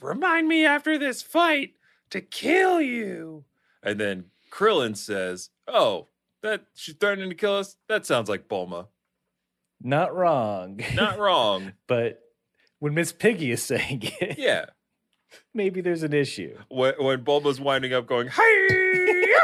remind 0.00 0.48
me 0.48 0.64
after 0.64 0.98
this 0.98 1.20
fight 1.22 1.74
to 2.10 2.20
kill 2.20 2.80
you. 2.80 3.44
And 3.82 3.98
then 4.00 4.26
Krillin 4.50 4.96
says, 4.96 5.50
Oh, 5.68 6.08
that 6.42 6.64
she's 6.74 6.94
threatening 6.94 7.28
to 7.30 7.34
kill 7.36 7.56
us? 7.56 7.76
That 7.88 8.06
sounds 8.06 8.28
like 8.28 8.48
Bulma. 8.48 8.86
Not 9.82 10.14
wrong. 10.14 10.80
Not 10.94 11.18
wrong. 11.18 11.72
but 11.86 12.20
when 12.78 12.94
Miss 12.94 13.12
Piggy 13.12 13.50
is 13.50 13.62
saying 13.62 14.02
it, 14.20 14.38
yeah. 14.38 14.66
maybe 15.54 15.80
there's 15.80 16.02
an 16.02 16.12
issue. 16.12 16.56
When 16.68 16.94
when 16.98 17.24
Bulma's 17.24 17.60
winding 17.60 17.92
up 17.92 18.06
going, 18.06 18.28
Hey 18.28 18.68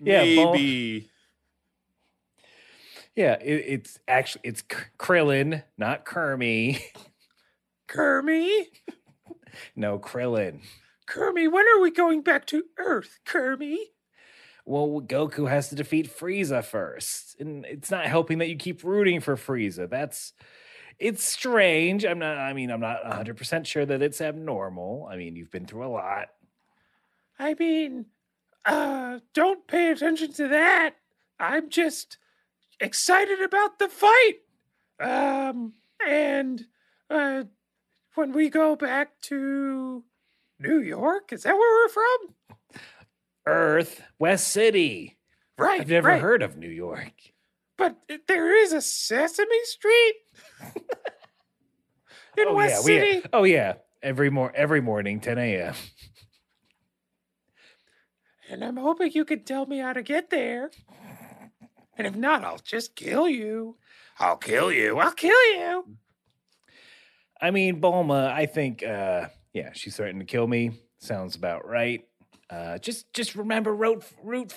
Yeah, 0.00 0.20
Bul- 0.36 0.52
maybe 0.52 1.10
Yeah, 3.14 3.34
it, 3.40 3.64
it's 3.66 3.98
actually 4.08 4.42
it's 4.44 4.62
Krillin, 4.98 5.62
not 5.78 6.04
Kermy. 6.04 6.80
Kermy? 7.88 8.64
No, 9.76 9.98
Krillin. 9.98 10.60
Kermy, 11.08 11.50
when 11.50 11.66
are 11.68 11.80
we 11.80 11.90
going 11.90 12.22
back 12.22 12.46
to 12.46 12.64
Earth, 12.78 13.20
Kermy? 13.26 13.76
Well, 14.66 15.02
Goku 15.02 15.48
has 15.48 15.68
to 15.68 15.74
defeat 15.74 16.10
Frieza 16.10 16.64
first, 16.64 17.38
and 17.38 17.66
it's 17.66 17.90
not 17.90 18.06
helping 18.06 18.38
that 18.38 18.48
you 18.48 18.56
keep 18.56 18.82
rooting 18.82 19.20
for 19.20 19.36
Frieza. 19.36 19.88
That's 19.88 20.32
it's 20.98 21.24
strange. 21.24 22.04
I'm 22.04 22.18
not. 22.18 22.38
I 22.38 22.52
mean, 22.52 22.70
I'm 22.70 22.80
not 22.80 23.04
100 23.04 23.36
percent 23.36 23.66
sure 23.66 23.84
that 23.84 24.02
it's 24.02 24.20
abnormal. 24.20 25.08
I 25.10 25.16
mean, 25.16 25.36
you've 25.36 25.50
been 25.50 25.66
through 25.66 25.86
a 25.86 25.88
lot. 25.88 26.28
I 27.38 27.54
mean, 27.54 28.06
uh, 28.64 29.18
don't 29.34 29.66
pay 29.66 29.90
attention 29.90 30.32
to 30.34 30.48
that. 30.48 30.94
I'm 31.38 31.68
just 31.68 32.16
excited 32.80 33.42
about 33.42 33.78
the 33.78 33.88
fight. 33.88 34.36
Um, 35.00 35.74
and 36.06 36.64
uh, 37.10 37.44
when 38.14 38.32
we 38.32 38.48
go 38.48 38.76
back 38.76 39.20
to 39.22 40.04
New 40.58 40.80
York, 40.80 41.32
is 41.32 41.42
that 41.42 41.56
where 41.56 41.84
we're 41.84 41.88
from? 41.88 42.56
Earth, 43.46 44.02
West 44.18 44.48
City. 44.48 45.18
Right. 45.58 45.80
I've 45.80 45.88
never 45.88 46.08
right. 46.08 46.20
heard 46.20 46.42
of 46.42 46.56
New 46.56 46.68
York. 46.68 47.12
But 47.76 47.96
there 48.28 48.54
is 48.62 48.72
a 48.72 48.80
Sesame 48.80 49.64
Street 49.64 50.14
in 52.36 52.48
oh 52.48 52.54
West 52.54 52.74
yeah, 52.74 52.80
City. 52.80 53.18
we, 53.18 53.22
oh 53.32 53.44
yeah. 53.44 53.74
Every 54.02 54.30
mor 54.30 54.52
every 54.54 54.80
morning, 54.80 55.20
10 55.20 55.38
a.m. 55.38 55.74
And 58.50 58.62
I'm 58.62 58.76
hoping 58.76 59.12
you 59.12 59.24
can 59.24 59.44
tell 59.44 59.66
me 59.66 59.78
how 59.78 59.94
to 59.94 60.02
get 60.02 60.30
there. 60.30 60.70
And 61.96 62.06
if 62.06 62.14
not, 62.14 62.44
I'll 62.44 62.58
just 62.58 62.94
kill 62.94 63.28
you. 63.28 63.76
I'll 64.18 64.36
kill 64.36 64.70
you. 64.70 64.98
I'll 64.98 65.12
kill 65.12 65.30
you. 65.30 65.96
I 67.40 67.50
mean, 67.50 67.80
Bulma, 67.80 68.30
I 68.30 68.46
think, 68.46 68.82
uh, 68.82 69.28
yeah, 69.52 69.70
she's 69.72 69.96
threatening 69.96 70.26
to 70.26 70.30
kill 70.30 70.46
me. 70.46 70.72
Sounds 70.98 71.36
about 71.36 71.66
right. 71.66 72.04
Uh, 72.54 72.78
just, 72.78 73.12
just 73.12 73.34
remember, 73.34 73.74
root, 73.74 74.04
root, 74.22 74.54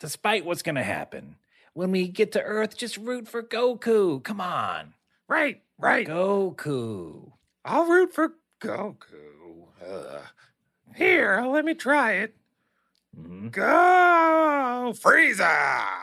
despite 0.00 0.46
what's 0.46 0.62
gonna 0.62 0.82
happen. 0.82 1.36
When 1.74 1.90
we 1.90 2.08
get 2.08 2.32
to 2.32 2.42
Earth, 2.42 2.76
just 2.76 2.96
root 2.96 3.28
for 3.28 3.42
Goku. 3.42 4.22
Come 4.22 4.40
on, 4.40 4.94
Right, 5.28 5.62
right. 5.78 6.06
Goku. 6.06 7.32
I'll 7.64 7.84
root 7.86 8.14
for 8.14 8.34
Goku. 8.60 9.66
Ugh. 9.86 10.22
Here, 10.96 11.42
let 11.46 11.64
me 11.64 11.74
try 11.74 12.12
it. 12.12 12.34
Mhm. 13.16 13.50
Go 13.50 14.92
Frieza! 14.94 15.42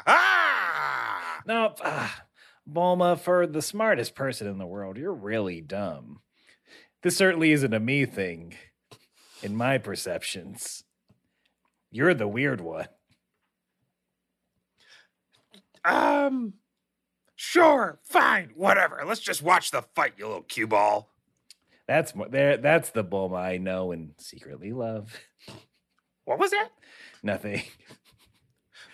Ah! 0.05 1.41
No, 1.45 1.74
ah, 1.84 2.24
Bulma, 2.72 3.20
for 3.20 3.47
the 3.47 3.62
smartest 3.64 4.14
person 4.14 4.45
in 4.47 4.60
the 4.60 4.68
world, 4.68 4.97
you're 4.97 5.14
really 5.14 5.60
dumb. 5.62 6.22
This 7.01 7.18
certainly 7.18 7.51
isn't 7.51 7.74
a 7.74 7.80
me 7.80 8.05
thing, 8.05 8.55
in 9.41 9.55
my 9.55 9.78
perceptions. 9.80 10.84
You're 11.92 12.14
the 12.14 12.28
weird 12.28 12.62
one. 12.62 12.88
Um, 15.86 16.54
sure, 17.36 18.00
fine, 18.04 18.52
whatever. 18.56 19.02
Let's 19.06 19.22
just 19.22 19.42
watch 19.42 19.72
the 19.72 19.82
fight, 19.96 20.14
you 20.18 20.28
little 20.28 20.44
cue 20.44 20.68
ball. 20.68 21.10
That's 21.88 22.14
mo- 22.14 22.28
there. 22.30 22.58
That's 22.58 22.92
the 22.92 23.04
Bulma 23.04 23.40
I 23.40 23.58
know 23.58 23.92
and 23.92 24.12
secretly 24.18 24.72
love. 24.74 25.18
What 26.26 26.38
was 26.38 26.52
that? 26.52 26.70
Nothing. 27.24 27.64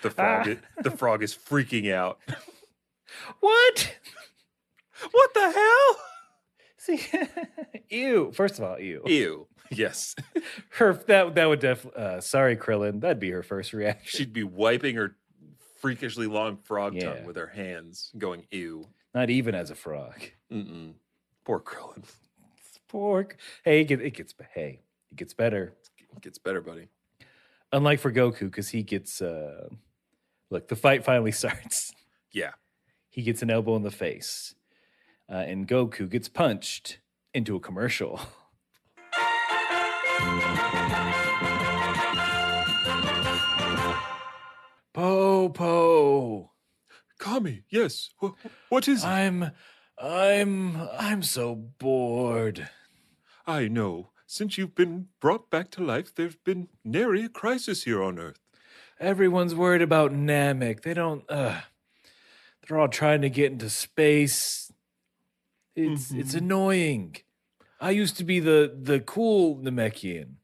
The 0.02 0.10
frog 0.12 0.46
frog, 0.46 0.58
the 0.82 0.92
frog 0.92 1.24
is 1.24 1.36
freaking 1.36 1.92
out. 1.94 2.20
What? 3.40 3.96
What 5.12 5.34
the 5.34 5.52
hell? 5.52 5.98
See, 6.78 7.00
ew. 7.90 8.32
First 8.34 8.60
of 8.60 8.66
all, 8.66 8.80
ew. 8.80 9.04
Ew. 9.06 9.48
Yes. 9.72 10.16
Her 10.70 10.94
that 11.08 11.36
that 11.36 11.46
would 11.50 11.60
definitely. 11.60 12.02
Uh, 12.02 12.22
sorry, 12.22 12.56
Krillin. 12.56 13.02
That'd 13.02 13.20
be 13.20 13.32
her 13.32 13.44
first 13.44 13.74
reaction. 13.74 14.06
She'd 14.06 14.34
be 14.34 14.44
wiping 14.44 14.96
her 14.96 15.16
freakishly 15.82 16.28
long 16.28 16.58
frog 16.58 16.94
Yeah. 16.96 17.14
tongue 17.16 17.26
with 17.26 17.36
her 17.36 17.48
hands, 17.48 18.12
going 18.18 18.46
ew. 18.52 18.88
Not 19.14 19.30
even 19.30 19.56
as 19.56 19.72
a 19.72 19.76
frog. 19.76 20.22
Mm-mm. 20.52 20.94
Poor 21.44 21.60
Krillin. 21.60 22.04
Pork. 22.88 23.38
Hey, 23.64 23.82
it, 23.82 23.86
get, 23.86 24.02
it 24.02 24.12
gets. 24.12 24.34
Hey, 24.54 24.82
it 25.12 25.18
gets 25.18 25.34
better. 25.34 25.74
It 26.16 26.22
gets 26.22 26.38
better, 26.38 26.62
buddy. 26.62 26.88
Unlike 27.72 28.00
for 28.00 28.12
Goku, 28.12 28.42
because 28.42 28.70
he 28.70 28.84
gets. 28.84 29.22
uh 29.22 29.70
Look, 30.52 30.68
the 30.68 30.76
fight 30.76 31.04
finally 31.04 31.32
starts. 31.42 31.92
Yeah. 32.32 32.52
He 33.10 33.24
gets 33.24 33.42
an 33.42 33.50
elbow 33.50 33.76
in 33.78 33.82
the 33.84 33.92
face, 33.92 34.54
uh, 35.30 35.36
and 35.36 35.68
Goku 35.68 36.10
gets 36.10 36.28
punched 36.30 37.00
into 37.34 37.56
a 37.56 37.60
commercial. 37.60 38.20
Po 44.94 45.50
po. 45.50 46.52
Kami, 47.20 47.64
yes. 47.70 48.10
Wh- 48.22 48.32
what 48.70 48.88
is 48.88 49.04
it? 49.04 49.08
I'm 49.08 49.52
I'm 49.98 50.78
I'm 50.98 51.24
so 51.24 51.56
bored. 51.56 52.70
I 53.46 53.68
know. 53.68 54.12
Since 54.28 54.58
you've 54.58 54.76
been 54.76 55.08
brought 55.22 55.50
back 55.50 55.70
to 55.72 55.84
life, 55.84 56.14
there's 56.16 56.36
been 56.36 56.68
nary 56.84 57.26
a 57.26 57.30
crisis 57.30 57.84
here 57.84 58.02
on 58.02 58.18
Earth. 58.20 58.40
Everyone's 59.00 59.54
worried 59.54 59.82
about 59.82 60.12
Namek. 60.12 60.82
They 60.82 60.94
don't 60.94 61.24
uh 61.30 61.62
they're 62.68 62.80
all 62.80 62.88
trying 62.88 63.22
to 63.22 63.30
get 63.30 63.52
into 63.52 63.70
space. 63.70 64.72
It's 65.76 66.12
it's 66.12 66.34
Mhm. 66.36 66.38
annoying. 66.38 67.16
I 67.80 67.92
used 67.92 68.18
to 68.18 68.24
be 68.24 68.40
the 68.40 68.74
the 68.76 69.00
cool 69.00 69.58
Namekian. 69.58 70.36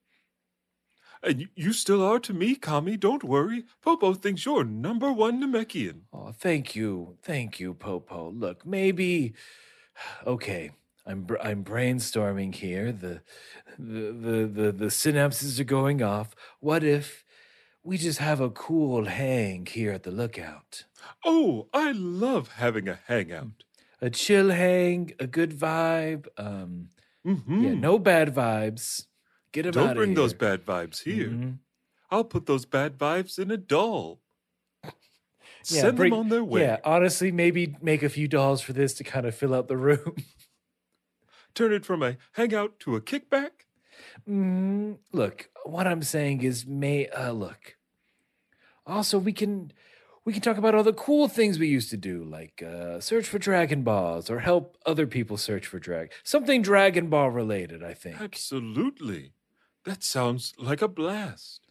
And 1.24 1.50
you 1.56 1.72
still 1.72 2.04
are 2.04 2.20
to 2.20 2.34
me, 2.34 2.56
Kami. 2.56 2.98
Don't 2.98 3.24
worry. 3.24 3.66
Popo 3.84 4.16
thinks 4.16 4.44
you're 4.44 4.64
number 4.64 5.14
one 5.14 5.40
Namekian. 5.40 6.02
Oh, 6.12 6.32
thank 6.32 6.76
you. 6.76 7.18
Thank 7.22 7.60
you, 7.60 7.76
Popo. 7.76 8.32
Look, 8.32 8.66
maybe 8.66 9.34
okay. 10.26 10.72
I'm 11.06 11.24
br- 11.24 11.42
I'm 11.42 11.64
brainstorming 11.64 12.56
here. 12.56 12.92
The, 12.92 13.22
the 13.78 14.12
the 14.12 14.48
the 14.48 14.72
the 14.72 14.86
synapses 14.86 15.60
are 15.60 15.64
going 15.64 16.02
off. 16.02 16.36
What 16.60 16.84
if 16.84 17.24
we 17.84 17.98
just 17.98 18.20
have 18.20 18.40
a 18.40 18.50
cool 18.50 19.06
hang 19.06 19.66
here 19.66 19.92
at 19.92 20.04
the 20.04 20.12
lookout? 20.12 20.86
Oh, 21.26 21.68
I 21.74 21.92
love 21.92 22.54
having 22.58 22.88
a 22.88 23.00
hangout. 23.08 23.64
A 24.00 24.10
chill 24.10 24.50
hang, 24.50 25.14
a 25.20 25.28
good 25.28 25.58
vibe. 25.58 26.28
Um, 26.38 26.90
Mm-hmm. 27.26 27.63
yeah, 27.63 27.74
no 27.74 27.99
bad 27.99 28.34
vibes. 28.34 29.05
Get 29.51 29.63
them 29.63 29.72
Don't 29.74 29.95
bring 29.95 30.13
those 30.15 30.32
here. 30.32 30.39
bad 30.39 30.65
vibes 30.65 31.03
here. 31.03 31.28
Mhm. 31.30 31.57
I'll 32.09 32.24
put 32.24 32.45
those 32.45 32.65
bad 32.65 32.97
vibes 32.97 33.38
in 33.39 33.51
a 33.51 33.57
doll. 33.57 34.22
Yeah, 35.69 35.82
Send 35.82 35.97
bring- 35.97 36.09
them 36.09 36.19
on 36.22 36.30
their 36.30 36.43
way. 36.43 36.61
Yeah, 36.61 36.78
honestly, 36.84 37.32
maybe 37.32 37.76
make 37.84 38.01
a 38.01 38.09
few 38.09 38.28
dolls 38.28 38.61
for 38.63 38.74
this 38.74 38.95
to 38.95 39.03
kind 39.03 39.28
of 39.28 39.36
fill 39.36 39.53
out 39.53 39.67
the 39.67 39.78
room. 39.78 40.15
Turn 41.53 41.72
it 41.72 41.86
from 41.86 42.01
a 42.01 42.17
hangout 42.32 42.80
to 42.80 42.95
a 42.95 43.01
kickback. 43.01 43.51
Mm, 44.28 44.97
look, 45.11 45.49
what 45.63 45.86
I'm 45.86 46.01
saying 46.01 46.41
is, 46.41 46.65
may 46.65 47.07
uh, 47.09 47.32
look. 47.32 47.78
Also, 48.88 49.19
we 49.19 49.34
can 49.34 49.72
we 50.26 50.34
can 50.34 50.41
talk 50.41 50.57
about 50.57 50.76
all 50.76 50.84
the 50.84 50.93
cool 50.93 51.28
things 51.28 51.57
we 51.57 51.67
used 51.67 51.89
to 51.91 51.97
do, 51.97 52.24
like 52.24 52.61
uh, 52.63 52.99
search 52.99 53.28
for 53.28 53.39
Dragon 53.39 53.84
Balls 53.84 54.30
or 54.30 54.39
help 54.39 54.78
other 54.86 55.07
people 55.07 55.38
search 55.38 55.65
for 55.67 55.80
drag 55.80 56.11
something 56.24 56.61
Dragon 56.61 57.07
Ball 57.09 57.30
related. 57.32 57.84
I 57.84 57.93
think, 57.93 58.22
Absolutely. 58.22 59.34
That 59.86 60.03
sounds 60.03 60.53
like 60.59 60.82
a 60.82 60.88
blast. 60.88 61.61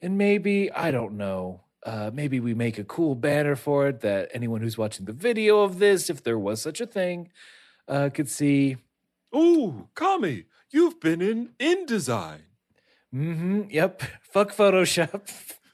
and 0.00 0.16
maybe 0.16 0.70
I 0.70 0.90
don't 0.90 1.16
know. 1.16 1.62
Uh, 1.84 2.10
maybe 2.12 2.40
we 2.40 2.52
make 2.52 2.78
a 2.78 2.84
cool 2.84 3.14
banner 3.14 3.54
for 3.56 3.86
it 3.88 4.00
that 4.00 4.28
anyone 4.34 4.60
who's 4.60 4.76
watching 4.78 5.06
the 5.06 5.12
video 5.12 5.60
of 5.62 5.78
this, 5.78 6.10
if 6.10 6.22
there 6.22 6.38
was 6.38 6.60
such 6.60 6.80
a 6.80 6.86
thing, 6.86 7.30
uh, 7.88 8.10
could 8.12 8.28
see. 8.28 8.76
Oh, 9.32 9.88
Kami, 9.94 10.44
you've 10.70 10.98
been 11.00 11.20
in 11.22 11.50
InDesign. 11.60 12.40
Mm-hmm. 13.14 13.62
Yep. 13.70 14.02
Fuck 14.22 14.52
Photoshop. 14.54 15.30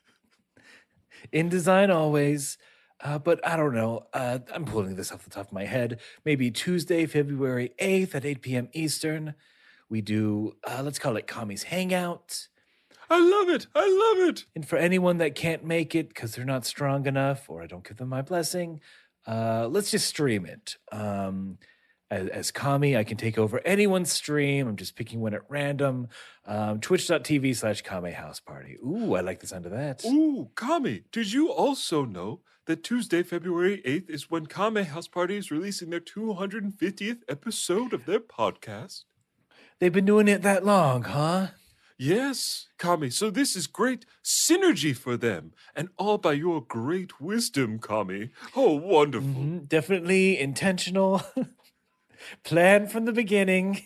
InDesign 1.32 1.94
always. 1.94 2.58
Uh, 3.02 3.18
but 3.18 3.44
I 3.46 3.56
don't 3.56 3.74
know. 3.74 4.06
Uh, 4.12 4.38
I'm 4.54 4.64
pulling 4.64 4.94
this 4.94 5.10
off 5.10 5.24
the 5.24 5.30
top 5.30 5.48
of 5.48 5.52
my 5.52 5.64
head. 5.64 6.00
Maybe 6.24 6.50
Tuesday, 6.50 7.06
February 7.06 7.72
8th 7.80 8.14
at 8.14 8.24
8 8.24 8.42
p.m. 8.42 8.68
Eastern. 8.72 9.34
We 9.88 10.00
do, 10.00 10.54
uh, 10.66 10.82
let's 10.84 10.98
call 10.98 11.16
it 11.16 11.26
Kami's 11.26 11.64
Hangout. 11.64 12.48
I 13.10 13.18
love 13.20 13.48
it. 13.48 13.66
I 13.74 13.80
love 13.80 14.28
it. 14.28 14.44
And 14.54 14.66
for 14.66 14.76
anyone 14.76 15.18
that 15.18 15.34
can't 15.34 15.64
make 15.64 15.94
it 15.94 16.08
because 16.08 16.34
they're 16.34 16.44
not 16.44 16.64
strong 16.64 17.06
enough 17.06 17.50
or 17.50 17.62
I 17.62 17.66
don't 17.66 17.86
give 17.86 17.98
them 17.98 18.08
my 18.08 18.22
blessing, 18.22 18.80
uh, 19.26 19.68
let's 19.70 19.90
just 19.90 20.06
stream 20.06 20.46
it. 20.46 20.76
Um, 20.90 21.58
as, 22.12 22.28
as 22.28 22.50
Kami, 22.50 22.96
I 22.96 23.04
can 23.04 23.16
take 23.16 23.38
over 23.38 23.60
anyone's 23.64 24.12
stream. 24.12 24.68
I'm 24.68 24.76
just 24.76 24.96
picking 24.96 25.20
one 25.20 25.34
at 25.34 25.42
random. 25.48 26.08
Um, 26.46 26.80
Twitch.tv 26.80 27.56
slash 27.56 27.82
Kame 27.82 28.12
House 28.12 28.38
Party. 28.40 28.76
Ooh, 28.84 29.14
I 29.14 29.20
like 29.20 29.40
the 29.40 29.46
sound 29.46 29.64
of 29.66 29.72
that. 29.72 30.04
Ooh, 30.04 30.50
Kami, 30.54 31.04
did 31.10 31.32
you 31.32 31.50
also 31.50 32.04
know 32.04 32.40
that 32.66 32.84
Tuesday, 32.84 33.22
February 33.22 33.82
8th 33.86 34.10
is 34.10 34.30
when 34.30 34.46
Kame 34.46 34.84
House 34.84 35.08
Party 35.08 35.36
is 35.36 35.50
releasing 35.50 35.90
their 35.90 36.00
250th 36.00 37.20
episode 37.28 37.92
of 37.92 38.04
their 38.04 38.20
podcast? 38.20 39.04
They've 39.78 39.92
been 39.92 40.04
doing 40.04 40.28
it 40.28 40.42
that 40.42 40.64
long, 40.64 41.02
huh? 41.02 41.48
Yes, 41.98 42.66
Kami. 42.78 43.10
So 43.10 43.30
this 43.30 43.54
is 43.56 43.66
great 43.66 44.04
synergy 44.24 44.96
for 44.96 45.16
them, 45.16 45.52
and 45.74 45.88
all 45.96 46.18
by 46.18 46.32
your 46.32 46.60
great 46.60 47.20
wisdom, 47.20 47.78
Kami. 47.78 48.30
Oh, 48.56 48.72
wonderful. 48.72 49.28
Mhm, 49.28 49.68
Definitely 49.68 50.38
intentional. 50.38 51.22
Planned 52.44 52.90
from 52.90 53.04
the 53.04 53.12
beginning. 53.12 53.82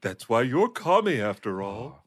That's 0.00 0.28
why 0.28 0.42
you're 0.42 0.68
Kami 0.68 1.20
after 1.20 1.62
all. 1.62 2.04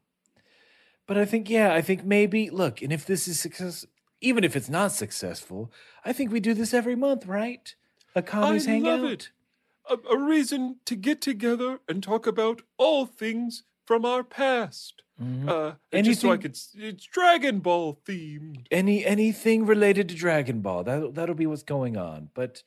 But 1.07 1.17
I 1.17 1.25
think, 1.25 1.49
yeah, 1.49 1.73
I 1.73 1.81
think 1.81 2.03
maybe, 2.03 2.49
look, 2.49 2.81
and 2.81 2.91
if 2.91 3.05
this 3.05 3.27
is 3.27 3.39
success, 3.39 3.85
even 4.21 4.43
if 4.43 4.55
it's 4.55 4.69
not 4.69 4.91
successful, 4.91 5.71
I 6.03 6.13
think 6.13 6.31
we 6.31 6.39
do 6.39 6.53
this 6.53 6.73
every 6.73 6.95
month, 6.95 7.25
right? 7.27 7.75
A 8.15 8.21
Kami's 8.23 8.67
I 8.67 8.71
Hangout. 8.71 9.01
love 9.01 9.11
it. 9.11 9.29
A, 9.89 9.97
a 10.09 10.17
reason 10.17 10.77
to 10.85 10.95
get 10.95 11.21
together 11.21 11.79
and 11.87 12.01
talk 12.01 12.25
about 12.25 12.61
all 12.77 13.05
things 13.05 13.63
from 13.85 14.03
our 14.03 14.23
past. 14.23 15.03
Mhm. 15.21 15.47
Uh, 15.47 15.75
and 15.91 16.05
just 16.05 16.21
so 16.21 16.31
I 16.31 16.37
could, 16.37 16.57
it's 16.75 17.05
Dragon 17.05 17.59
Ball 17.59 18.01
themed. 18.05 18.65
Any 18.71 19.05
anything 19.05 19.65
related 19.65 20.09
to 20.09 20.15
Dragon 20.15 20.59
Ball, 20.61 20.83
that 20.83 21.13
that'll 21.15 21.35
be 21.35 21.45
what's 21.45 21.63
going 21.63 21.95
on. 21.95 22.31
But 22.33 22.63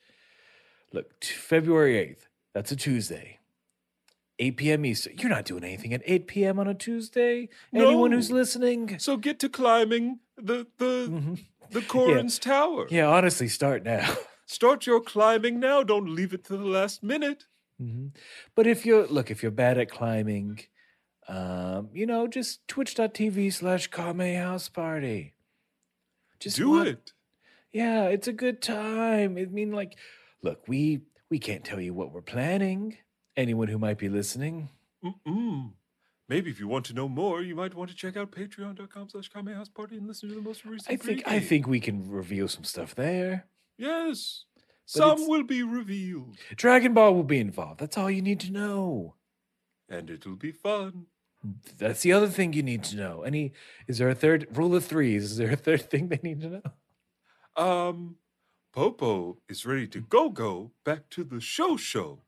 look, 0.93 1.19
t- 1.21 1.35
February 1.35 1.95
8th, 1.95 2.27
that's 2.55 2.73
a 2.73 2.77
Tuesday. 2.77 3.39
8 4.41 4.57
p.m. 4.57 4.85
Eastern. 4.87 5.15
You're 5.19 5.31
not 5.31 5.45
doing 5.47 5.65
anything 5.65 5.93
at 5.93 6.03
8 6.05 6.27
p.m. 6.29 6.59
on 6.61 6.69
a 6.69 6.75
Tuesday. 6.75 7.49
Anyone 7.75 8.13
who's 8.13 8.31
listening? 8.31 8.99
So 9.01 9.17
get 9.17 9.41
to 9.41 9.49
climbing 9.49 10.21
the 10.37 10.67
the 10.79 11.09
Mhm. 11.11 11.45
the 11.71 11.81
Korin's 11.89 12.39
tower. 12.39 12.87
Yeah, 12.89 13.09
honestly, 13.09 13.49
start 13.49 13.83
now. 13.85 14.15
Start 14.51 14.87
your 14.87 15.03
climbing 15.03 15.61
now. 15.61 15.83
Don't 15.83 16.09
leave 16.15 16.33
it 16.33 16.43
to 16.45 16.57
the 16.57 16.65
last 16.65 17.03
minute. 17.03 17.45
Mhm. 17.83 18.13
But 18.55 18.67
if 18.67 18.87
you're 18.87 19.07
look, 19.09 19.31
if 19.31 19.43
you're 19.43 19.51
bad 19.53 19.77
at 19.77 19.91
climbing, 19.91 20.61
um, 21.29 21.91
you 21.93 22.07
know, 22.07 22.27
just 22.29 22.67
twitch.tv 22.69 23.53
slash 23.53 23.89
Kame 23.89 24.37
House 24.37 24.69
Party. 24.71 25.35
Just 26.41 26.57
Do 26.57 26.71
wa- 26.71 26.83
it. 26.83 27.13
Yeah, 27.73 28.05
it's 28.05 28.27
a 28.29 28.33
good 28.33 28.63
time. 28.63 29.37
I 29.37 29.45
mean, 29.47 29.71
like, 29.73 29.97
look, 30.43 30.67
we 30.69 31.01
we 31.31 31.39
can't 31.39 31.65
tell 31.65 31.81
you 31.81 31.95
what 31.95 32.13
we're 32.13 32.23
planning. 32.23 32.97
Anyone 33.37 33.69
who 33.69 33.79
might 33.79 33.99
be 33.99 34.09
listening. 34.09 34.71
Mm-mm. 35.05 35.73
Maybe 36.29 36.51
if 36.51 36.61
you 36.61 36.69
want 36.69 36.85
to 36.87 36.93
know 36.93 37.09
more, 37.09 37.41
you 37.41 37.55
might 37.55 37.75
want 37.75 37.89
to 37.91 37.97
check 37.97 38.17
out 38.17 38.33
patreon.com 38.33 39.09
slash 39.09 39.29
Kame 39.29 39.47
House 39.47 39.69
Party 39.69 39.97
and 39.97 40.07
listen 40.07 40.29
to 40.29 40.35
the 40.35 40.43
most 40.43 40.65
recent 40.65 40.93
I 40.93 40.97
think 41.03 41.23
I 41.27 41.41
think 41.41 41.67
we 41.67 41.81
can 41.81 42.11
reveal 42.11 42.49
some 42.49 42.65
stuff 42.65 42.95
there. 42.95 43.47
Yes. 43.79 44.45
But 44.95 44.99
Some 45.01 45.29
will 45.29 45.45
be 45.45 45.63
revealed. 45.63 46.37
Dragon 46.57 46.95
Ball 46.95 47.15
will 47.15 47.23
be 47.23 47.39
involved. 47.39 47.81
That's 47.81 47.97
all 47.97 48.11
you 48.11 48.23
need 48.23 48.41
to 48.41 48.53
know. 48.53 49.15
And 49.89 50.11
it'll 50.11 50.37
be 50.37 50.53
fun. 50.53 51.07
That's 51.79 52.03
the 52.03 52.13
other 52.13 52.29
thing 52.29 52.53
you 52.53 52.63
need 52.63 52.83
to 52.85 52.97
know. 52.97 53.23
Any 53.23 53.53
is 53.87 53.99
there 53.99 54.09
a 54.09 54.15
third 54.15 54.49
rule 54.53 54.75
of 54.75 54.85
threes? 54.85 55.25
Is 55.25 55.37
there 55.37 55.53
a 55.53 55.57
third 55.57 55.89
thing 55.91 56.09
they 56.09 56.21
need 56.23 56.41
to 56.41 56.49
know? 56.49 56.63
Um 57.65 58.17
Popo 58.79 59.39
is 59.49 59.67
ready 59.67 59.89
to 59.89 60.01
go 60.01 60.31
go 60.31 60.71
back 60.85 61.11
to 61.11 61.25
the 61.25 61.41
show 61.41 61.77
show. 61.77 62.21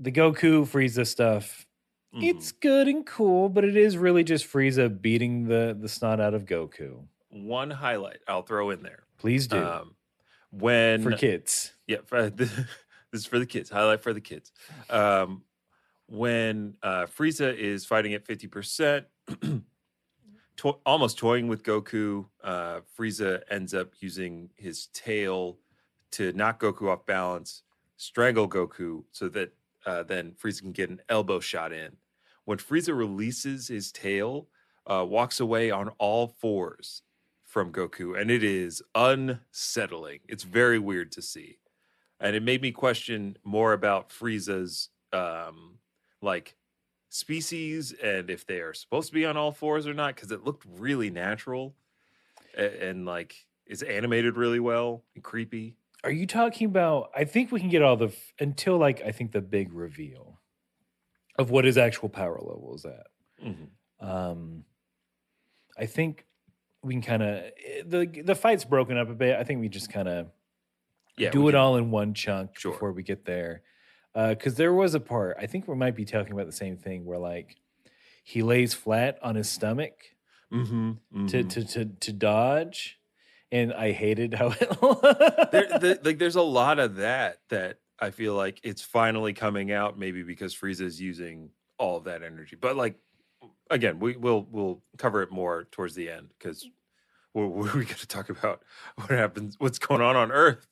The 0.00 0.10
Goku 0.10 0.66
Frieza 0.66 1.06
stuff. 1.06 1.68
It's 2.14 2.50
good 2.50 2.88
and 2.88 3.06
cool, 3.06 3.48
but 3.48 3.62
it 3.62 3.76
is 3.76 3.96
really 3.96 4.24
just 4.24 4.52
Frieza 4.52 4.88
beating 5.00 5.46
the 5.46 5.78
the 5.80 5.88
snot 5.88 6.18
out 6.18 6.34
of 6.34 6.46
Goku. 6.46 7.04
one 7.30 7.70
highlight 7.70 8.18
I'll 8.26 8.42
throw 8.42 8.70
in 8.70 8.82
there. 8.82 9.04
Please 9.18 9.46
do 9.46 9.64
Um, 9.64 9.94
when 10.50 11.00
for 11.04 11.12
kids. 11.12 11.74
Yeah, 11.86 11.98
for, 12.06 12.28
this 12.30 12.50
is 13.12 13.24
for 13.24 13.38
the 13.38 13.46
kids. 13.46 13.70
Highlight 13.70 14.00
for 14.00 14.12
the 14.12 14.20
kids. 14.20 14.50
Um, 14.90 15.42
when 16.08 16.74
uh, 16.82 17.06
Frieza 17.06 17.56
is 17.56 17.86
fighting 17.86 18.14
at 18.14 18.26
fifty 18.26 18.48
percent, 18.48 19.06
to- 20.56 20.80
almost 20.86 21.18
toying 21.18 21.48
with 21.48 21.62
Goku, 21.62 22.26
uh, 22.42 22.80
Frieza 22.96 23.42
ends 23.50 23.74
up 23.74 23.92
using 24.00 24.50
his 24.56 24.86
tail 24.88 25.58
to 26.12 26.32
knock 26.32 26.60
Goku 26.60 26.88
off 26.90 27.04
balance, 27.06 27.62
strangle 27.96 28.48
Goku, 28.48 29.04
so 29.12 29.28
that 29.28 29.52
uh, 29.84 30.02
then 30.02 30.32
Frieza 30.32 30.62
can 30.62 30.72
get 30.72 30.90
an 30.90 31.00
elbow 31.08 31.40
shot 31.40 31.72
in. 31.72 31.96
When 32.44 32.58
Frieza 32.58 32.96
releases 32.96 33.68
his 33.68 33.92
tail, 33.92 34.48
uh, 34.86 35.04
walks 35.04 35.40
away 35.40 35.70
on 35.70 35.88
all 35.98 36.28
fours 36.28 37.02
from 37.42 37.72
Goku, 37.72 38.20
and 38.20 38.30
it 38.30 38.42
is 38.42 38.82
unsettling. 38.94 40.20
It's 40.28 40.44
very 40.44 40.78
weird 40.78 41.12
to 41.12 41.22
see, 41.22 41.58
and 42.20 42.36
it 42.36 42.42
made 42.42 42.62
me 42.62 42.72
question 42.72 43.36
more 43.44 43.72
about 43.72 44.10
Frieza's 44.10 44.90
um, 45.12 45.78
like 46.22 46.56
species 47.08 47.92
and 47.92 48.28
if 48.30 48.46
they 48.46 48.60
are 48.60 48.74
supposed 48.74 49.08
to 49.08 49.14
be 49.14 49.24
on 49.26 49.36
all 49.36 49.52
fours 49.52 49.86
or 49.86 49.94
not, 49.94 50.14
because 50.14 50.30
it 50.30 50.44
looked 50.44 50.64
really 50.78 51.10
natural 51.10 51.74
and, 52.56 52.72
and 52.74 53.06
like 53.06 53.34
it's 53.66 53.82
animated 53.82 54.36
really 54.36 54.60
well 54.60 55.02
and 55.14 55.24
creepy. 55.24 55.76
Are 56.04 56.10
you 56.10 56.26
talking 56.26 56.66
about? 56.66 57.10
I 57.16 57.24
think 57.24 57.50
we 57.50 57.58
can 57.60 57.68
get 57.68 57.82
all 57.82 57.96
the 57.96 58.12
until 58.38 58.78
like 58.78 59.02
I 59.02 59.10
think 59.12 59.32
the 59.32 59.40
big 59.40 59.72
reveal 59.72 60.40
of 61.38 61.50
what 61.50 61.64
his 61.64 61.76
actual 61.78 62.08
power 62.08 62.38
level 62.40 62.74
is 62.76 62.84
at. 62.86 63.06
Um, 64.00 64.64
I 65.78 65.86
think 65.86 66.26
we 66.82 66.94
can 66.94 67.02
kind 67.02 67.22
of 67.22 67.44
the 67.86 68.06
the 68.24 68.34
fight's 68.34 68.64
broken 68.64 68.96
up 68.96 69.08
a 69.10 69.14
bit. 69.14 69.36
I 69.36 69.44
think 69.44 69.60
we 69.60 69.68
just 69.68 69.90
kind 69.90 70.06
of 70.08 70.28
Yeah, 71.18 71.30
do 71.30 71.48
it 71.48 71.52
can- 71.52 71.60
all 71.60 71.76
in 71.76 71.90
one 71.90 72.14
chunk 72.14 72.58
Sure. 72.58 72.72
before 72.72 72.92
we 72.92 73.02
get 73.02 73.24
there. 73.24 73.62
Because 74.16 74.54
there 74.54 74.72
was 74.72 74.94
a 74.94 75.00
part 75.00 75.36
I 75.38 75.46
think 75.46 75.68
we 75.68 75.74
might 75.74 75.94
be 75.94 76.06
talking 76.06 76.32
about 76.32 76.46
the 76.46 76.52
same 76.52 76.76
thing 76.78 77.04
where 77.04 77.18
like 77.18 77.56
he 78.24 78.42
lays 78.42 78.72
flat 78.74 79.18
on 79.22 79.34
his 79.34 79.48
stomach 79.48 79.92
Mhm, 80.52 80.98
to, 81.28 81.44
mhm. 81.44 81.50
to 81.50 81.64
to 81.64 81.84
to 81.84 82.12
dodge, 82.12 82.98
and 83.52 83.72
I 83.74 83.92
hated 83.92 84.32
how 84.34 84.48
it. 84.60 84.60
there, 85.50 85.66
the, 85.78 86.00
like 86.04 86.18
there's 86.18 86.36
a 86.36 86.42
lot 86.42 86.78
of 86.78 86.96
that 86.96 87.40
that 87.50 87.80
I 87.98 88.10
feel 88.10 88.34
like 88.34 88.60
it's 88.62 88.82
finally 88.82 89.32
coming 89.32 89.72
out, 89.72 89.98
maybe 89.98 90.22
because 90.22 90.54
Frieza 90.54 90.82
is 90.82 91.00
using 91.00 91.50
all 91.78 91.96
of 91.98 92.04
that 92.04 92.22
energy. 92.22 92.56
But 92.56 92.76
like 92.76 92.96
again, 93.70 93.98
we 93.98 94.16
will 94.16 94.46
we'll 94.50 94.82
cover 94.98 95.22
it 95.22 95.30
more 95.30 95.64
towards 95.72 95.94
the 95.94 96.08
end 96.10 96.30
because 96.38 96.66
we're, 97.34 97.46
we're 97.48 97.74
we 97.78 97.84
got 97.84 97.98
to 97.98 98.06
talk 98.06 98.30
about 98.30 98.62
what 98.96 99.10
happens, 99.10 99.56
what's 99.58 99.78
going 99.78 100.00
on 100.00 100.16
on 100.16 100.30
Earth. 100.32 100.66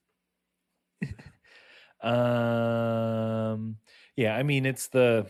Um. 2.04 3.76
Yeah, 4.16 4.36
I 4.36 4.42
mean 4.42 4.66
it's 4.66 4.88
the. 4.88 5.26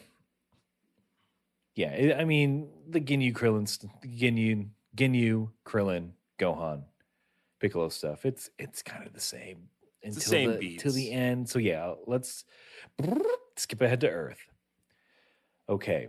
Yeah, 1.74 1.90
it, 1.90 2.20
I 2.20 2.24
mean 2.24 2.68
the 2.88 3.00
Ginyu 3.00 3.32
Krillin, 3.32 3.66
Ginyu 4.04 4.68
Ginyu 4.96 5.50
Krillin 5.66 6.10
Gohan, 6.38 6.84
Piccolo 7.60 7.88
stuff. 7.88 8.26
It's 8.26 8.50
it's 8.58 8.82
kind 8.82 9.06
of 9.06 9.12
the 9.12 9.20
same 9.20 9.68
until 10.02 10.14
the 10.14 10.20
same 10.20 10.58
the, 10.58 10.76
till 10.76 10.92
the 10.92 11.10
end. 11.10 11.48
So 11.48 11.58
yeah, 11.58 11.94
let's 12.06 12.44
skip 13.56 13.80
ahead 13.80 14.00
to 14.00 14.10
Earth. 14.10 14.50
Okay, 15.68 16.08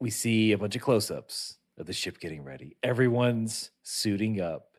we 0.00 0.10
see 0.10 0.52
a 0.52 0.58
bunch 0.58 0.76
of 0.76 0.82
close-ups 0.82 1.58
of 1.78 1.86
the 1.86 1.92
ship 1.92 2.18
getting 2.18 2.42
ready. 2.42 2.76
Everyone's 2.82 3.70
suiting 3.82 4.40
up. 4.40 4.75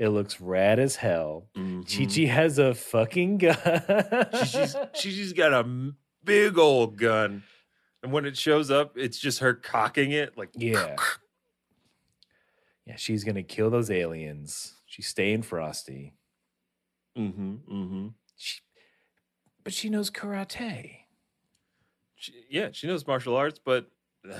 It 0.00 0.08
looks 0.08 0.40
rad 0.40 0.78
as 0.78 0.96
hell. 0.96 1.50
Mhm. 1.54 1.84
Chi 1.86 2.06
Chi 2.06 2.26
has 2.32 2.58
a 2.58 2.74
fucking 2.74 3.36
gun. 3.36 4.28
She's 4.46 4.74
She's 4.94 5.32
got 5.34 5.52
a 5.52 5.92
big 6.24 6.56
old 6.56 6.96
gun, 6.96 7.42
and 8.02 8.10
when 8.10 8.24
it 8.24 8.34
shows 8.34 8.70
up, 8.70 8.96
it's 8.96 9.18
just 9.18 9.40
her 9.40 9.52
cocking 9.52 10.12
it 10.12 10.38
like 10.38 10.48
Yeah. 10.54 10.96
yeah, 12.86 12.96
she's 12.96 13.24
gonna 13.24 13.42
kill 13.42 13.68
those 13.68 13.90
aliens. 13.90 14.74
She's 14.86 15.06
staying 15.06 15.42
frosty. 15.42 16.14
Mm-hmm, 17.18 17.54
mm-hmm. 17.70 18.08
She, 18.36 18.60
but 19.62 19.74
she 19.74 19.90
knows 19.90 20.10
karate. 20.10 20.96
She, 22.14 22.32
yeah, 22.48 22.70
she 22.72 22.86
knows 22.86 23.06
martial 23.06 23.36
arts, 23.36 23.60
but 23.62 23.90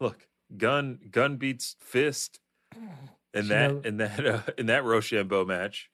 look, 0.00 0.28
gun 0.56 1.00
gun 1.10 1.36
beats 1.36 1.74
fist 1.80 2.38
in 3.34 3.42
She 3.42 3.48
that 3.48 3.86
in 3.86 3.96
that 3.98 4.26
uh, 4.26 4.42
in 4.58 4.66
that 4.66 4.84
Rochambeau 4.84 5.44
match. 5.44 5.90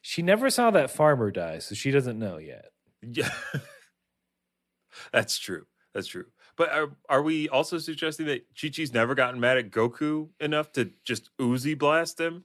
She 0.00 0.20
never 0.22 0.50
saw 0.50 0.70
that 0.72 0.90
farmer 0.90 1.30
die, 1.30 1.60
so 1.60 1.74
she 1.74 1.90
doesn't 1.90 2.18
know 2.18 2.38
yet. 2.38 2.72
Yeah, 3.02 3.30
that's 5.12 5.38
true. 5.38 5.66
That's 5.94 6.08
true. 6.08 6.26
But 6.56 6.70
are, 6.70 6.90
are 7.08 7.22
we 7.22 7.48
also 7.48 7.78
suggesting 7.78 8.26
that 8.26 8.46
Chi 8.60 8.68
Chi's 8.68 8.92
never 8.92 9.14
gotten 9.14 9.40
mad 9.40 9.58
at 9.58 9.70
Goku 9.70 10.28
enough 10.40 10.72
to 10.72 10.90
just 11.04 11.30
Uzi 11.38 11.78
blast 11.78 12.20
him? 12.20 12.44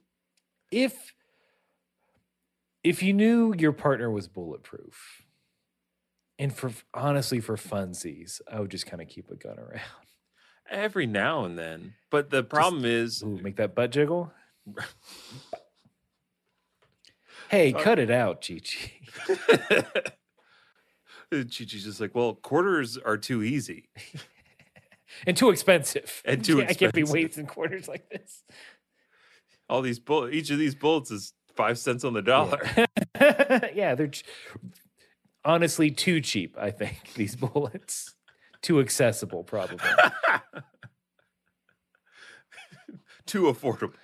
If 0.70 1.14
if 2.84 3.02
you 3.02 3.12
knew 3.12 3.54
your 3.58 3.72
partner 3.72 4.10
was 4.10 4.28
bulletproof, 4.28 5.24
and 6.38 6.54
for 6.54 6.72
honestly 6.94 7.40
for 7.40 7.56
funsies, 7.56 8.40
I 8.50 8.60
would 8.60 8.70
just 8.70 8.86
kind 8.86 9.02
of 9.02 9.08
keep 9.08 9.30
a 9.30 9.36
gun 9.36 9.58
around. 9.58 10.07
Every 10.70 11.06
now 11.06 11.44
and 11.44 11.58
then. 11.58 11.94
But 12.10 12.30
the 12.30 12.42
problem 12.42 12.84
is, 12.84 13.22
Ooh, 13.22 13.38
make 13.42 13.56
that 13.56 13.74
butt 13.74 13.90
jiggle. 13.90 14.32
Hey, 17.50 17.72
Uh, 17.72 17.78
cut 17.82 17.98
it 17.98 18.10
out, 18.10 18.46
Chi 18.46 18.60
Chi. 18.60 18.92
Chi 21.32 21.42
Chi's 21.48 21.84
just 21.84 22.00
like, 22.00 22.14
well, 22.14 22.34
quarters 22.34 22.98
are 22.98 23.16
too 23.16 23.42
easy. 23.42 23.88
And 25.26 25.34
too 25.36 25.48
expensive. 25.50 26.20
And 26.26 26.44
too 26.44 26.60
I 26.60 26.66
can't 26.74 26.92
be 26.92 27.00
expensive. 27.00 27.12
wasting 27.12 27.46
quarters 27.46 27.88
like 27.88 28.08
this. 28.10 28.42
All 29.70 29.80
these 29.82 29.98
bullets, 29.98 30.34
each 30.36 30.50
of 30.50 30.58
these 30.58 30.74
bullets 30.74 31.10
is 31.10 31.32
five 31.54 31.78
cents 31.78 32.04
on 32.04 32.12
the 32.12 32.20
dollar. 32.22 32.60
Yeah, 33.18 33.68
yeah 33.74 33.94
they're 33.94 34.08
ch- 34.08 34.24
honestly 35.44 35.90
too 35.90 36.20
cheap, 36.20 36.56
I 36.58 36.70
think, 36.70 37.14
these 37.14 37.34
bullets. 37.36 38.14
Too 38.62 38.80
accessible, 38.80 39.44
probably. 39.44 39.78
too 43.26 43.42
affordable. 43.44 43.94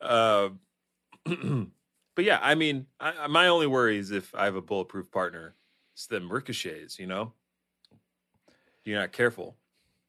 uh, 0.00 0.50
but 2.14 2.24
yeah, 2.24 2.38
I 2.42 2.54
mean, 2.54 2.86
I, 3.00 3.26
my 3.26 3.48
only 3.48 3.66
worry 3.66 3.98
is 3.98 4.10
if 4.10 4.34
I 4.34 4.44
have 4.44 4.56
a 4.56 4.62
bulletproof 4.62 5.10
partner, 5.10 5.54
it's 5.94 6.06
them 6.06 6.30
ricochets. 6.30 6.98
You 6.98 7.06
know, 7.06 7.32
you're 8.84 8.98
not 9.00 9.12
careful. 9.12 9.56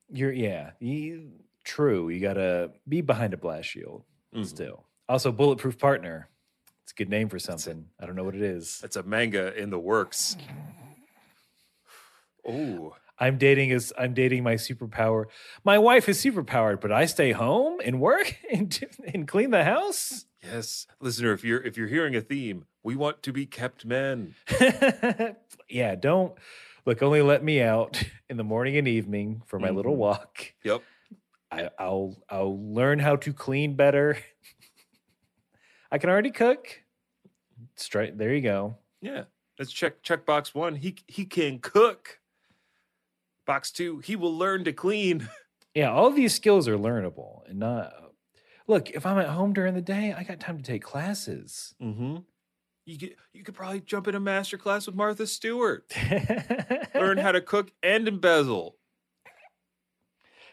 You're 0.10 0.32
yeah, 0.34 0.72
you, 0.80 1.32
true. 1.64 2.10
You 2.10 2.20
gotta 2.20 2.72
be 2.88 3.02
behind 3.02 3.34
a 3.34 3.38
blast 3.38 3.70
shield 3.70 4.04
Mhm. 4.36 4.46
still. 4.46 4.86
Also, 5.10 5.32
bulletproof 5.32 5.78
partner. 5.78 6.30
It's 6.84 6.92
a 6.94 6.96
good 6.96 7.10
name 7.10 7.30
for 7.30 7.40
something. 7.40 7.86
I 8.00 8.06
don't 8.06 8.16
know 8.16 8.24
what 8.24 8.36
it 8.36 8.42
is. 8.42 8.82
It's 8.84 8.96
a 8.96 9.04
manga 9.04 9.54
in 9.58 9.70
the 9.70 9.80
works. 9.80 10.36
Oh, 12.48 12.96
I'm 13.20 13.38
dating 13.38 13.70
is 13.70 13.94
I'm 13.98 14.14
dating 14.14 14.44
my 14.44 14.56
superpower. 14.56 15.26
My 15.64 15.78
wife 15.78 16.10
is 16.10 16.24
superpowered, 16.24 16.82
but 16.82 16.92
I 16.92 17.06
stay 17.06 17.32
home 17.34 17.80
and 17.84 18.00
work 18.00 18.36
and, 18.52 18.80
and 19.14 19.28
clean 19.28 19.52
the 19.52 19.64
house. 19.64 20.26
yes, 20.44 20.88
listener. 21.00 21.32
If 21.34 21.44
you're 21.44 21.62
if 21.62 21.78
you're 21.78 21.88
hearing 21.88 22.16
a 22.16 22.22
theme, 22.22 22.66
we 22.84 22.96
want 22.96 23.22
to 23.24 23.32
be 23.32 23.46
kept 23.46 23.86
men. 23.86 24.34
yeah, 25.70 25.96
don't 25.96 26.34
look. 26.86 27.04
Only 27.04 27.22
let 27.22 27.44
me 27.44 27.62
out 27.62 28.02
in 28.30 28.38
the 28.38 28.44
morning 28.44 28.78
and 28.78 28.88
evening 28.88 29.44
for 29.46 29.60
my 29.60 29.70
little 29.70 29.94
Mhm. 29.94 29.98
walk. 29.98 30.54
Yep. 30.64 30.82
I, 31.52 31.70
I'll 31.78 32.16
I'll 32.30 32.58
learn 32.74 32.98
how 33.00 33.18
to 33.18 33.34
clean 33.34 33.76
better. 33.76 34.18
I 35.92 35.98
can 35.98 36.10
already 36.10 36.32
cook. 36.32 36.82
Straight 37.76 38.18
there 38.18 38.34
you 38.34 38.42
go. 38.42 38.78
Yeah. 39.02 39.26
Let's 39.60 39.72
check 39.72 40.02
check 40.02 40.26
box 40.26 40.56
one. 40.56 40.76
He 40.76 40.96
he 41.08 41.26
can 41.26 41.60
cook. 41.60 42.18
Box 43.52 43.70
two, 43.70 44.00
he 44.00 44.16
will 44.16 44.38
learn 44.38 44.64
to 44.64 44.72
clean. 44.72 45.28
Yeah, 45.74 45.90
all 45.92 46.10
these 46.10 46.34
skills 46.34 46.68
are 46.68 46.78
learnable 46.78 47.48
and 47.48 47.60
not. 47.60 47.94
Look, 48.68 48.90
if 48.90 49.06
I'm 49.06 49.18
at 49.20 49.30
home 49.30 49.54
during 49.54 49.74
the 49.74 49.82
day, 49.82 50.14
I 50.14 50.24
got 50.24 50.42
time 50.42 50.58
to 50.58 50.64
take 50.64 50.84
classes. 50.84 51.74
Mm-hmm. 51.82 52.18
You 52.86 52.98
could 52.98 53.16
you 53.32 53.44
could 53.44 53.56
probably 53.56 53.80
jump 53.80 54.10
in 54.10 54.16
a 54.16 54.20
master 54.20 54.58
class 54.58 54.86
with 54.86 54.96
Martha 54.96 55.26
Stewart. 55.26 55.90
Learn 56.94 57.18
how 57.18 57.32
to 57.32 57.40
cook 57.40 57.72
and 57.82 58.06
embezzle. 58.06 58.76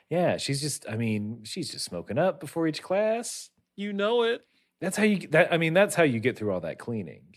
yeah, 0.08 0.36
she's 0.36 0.60
just. 0.60 0.88
I 0.88 0.96
mean, 0.96 1.40
she's 1.42 1.68
just 1.68 1.84
smoking 1.84 2.16
up 2.18 2.38
before 2.38 2.68
each 2.68 2.80
class. 2.80 3.50
You 3.74 3.92
know 3.92 4.22
it. 4.22 4.46
That's 4.80 4.96
how 4.96 5.02
you. 5.02 5.26
That 5.28 5.52
I 5.52 5.56
mean, 5.58 5.74
that's 5.74 5.96
how 5.96 6.04
you 6.04 6.20
get 6.20 6.38
through 6.38 6.52
all 6.52 6.60
that 6.60 6.78
cleaning. 6.78 7.34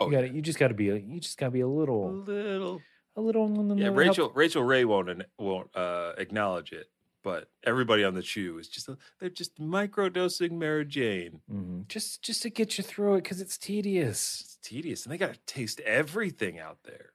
Oh, 0.00 0.06
you 0.06 0.12
got 0.12 0.22
to 0.22 0.28
You 0.28 0.42
just 0.42 0.58
got 0.58 0.68
to 0.68 0.74
be. 0.74 0.90
A, 0.90 0.96
you 0.96 1.20
just 1.20 1.38
got 1.38 1.46
to 1.46 1.52
be 1.52 1.60
a 1.60 1.66
a 1.66 1.68
little. 1.68 2.80
Little. 3.16 3.44
A 3.44 3.48
little. 3.48 3.78
Yeah, 3.78 3.84
help- 3.86 3.96
Rachael 3.96 4.30
Rachael 4.30 4.62
Ray 4.62 4.84
won't 4.84 5.22
won't 5.38 5.74
uh, 5.76 6.12
acknowledge 6.16 6.72
it, 6.72 6.90
but 7.22 7.50
everybody 7.64 8.02
on 8.04 8.14
the 8.14 8.22
chew 8.22 8.58
is 8.58 8.68
just 8.68 8.88
they're 9.18 9.28
just 9.28 9.58
microdosing 9.58 10.52
Mary 10.52 10.84
Jane. 10.86 11.40
Mhm. 11.52 11.86
Just 11.88 12.22
just 12.22 12.42
to 12.42 12.50
get 12.50 12.78
you 12.78 12.84
through 12.84 13.16
it 13.16 13.24
because 13.24 13.40
it's 13.40 13.58
tedious. 13.58 14.40
It's 14.40 14.56
tedious, 14.68 15.04
and 15.04 15.12
they 15.12 15.18
got 15.18 15.34
to 15.34 15.40
taste 15.46 15.80
everything 15.80 16.58
out 16.58 16.78
there. 16.84 17.12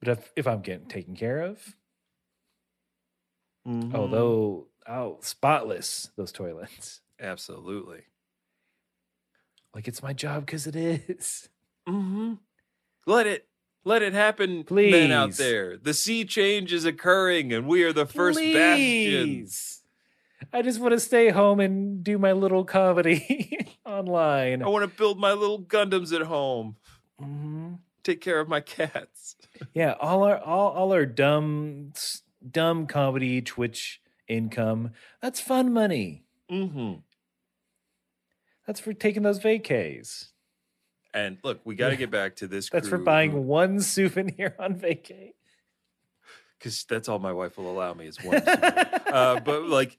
But 0.00 0.08
if 0.08 0.32
if 0.36 0.46
I'm 0.46 0.62
getting 0.62 0.86
taken 0.88 1.14
care 1.16 1.40
of, 1.42 1.76
Mhm. 3.66 3.94
although 3.94 4.68
oh 4.86 5.18
spotless 5.22 6.10
those 6.16 6.32
toilets, 6.32 7.00
absolutely. 7.20 8.04
like 9.74 9.88
it's 9.88 10.02
my 10.02 10.12
job 10.12 10.46
because 10.46 10.66
it 10.68 10.76
is. 10.76 11.48
Mm-hmm. 11.88 12.34
Let 13.06 13.26
it 13.26 13.48
let 13.84 14.02
it 14.02 14.12
happen, 14.12 14.64
Please. 14.64 14.90
men 14.92 15.10
out 15.12 15.32
there. 15.32 15.76
The 15.76 15.94
sea 15.94 16.24
change 16.24 16.72
is 16.72 16.84
occurring, 16.84 17.52
and 17.52 17.66
we 17.66 17.82
are 17.84 17.92
the 17.92 18.06
first. 18.06 18.38
Please. 18.38 19.82
I 20.52 20.62
just 20.62 20.78
want 20.80 20.92
to 20.92 21.00
stay 21.00 21.30
home 21.30 21.58
and 21.60 22.04
do 22.04 22.18
my 22.18 22.32
little 22.32 22.64
comedy 22.64 23.66
online. 23.86 24.62
I 24.62 24.68
want 24.68 24.90
to 24.90 24.96
build 24.96 25.18
my 25.18 25.32
little 25.32 25.60
Gundams 25.62 26.12
at 26.14 26.22
home. 26.26 26.76
Mhm. 27.20 27.78
Take 28.02 28.20
care 28.20 28.40
of 28.40 28.48
my 28.48 28.60
cats. 28.60 29.36
Yeah, 29.72 29.94
all 30.00 30.24
our 30.24 30.36
all, 30.38 30.72
all 30.72 30.92
our 30.92 31.06
dumb 31.06 31.92
dumb 32.50 32.86
comedy 32.88 33.40
Twitch 33.40 34.00
income. 34.28 34.90
That's 35.22 35.40
fun 35.40 35.72
money. 35.72 36.24
Mm-hmm. 36.50 36.94
That's 38.66 38.80
for 38.80 38.92
taking 38.92 39.22
those 39.22 39.38
vacays. 39.38 40.30
And 41.14 41.38
look, 41.44 41.60
we 41.64 41.76
got 41.76 41.90
to 41.90 41.96
get 41.96 42.10
back 42.10 42.36
to 42.36 42.48
this. 42.48 42.68
That's 42.68 42.88
for 42.88 42.98
buying 42.98 43.46
one 43.46 43.80
souvenir 43.80 44.56
on 44.58 44.74
vacay. 44.74 45.34
because 46.58 46.84
that's 46.84 47.08
all 47.08 47.20
my 47.20 47.32
wife 47.32 47.56
will 47.56 47.70
allow 47.70 47.94
me 47.94 48.06
is 48.08 48.22
one. 48.22 48.44
souvenir. 48.44 49.00
uh, 49.12 49.40
but 49.40 49.62
like 49.68 49.96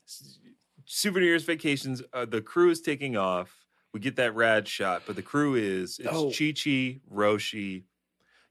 souvenirs, 0.85 1.43
vacations, 1.43 2.01
uh, 2.13 2.25
the 2.25 2.41
crew 2.41 2.69
is 2.69 2.81
taking 2.81 3.15
off. 3.15 3.65
We 3.93 4.01
get 4.01 4.17
that 4.17 4.35
rad 4.35 4.67
shot, 4.67 5.03
but 5.07 5.15
the 5.15 5.21
crew 5.21 5.55
is 5.55 5.99
it's 5.99 6.09
Oh. 6.11 6.29
Chi 6.29 6.51
Chi, 6.51 6.99
Roshi, 7.09 7.83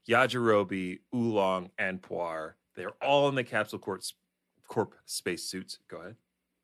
Yajirobe, 0.09 0.99
Oolong, 1.13 1.69
and 1.77 2.01
Puar. 2.01 2.53
They're 2.75 2.91
all 3.01 3.29
in 3.29 3.35
the 3.35 3.43
capsule 3.43 3.77
corp, 3.79 4.01
corp 4.67 4.95
space 5.05 5.43
suits. 5.43 5.77
Go 5.87 5.97
ahead. 5.97 6.15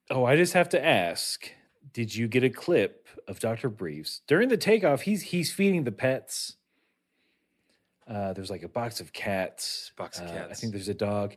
Oh, 0.10 0.26
I 0.26 0.36
just 0.36 0.54
have 0.54 0.70
to 0.70 0.84
ask. 0.84 1.48
Did 1.94 2.16
you 2.16 2.28
get 2.28 2.44
a 2.44 2.50
clip 2.50 3.08
of 3.28 3.40
Dr. 3.40 3.70
Briefs 3.70 4.22
during 4.28 4.50
the 4.50 4.58
takeoff? 4.58 5.02
He's 5.02 5.22
he's 5.24 5.52
feeding 5.52 5.84
the 5.84 5.92
pets. 5.92 6.56
Uh, 8.08 8.34
there's 8.34 8.50
like 8.50 8.64
a 8.64 8.68
box 8.70 9.00
of 9.00 9.14
cats. 9.14 9.92
Box 9.96 10.20
of 10.20 10.28
Uh, 10.28 10.48
I 10.50 10.54
think 10.54 10.74
there's 10.74 10.90
a 10.90 10.94
dog. 10.94 11.36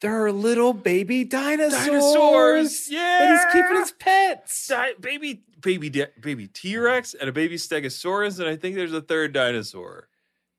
There 0.00 0.24
are 0.24 0.30
little 0.30 0.72
baby 0.74 1.24
dinosaurs. 1.24 1.86
Dinosaurs, 1.86 2.86
that 2.88 3.30
he's 3.30 3.52
keeping 3.52 3.76
his 3.80 3.92
pets. 3.92 4.66
Di- 4.68 4.92
baby, 5.00 5.42
baby, 5.62 5.88
di- 5.88 6.06
baby 6.20 6.48
T 6.48 6.76
Rex 6.76 7.14
and 7.14 7.28
a 7.30 7.32
baby 7.32 7.56
Stegosaurus, 7.56 8.38
and 8.38 8.48
I 8.48 8.56
think 8.56 8.74
there's 8.76 8.92
a 8.92 9.00
third 9.00 9.32
dinosaur. 9.32 10.08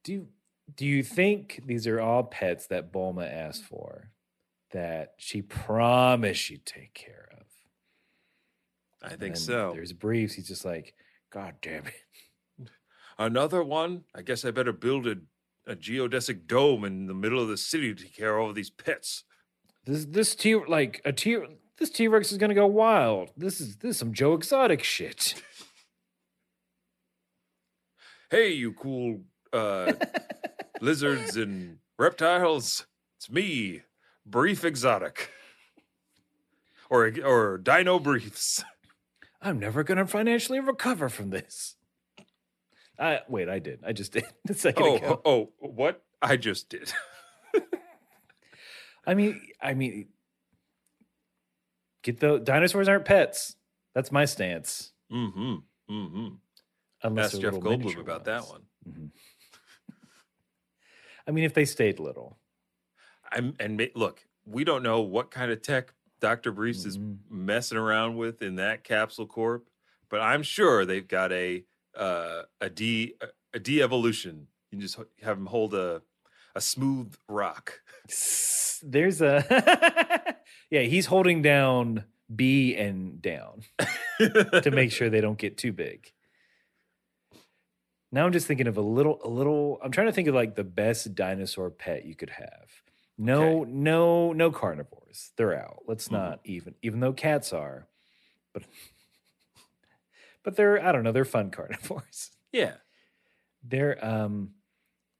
Do 0.03 0.27
do 0.75 0.85
you 0.85 1.03
think 1.03 1.61
these 1.65 1.85
are 1.87 1.99
all 1.99 2.23
pets 2.23 2.67
that 2.67 2.91
Bulma 2.91 3.31
asked 3.31 3.63
for 3.63 4.09
that 4.71 5.13
she 5.17 5.41
promised 5.41 6.41
she'd 6.41 6.65
take 6.65 6.93
care 6.93 7.13
of? 7.13 7.16
I 9.03 9.11
And 9.11 9.19
think 9.19 9.37
so. 9.37 9.71
There's 9.73 9.93
briefs. 9.93 10.33
He's 10.33 10.47
just 10.47 10.65
like, 10.65 10.93
God 11.31 11.55
damn 11.61 11.85
it. 11.87 12.69
Another 13.19 13.63
one? 13.63 14.03
I 14.15 14.21
guess 14.21 14.45
I 14.45 14.51
better 14.51 14.73
build 14.73 15.07
a, 15.07 15.15
a 15.65 15.75
geodesic 15.75 16.47
dome 16.47 16.83
in 16.83 17.07
the 17.07 17.13
middle 17.13 17.41
of 17.41 17.47
the 17.47 17.57
city 17.57 17.93
to 17.93 18.03
take 18.03 18.15
care 18.15 18.37
of 18.37 18.45
all 18.45 18.53
these 18.53 18.69
pets. 18.69 19.23
This 19.85 20.05
this 20.05 20.35
T 20.35 20.55
like 20.55 21.01
a 21.05 21.13
T 21.13 21.37
this 21.77 21.89
T 21.89 22.07
Rex 22.07 22.31
is 22.31 22.37
gonna 22.37 22.53
go 22.53 22.67
wild. 22.67 23.31
This 23.37 23.61
is 23.61 23.77
this 23.77 23.91
is 23.91 23.97
some 23.97 24.13
Joe 24.13 24.33
Exotic 24.33 24.83
shit. 24.83 25.41
Hey, 28.29 28.51
you 28.51 28.73
cool 28.73 29.21
uh, 29.53 29.93
lizards 30.81 31.37
and 31.37 31.77
reptiles. 31.97 32.85
It's 33.15 33.29
me, 33.29 33.83
Brief 34.25 34.65
Exotic. 34.65 35.31
Or, 36.89 37.09
or 37.23 37.57
Dino 37.57 37.99
Briefs. 37.99 38.63
I'm 39.41 39.59
never 39.59 39.83
gonna 39.83 40.07
financially 40.07 40.59
recover 40.59 41.09
from 41.09 41.29
this. 41.29 41.75
I 42.99 43.21
wait, 43.27 43.47
I 43.49 43.59
did. 43.59 43.81
I 43.85 43.93
just 43.93 44.11
did 44.13 44.25
a 44.49 44.53
second 44.53 44.83
Oh, 44.85 44.95
ago. 44.95 45.21
oh, 45.25 45.49
what? 45.59 46.03
I 46.21 46.35
just 46.37 46.69
did. 46.69 46.91
I 49.05 49.13
mean, 49.13 49.39
I 49.61 49.73
mean, 49.73 50.07
Get 52.03 52.19
the 52.19 52.39
dinosaurs 52.39 52.87
aren't 52.87 53.05
pets. 53.05 53.55
That's 53.93 54.11
my 54.11 54.25
stance. 54.25 54.93
Mm-hmm. 55.11 55.55
Mm-hmm. 55.89 56.27
Unless 57.03 57.33
Ask 57.33 57.41
Jeff 57.41 57.53
Goldblum 57.55 57.99
about 57.99 58.25
that 58.25 58.47
ones. 58.47 58.63
one. 58.83 58.93
Mhm. 58.93 59.09
I 61.27 61.31
mean, 61.31 61.43
if 61.43 61.53
they 61.53 61.65
stayed 61.65 61.99
little. 61.99 62.37
I'm, 63.31 63.55
and 63.59 63.89
look, 63.95 64.21
we 64.45 64.63
don't 64.63 64.83
know 64.83 65.01
what 65.01 65.31
kind 65.31 65.51
of 65.51 65.61
tech 65.61 65.93
Dr. 66.19 66.51
Briefs 66.51 66.85
is 66.85 66.97
Mhm. 66.97 67.17
messing 67.29 67.77
around 67.77 68.17
with 68.17 68.41
in 68.41 68.55
that 68.55 68.83
capsule 68.83 69.27
corp, 69.27 69.69
but 70.09 70.19
I'm 70.21 70.43
sure 70.43 70.85
they've 70.85 71.07
got 71.07 71.31
a 71.31 71.63
uh, 71.95 72.43
a 72.61 72.69
de 72.69 73.15
a 73.53 73.59
de-evolution. 73.59 74.47
You 74.71 74.77
can 74.77 74.81
just 74.81 74.97
have 75.21 75.37
them 75.37 75.47
hold 75.47 75.73
a 75.73 76.01
a 76.55 76.61
smooth 76.61 77.15
rock. 77.29 77.81
There's 78.83 79.21
a 79.21 80.35
yeah. 80.69 80.81
He's 80.81 81.05
holding 81.07 81.41
down 81.41 82.05
B 82.35 82.75
and 82.75 83.21
down 83.21 83.63
to 84.19 84.71
make 84.71 84.91
sure 84.91 85.09
they 85.09 85.21
don't 85.21 85.37
get 85.37 85.57
too 85.57 85.71
big. 85.71 86.11
Now 88.11 88.25
I'm 88.25 88.31
just 88.31 88.47
thinking 88.47 88.67
of 88.67 88.77
a 88.77 88.81
little, 88.81 89.19
a 89.23 89.27
little. 89.29 89.79
I'm 89.83 89.91
trying 89.91 90.07
to 90.07 90.13
think 90.13 90.27
of 90.27 90.35
like 90.35 90.55
the 90.55 90.63
best 90.63 91.13
dinosaur 91.13 91.69
pet 91.69 92.05
you 92.05 92.15
could 92.15 92.29
have. 92.31 92.81
No, 93.17 93.61
Okay. 93.61 93.71
no, 93.71 94.33
no 94.33 94.51
carnivores. 94.51 95.31
They're 95.37 95.59
out. 95.59 95.83
Let's 95.87 96.07
Mhm. 96.09 96.11
not 96.11 96.39
even, 96.43 96.75
even 96.81 96.99
though 96.99 97.13
cats 97.13 97.51
are, 97.53 97.87
but 98.53 98.63
but 100.43 100.55
they're 100.55 100.81
I 100.83 100.91
don't 100.91 101.03
know. 101.03 101.11
They're 101.11 101.25
fun 101.25 101.51
carnivores. 101.51 102.31
yeah. 102.51 102.75
They're 103.63 104.03
um. 104.05 104.53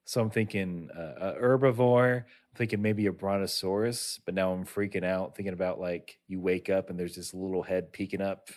So 0.06 0.22
I'm 0.22 0.30
thinking 0.30 0.90
uh, 0.96 1.34
a 1.36 1.42
herbivore. 1.42 2.20
I'm 2.20 2.26
thinking 2.56 2.82
maybe 2.82 3.08
a 3.08 3.12
brontosaurus. 3.12 4.22
But 4.26 4.36
now 4.36 4.54
I'm 4.54 4.66
freaking 4.66 5.04
out 5.04 5.36
thinking 5.36 5.54
about 5.54 5.80
like 5.80 6.20
you 6.28 6.40
wake 6.40 6.70
up 6.70 6.90
and 6.90 6.98
there's 6.98 7.16
this 7.16 7.34
little 7.34 7.64
head 7.64 7.92
peeking 7.92 8.22
up 8.22 8.48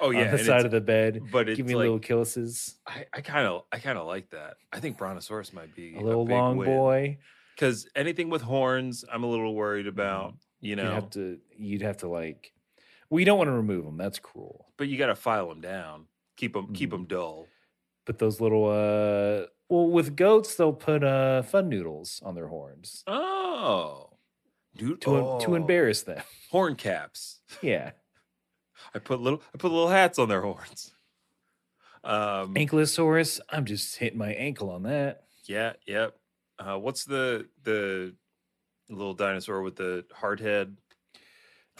Oh 0.00 0.10
yeah. 0.10 0.26
on 0.26 0.30
the 0.30 0.38
side 0.38 0.64
of 0.64 0.70
the 0.70 0.80
bed. 0.80 1.20
but 1.32 1.48
it's 1.48 1.56
Give 1.56 1.66
me 1.66 1.74
like, 1.74 1.84
little 1.90 2.00
killuses. 2.00 2.76
I 2.86 3.06
I 3.12 3.20
kind 3.22 3.46
of 3.48 3.64
I 3.72 3.78
kind 3.80 3.98
of 3.98 4.06
like 4.06 4.30
that. 4.30 4.56
I 4.72 4.78
think 4.78 4.98
Brontosaurus 4.98 5.52
might 5.52 5.74
be 5.74 5.96
A 5.96 6.00
little 6.00 6.24
big 6.24 6.34
long 6.36 6.56
win. 6.58 6.68
boy. 6.68 7.18
Because 7.54 7.88
anything 7.94 8.30
with 8.30 8.42
horns, 8.42 9.04
I'm 9.12 9.24
a 9.24 9.26
little 9.28 9.54
worried 9.54 9.86
about. 9.86 10.34
You 10.60 10.70
You'd 10.70 10.76
know, 10.76 10.92
have 10.92 11.10
to. 11.10 11.38
You'd 11.56 11.82
have 11.82 11.98
to 11.98 12.08
like. 12.08 12.52
Well, 13.10 13.20
you 13.20 13.26
don't 13.26 13.38
want 13.38 13.48
to 13.48 13.52
remove 13.52 13.84
them. 13.84 13.96
That's 13.96 14.18
cruel. 14.18 14.66
but 14.76 14.88
you 14.88 14.96
got 14.98 15.08
to 15.08 15.14
file 15.14 15.48
them 15.48 15.60
down. 15.60 16.06
Keep 16.36 16.54
them 16.54 16.72
keep 16.72 16.88
Mhm. 16.90 16.92
them 16.92 17.04
dull. 17.06 17.46
But 18.06 18.18
those 18.18 18.40
little. 18.40 18.64
uh 18.68 19.46
Well, 19.68 19.88
with 19.88 20.16
goats, 20.16 20.54
they'll 20.56 20.72
put 20.72 21.02
uh 21.04 21.42
fun 21.42 21.68
noodles 21.68 22.20
on 22.24 22.34
their 22.34 22.48
horns 22.48 23.02
Oh, 23.06 24.10
dude, 24.76 25.00
to 25.02 25.16
em- 25.16 25.40
to 25.40 25.50
oh, 25.50 25.54
embarrass 25.54 26.02
them. 26.02 26.22
horn 26.50 26.74
caps. 26.76 27.40
Yeah, 27.62 27.92
I 28.94 28.98
put 28.98 29.20
little 29.20 29.42
I 29.54 29.58
put 29.58 29.70
little 29.72 29.88
hats 29.90 30.18
on 30.18 30.28
their 30.28 30.40
horns. 30.42 30.94
Um, 32.04 32.54
ankylosaurus. 32.54 33.40
I'm 33.50 33.64
just 33.64 33.96
hitting 33.96 34.18
my 34.18 34.32
ankle 34.32 34.70
on 34.70 34.82
that. 34.84 35.24
yeah, 35.44 35.74
yep. 35.86 36.16
Uh, 36.64 36.78
what's 36.78 37.04
the 37.04 37.48
the 37.64 38.14
little 38.88 39.14
dinosaur 39.14 39.62
with 39.62 39.76
the 39.76 40.04
hard 40.12 40.40
head? 40.40 40.76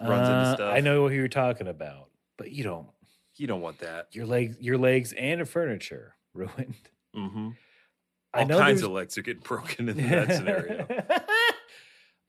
Runs 0.00 0.28
into 0.28 0.32
Uh, 0.40 0.54
stuff. 0.54 0.74
I 0.74 0.80
know 0.80 1.08
who 1.08 1.14
you're 1.14 1.28
talking 1.28 1.68
about, 1.68 2.08
but 2.38 2.50
you 2.50 2.64
don't. 2.64 2.88
You 3.36 3.46
don't 3.46 3.60
want 3.60 3.78
that. 3.78 4.08
Your 4.14 4.26
legs, 4.26 4.56
your 4.60 4.78
legs, 4.78 5.12
and 5.12 5.48
furniture 5.48 6.14
ruined. 6.34 6.74
Mm-hmm. 7.16 7.50
I 8.34 8.40
All 8.42 8.48
kinds 8.48 8.58
there's- 8.58 8.82
of 8.82 8.90
legs 8.92 9.18
are 9.18 9.22
getting 9.22 9.42
broken 9.42 9.88
in 9.88 9.96
that 10.10 10.32
scenario. 10.32 10.86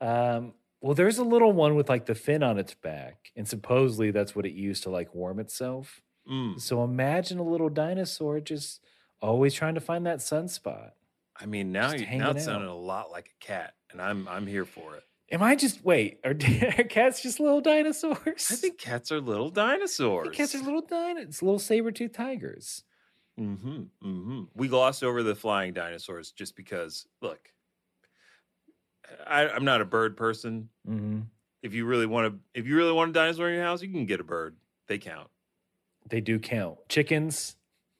um, 0.00 0.52
well, 0.80 0.94
there's 0.94 1.18
a 1.18 1.24
little 1.24 1.52
one 1.52 1.74
with 1.76 1.88
like 1.88 2.06
the 2.06 2.14
fin 2.14 2.42
on 2.42 2.58
its 2.58 2.74
back, 2.74 3.30
and 3.36 3.48
supposedly 3.48 4.10
that's 4.10 4.36
what 4.36 4.44
it 4.46 4.52
used 4.52 4.82
to 4.84 4.90
like 4.90 5.14
warm 5.14 5.40
itself. 5.40 6.02
Mm. 6.30 6.60
So 6.60 6.84
imagine 6.84 7.38
a 7.38 7.42
little 7.42 7.68
dinosaur 7.70 8.40
just 8.40 8.80
always 9.20 9.54
trying 9.54 9.74
to 9.74 9.80
find 9.80 10.04
that 10.06 10.18
sunspot. 10.18 10.90
I 11.36 11.46
mean, 11.46 11.72
now 11.72 11.90
Just 11.92 12.08
you, 12.08 12.18
now 12.18 12.30
it's 12.30 12.44
sounding 12.44 12.70
a 12.70 12.76
lot 12.76 13.10
like 13.10 13.30
a 13.40 13.44
cat, 13.44 13.74
and 13.90 14.00
I'm 14.00 14.28
I'm 14.28 14.46
here 14.46 14.64
for 14.64 14.96
it. 14.96 15.02
Am 15.32 15.42
I 15.42 15.56
just 15.56 15.84
wait? 15.84 16.20
Are, 16.24 16.30
are 16.78 16.84
cats 16.84 17.22
just 17.22 17.40
little 17.40 17.60
dinosaurs? 17.60 18.48
I 18.50 18.56
think 18.56 18.78
cats 18.78 19.10
are 19.10 19.20
little 19.20 19.50
dinosaurs. 19.50 20.36
cats 20.36 20.54
are 20.54 20.62
little 20.62 20.82
dinosaurs, 20.82 21.42
little 21.42 21.58
saber-toothed 21.58 22.14
tigers. 22.14 22.84
Mm-hmm. 23.40 23.82
Mm-hmm. 24.04 24.42
We 24.54 24.68
glossed 24.68 25.02
over 25.02 25.22
the 25.22 25.34
flying 25.34 25.72
dinosaurs 25.72 26.30
just 26.30 26.54
because. 26.56 27.06
Look, 27.20 27.48
I, 29.26 29.48
I'm 29.48 29.64
not 29.64 29.80
a 29.80 29.84
bird 29.84 30.16
person. 30.16 30.68
Mm-hmm. 30.88 31.20
If 31.62 31.74
you 31.74 31.86
really 31.86 32.06
want 32.06 32.32
to, 32.32 32.58
if 32.58 32.66
you 32.66 32.76
really 32.76 32.92
want 32.92 33.10
a 33.10 33.12
dinosaur 33.12 33.48
in 33.48 33.54
your 33.54 33.64
house, 33.64 33.82
you 33.82 33.88
can 33.88 34.06
get 34.06 34.20
a 34.20 34.24
bird. 34.24 34.56
They 34.86 34.98
count. 34.98 35.28
They 36.08 36.20
do 36.20 36.38
count. 36.38 36.76
Chickens, 36.88 37.56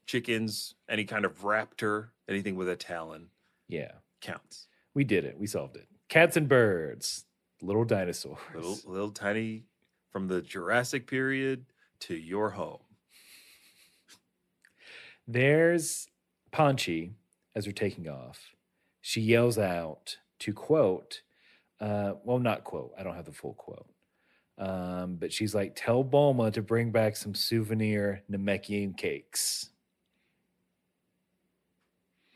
Chickens, 0.06 0.74
any 0.88 1.04
kind 1.04 1.24
of 1.24 1.42
raptor, 1.42 2.08
anything 2.28 2.56
with 2.56 2.68
a 2.68 2.76
talon 2.76 3.28
yeah, 3.68 3.92
counts. 4.20 4.68
we 4.94 5.04
did 5.04 5.24
it. 5.24 5.38
We 5.38 5.46
solved 5.46 5.76
it. 5.76 5.88
Cats 6.08 6.36
and 6.36 6.48
birds, 6.48 7.24
little 7.62 7.84
dinosaurs. 7.84 8.38
Little, 8.54 8.78
little 8.86 9.10
tiny, 9.10 9.64
from 10.10 10.28
the 10.28 10.40
Jurassic 10.40 11.06
period 11.06 11.64
to 12.00 12.14
your 12.14 12.50
home. 12.50 12.78
There's 15.26 16.06
Panchy 16.52 17.12
as 17.56 17.66
we're 17.66 17.72
taking 17.72 18.08
off. 18.08 18.54
She 19.00 19.20
yells 19.20 19.58
out 19.58 20.18
to 20.40 20.52
quote, 20.52 21.22
uh, 21.80 22.12
well, 22.22 22.38
not 22.38 22.64
quote, 22.64 22.92
I 22.98 23.02
don't 23.02 23.16
have 23.16 23.24
the 23.24 23.32
full 23.32 23.54
quote. 23.54 23.88
Um, 24.56 25.16
but 25.16 25.32
she's 25.32 25.54
like, 25.54 25.72
tell 25.74 26.04
Bulma 26.04 26.52
to 26.52 26.62
bring 26.62 26.92
back 26.92 27.16
some 27.16 27.34
souvenir 27.34 28.22
Namekian 28.30 28.96
cakes. 28.96 29.70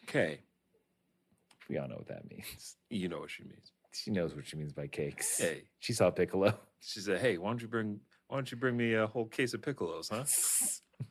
Okay, 0.09 0.39
We 1.69 1.77
all 1.77 1.87
know 1.89 1.97
what 1.97 2.09
that 2.09 2.29
means. 2.31 2.77
you 2.89 3.09
know 3.09 3.19
what 3.21 3.31
she 3.31 3.43
means. 3.45 3.73
She 3.93 4.11
knows 4.11 4.35
what 4.35 4.47
she 4.47 4.57
means 4.57 4.73
by 4.73 4.87
cakes. 4.87 5.39
Hey, 5.39 5.65
She 5.81 5.93
saw 5.93 6.11
Piccolo. 6.11 6.59
she 6.81 7.01
said, 7.01 7.21
"Hey, 7.21 7.37
why 7.37 7.51
don't 7.51 7.61
you 7.61 7.69
bring, 7.69 8.01
why 8.29 8.37
don't 8.39 8.51
you 8.51 8.57
bring 8.57 8.77
me 8.77 8.95
a 8.95 9.07
whole 9.07 9.27
case 9.27 9.53
of 9.55 9.61
piccolos, 9.61 10.09
huh? 10.11 10.25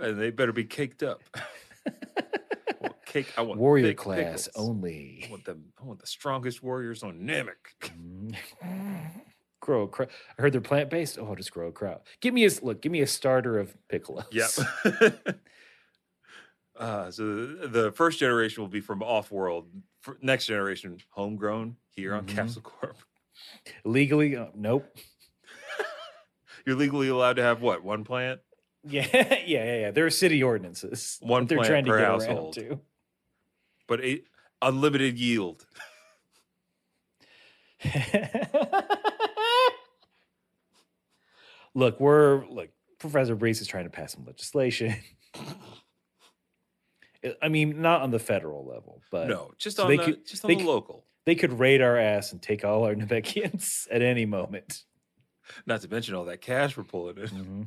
And 0.00 0.20
they 0.20 0.30
better 0.30 0.52
be 0.52 0.64
caked 0.64 1.02
up. 1.02 1.22
I 1.86 2.90
cake. 3.06 3.32
I 3.38 3.42
want 3.42 3.60
Warrior 3.60 3.94
class 3.94 4.48
pickles. 4.48 4.48
I 4.56 4.60
only. 4.60 5.26
want 5.30 5.44
them. 5.44 5.66
I 5.80 5.84
want 5.84 6.00
the 6.00 6.06
strongest 6.06 6.62
warriors 6.62 7.02
on 7.02 7.20
Namek. 7.20 8.34
grow 9.60 9.82
a 9.82 9.88
crowd. 9.88 10.08
I 10.38 10.42
heard 10.42 10.52
they're 10.52 10.60
plant 10.60 10.90
based. 10.90 11.18
Oh, 11.18 11.26
I'll 11.26 11.34
just 11.36 11.52
grow 11.52 11.68
a 11.68 11.72
crowd. 11.72 12.00
Give 12.20 12.34
me 12.34 12.44
a 12.46 12.50
look. 12.62 12.82
Give 12.82 12.90
me 12.92 13.00
a 13.00 13.06
starter 13.06 13.58
of 13.58 13.74
Piccolos. 13.88 14.26
Yep. 14.32 15.38
uh, 16.78 17.10
so 17.10 17.46
the, 17.46 17.68
the 17.68 17.92
first 17.92 18.18
generation 18.18 18.62
will 18.62 18.68
be 18.68 18.80
from 18.80 19.02
off-world. 19.02 19.68
Next 20.22 20.46
generation, 20.46 20.98
homegrown 21.10 21.76
here 21.90 22.14
on 22.14 22.26
Mhm. 22.26 22.34
Capsule 22.34 22.62
Corp. 22.62 22.96
Legally, 23.84 24.36
uh, 24.36 24.46
nope. 24.54 24.86
You're 26.66 26.76
legally 26.76 27.08
allowed 27.08 27.36
to 27.36 27.42
have 27.42 27.60
what? 27.62 27.84
One 27.84 28.02
plant? 28.04 28.40
Yeah, 28.82 29.06
yeah, 29.12 29.42
yeah, 29.46 29.76
yeah. 29.80 29.90
There 29.90 30.06
are 30.06 30.10
city 30.10 30.42
ordinances. 30.42 31.18
One 31.20 31.46
they're 31.46 31.58
plant 31.58 31.70
trying 31.70 31.84
to 31.84 31.90
per 31.90 31.98
get 31.98 32.06
household. 32.06 32.58
around 32.58 32.80
but 33.88 34.04
a 34.04 34.22
unlimited 34.62 35.18
yield. 35.18 35.64
look, 41.74 42.00
we're 42.00 42.46
look. 42.48 42.68
Professor 42.98 43.34
Briefs 43.36 43.60
is 43.60 43.66
trying 43.68 43.84
to 43.84 43.90
pass 43.90 44.14
some 44.14 44.24
legislation. 44.24 44.94
I- 47.42 47.48
mean, 47.48 47.80
not 47.82 48.02
on 48.02 48.10
the 48.10 48.18
federal 48.18 48.64
level, 48.66 49.02
but 49.10 49.28
no, 49.28 49.52
just 49.58 49.76
so 49.76 49.84
on 49.84 49.90
the 49.90 49.98
could- 49.98 50.26
just 50.26 50.44
on 50.44 50.48
the 50.48 50.56
could- 50.56 50.64
local. 50.66 51.04
they 51.24 51.34
could 51.34 51.58
raid 51.58 51.80
our 51.82 51.96
ass 51.96 52.32
and 52.32 52.40
take 52.42 52.64
all 52.64 52.84
our 52.84 52.94
Namekians 52.96 53.86
at 53.90 54.02
any 54.02 54.26
moment. 54.26 54.84
Not 55.66 55.80
to 55.82 55.88
mention 55.88 56.14
all 56.14 56.24
that 56.26 56.40
cash 56.40 56.76
we're 56.76 56.84
pulling 56.84 57.18
in. 57.18 57.28
Mhm. 57.28 57.66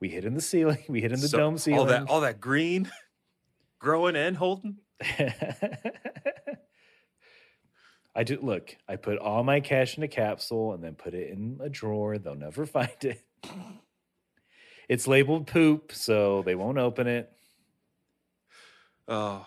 We 0.00 0.08
hit 0.08 0.24
in 0.24 0.34
the 0.34 0.40
ceiling. 0.40 0.82
We 0.88 1.00
hit 1.00 1.12
in 1.12 1.20
the 1.20 1.28
So, 1.28 1.38
dome 1.38 1.58
ceiling. 1.58 1.80
All 1.80 1.86
that 1.86 2.08
all 2.08 2.20
that 2.22 2.40
green 2.40 2.90
growing 3.78 4.16
and 4.16 4.36
holding. 4.36 4.78
I 8.14 8.24
do 8.24 8.38
look. 8.40 8.74
I 8.88 8.96
put 8.96 9.18
all 9.18 9.42
my 9.44 9.60
cash 9.60 9.96
in 9.98 10.02
a 10.02 10.08
capsule 10.08 10.72
and 10.72 10.82
then 10.82 10.94
put 10.94 11.12
it 11.14 11.28
in 11.30 11.58
a 11.62 11.68
drawer. 11.68 12.16
They'll 12.18 12.34
never 12.34 12.64
find 12.66 12.88
it. 13.02 13.22
It's 14.88 15.06
labeled 15.06 15.46
poop, 15.48 15.92
so 15.92 16.42
they 16.42 16.54
won't 16.54 16.78
open 16.78 17.06
it. 17.08 17.30
Oh, 19.08 19.46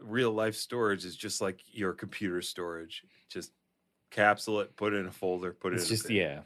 real 0.00 0.30
life 0.32 0.54
storage 0.54 1.04
is 1.04 1.16
just 1.16 1.40
like 1.40 1.60
your 1.72 1.92
computer 1.92 2.42
storage. 2.42 3.04
Just 3.28 3.52
capsule 4.10 4.60
it, 4.60 4.74
put 4.76 4.92
it 4.92 4.96
in 4.98 5.06
a 5.06 5.10
folder, 5.12 5.52
put 5.52 5.72
it 5.72 5.76
It's 5.76 5.84
in 5.90 5.96
just 5.96 6.10
yeah, 6.10 6.40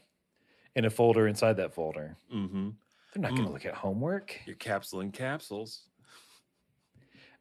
in 0.75 0.85
a 0.85 0.91
folder 0.91 1.29
inside 1.29 1.57
that 1.59 1.73
folder. 1.75 2.17
Mm-hmm. 2.35 2.71
They're 3.15 3.23
not 3.23 3.31
going 3.33 3.43
to 3.45 3.49
Mm. 3.51 3.53
look 3.53 3.67
at 3.67 3.75
homework. 3.75 4.39
You're 4.47 4.57
capsuling 4.57 5.13
capsules. 5.13 5.83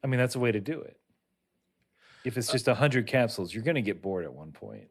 I 0.03 0.07
mean, 0.07 0.19
that's 0.19 0.35
a 0.35 0.39
way 0.39 0.51
to 0.51 0.59
do 0.59 0.79
it. 0.81 0.97
If 2.25 2.37
it's 2.37 2.51
just 2.51 2.67
a 2.67 2.75
hundred 2.75 3.07
capsules, 3.07 3.53
you're 3.53 3.63
going 3.63 3.75
to 3.75 3.81
get 3.81 4.01
bored 4.01 4.25
at 4.25 4.33
one 4.33 4.51
point. 4.51 4.87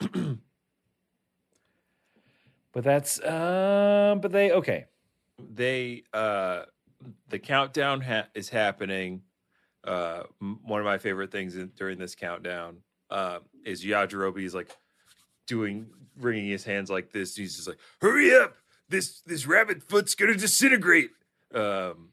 But 2.72 2.82
that's 2.82 3.22
um. 3.24 4.20
But 4.20 4.32
they 4.32 4.50
okay. 4.50 4.86
they 5.38 6.02
uh 6.12 6.64
the 7.28 7.38
countdown 7.38 8.00
ha- 8.00 8.26
is 8.34 8.48
happening 8.48 9.22
uh 9.86 10.22
one 10.62 10.80
of 10.80 10.84
my 10.86 10.98
favorite 10.98 11.30
things 11.30 11.56
in, 11.56 11.70
during 11.76 11.98
this 11.98 12.14
countdown 12.14 12.78
uh 13.10 13.38
is 13.64 13.84
yajirobe's 13.84 14.54
like 14.54 14.70
doing 15.46 15.86
wringing 16.18 16.48
his 16.48 16.64
hands 16.64 16.88
like 16.90 17.12
this. 17.12 17.36
He's 17.36 17.56
just 17.56 17.68
like 17.68 17.78
hurry 18.00 18.34
up! 18.34 18.56
This 18.88 19.20
this 19.26 19.46
rabbit 19.46 19.82
foot's 19.82 20.14
gonna 20.14 20.34
disintegrate! 20.34 21.10
Um 21.54 22.10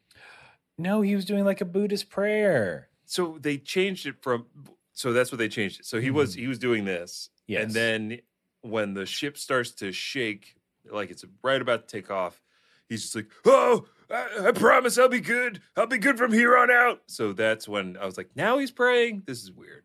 No, 0.78 1.02
he 1.02 1.16
was 1.16 1.26
doing 1.26 1.46
like 1.46 1.62
a 1.62 1.66
Buddhist 1.66 2.10
prayer. 2.10 2.90
so 3.06 3.38
they 3.40 3.58
changed 3.58 4.06
it 4.06 4.16
from 4.22 4.46
so 4.94 5.14
that's 5.14 5.32
what 5.32 5.38
they 5.40 5.48
changed 5.50 5.80
it. 5.80 5.86
So 5.86 6.00
he 6.02 6.12
was 6.12 6.34
he 6.34 6.48
was 6.48 6.60
doing 6.60 6.86
this 6.86 7.30
Yes. 7.48 7.64
and 7.64 7.72
then 7.74 8.20
when 8.62 8.94
the 8.94 9.06
ship 9.06 9.38
starts 9.38 9.72
to 9.72 9.92
shake 9.92 10.56
like 10.90 11.10
it's 11.12 11.24
right 11.44 11.62
about 11.62 11.88
to 11.88 11.96
take 11.98 12.10
off 12.12 12.42
he's 12.90 13.02
just 13.04 13.16
like 13.16 13.28
oh 13.46 13.86
I, 14.12 14.48
I 14.48 14.52
promise 14.52 14.98
i'll 14.98 15.10
be 15.10 15.22
good. 15.22 15.62
I'll 15.76 15.88
be 15.88 15.98
good 15.98 16.18
from 16.18 16.34
here 16.34 16.58
on 16.58 16.70
out. 16.70 17.02
So 17.08 17.34
that's 17.34 17.68
when 17.68 17.98
i 17.98 18.06
was 18.06 18.18
like 18.18 18.30
now 18.36 18.58
he's 18.58 18.72
praying. 18.72 19.24
This 19.26 19.44
is 19.44 19.52
weird. 19.52 19.84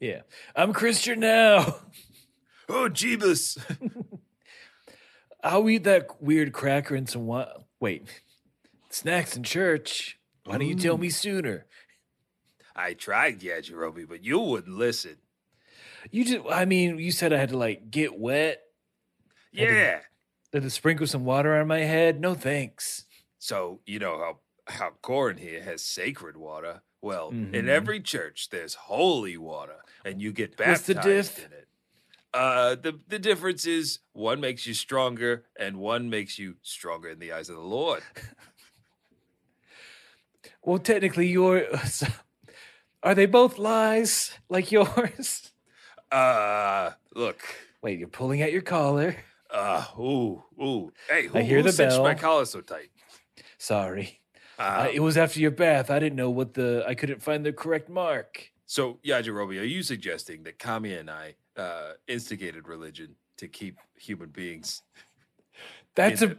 Yeah, 0.00 0.22
I'm 0.54 0.72
Christian 0.72 1.20
now. 1.20 1.76
oh 2.68 2.88
jeebus. 2.88 3.58
I'll 5.42 5.68
eat 5.70 5.84
that 5.84 6.20
weird 6.20 6.52
cracker 6.52 6.94
and 6.94 7.08
some 7.08 7.26
wa- 7.26 7.46
wait 7.80 8.08
snacks 8.90 9.36
in 9.36 9.42
church. 9.42 10.18
Why 10.44 10.58
don't 10.58 10.68
you 10.68 10.74
tell 10.74 10.98
me 10.98 11.10
sooner? 11.10 11.66
i 12.78 12.92
tried 12.92 13.40
yajirobe 13.40 14.06
but 14.06 14.24
you 14.24 14.38
wouldn't 14.38 14.76
listen. 14.76 15.16
You 16.10 16.24
just, 16.24 16.44
I 16.50 16.66
mean, 16.66 16.98
you 16.98 17.10
said 17.10 17.32
I 17.32 17.38
had 17.38 17.48
to 17.48 17.58
like 17.58 17.90
get 17.90 18.18
wet, 18.18 18.60
yeah 19.50 20.00
to 20.60 20.70
sprinkle 20.70 21.06
some 21.06 21.24
water 21.24 21.54
on 21.56 21.66
my 21.66 21.80
head. 21.80 22.20
No 22.20 22.34
thanks. 22.34 23.04
so 23.38 23.80
you 23.86 23.98
know 23.98 24.18
how 24.18 24.38
how 24.68 24.90
Korin 25.02 25.38
here 25.38 25.62
has 25.62 25.82
sacred 25.82 26.36
water 26.36 26.82
well 27.02 27.28
in 27.30 27.52
Mhm. 27.66 27.68
every 27.68 28.00
church 28.00 28.48
there's 28.50 28.74
holy 28.74 29.36
water 29.36 29.76
and 30.04 30.20
you 30.20 30.32
get 30.32 30.58
What's 30.58 30.82
the 30.82 30.94
baptized 30.94 31.36
diff? 31.36 31.46
in 31.46 31.52
it 31.52 31.68
uh 32.34 32.74
the 32.74 32.98
the 33.06 33.18
difference 33.20 33.64
is 33.66 34.00
one 34.12 34.40
makes 34.40 34.66
you 34.66 34.74
stronger 34.74 35.44
and 35.58 35.76
one 35.78 36.10
makes 36.10 36.38
you 36.38 36.56
stronger 36.62 37.08
in 37.10 37.18
the 37.20 37.30
eyes 37.32 37.48
of 37.48 37.56
the 37.56 37.62
lord 37.62 38.02
Well, 40.62 40.78
technically, 40.78 41.28
your 41.28 41.64
are 43.02 43.14
they 43.14 43.26
both 43.26 43.58
lies 43.58 44.32
like 44.48 44.72
yours? 44.78 45.52
uh 46.10 46.92
look 47.14 47.40
Wait, 47.82 47.98
you're 48.00 48.08
pulling 48.08 48.42
at 48.42 48.52
your 48.52 48.62
collar. 48.62 49.16
Uh 49.56 49.84
ooh 49.98 50.42
ooh 50.62 50.92
hey 51.08 51.26
who, 51.28 51.38
I 51.38 51.42
hear 51.42 51.58
who 51.58 51.62
the 51.64 51.72
cinched 51.72 51.98
my 51.98 52.12
bell. 52.14 52.20
collar 52.26 52.44
so 52.44 52.60
tight 52.60 52.90
Sorry, 53.58 54.20
uh, 54.58 54.62
Uh, 54.62 54.88
it 54.92 55.00
was 55.00 55.16
after 55.16 55.40
your 55.40 55.50
bath. 55.50 55.90
I 55.90 55.98
didn't 55.98 56.16
know 56.16 56.30
what 56.30 56.54
the. 56.54 56.84
I 56.86 56.94
couldn't 56.94 57.22
find 57.22 57.44
the 57.44 57.52
correct 57.52 57.88
mark. 57.88 58.50
so 58.66 58.98
yajirobe 59.04 59.58
are 59.60 59.64
you 59.76 59.82
suggesting 59.82 60.42
that 60.44 60.58
kami 60.58 60.92
and 61.00 61.08
i 61.10 61.34
uh 61.56 61.92
instigated 62.06 62.68
religion 62.68 63.08
to 63.40 63.46
keep 63.48 63.76
human 64.08 64.28
beings 64.40 64.82
That's 65.94 66.22
a 66.22 66.36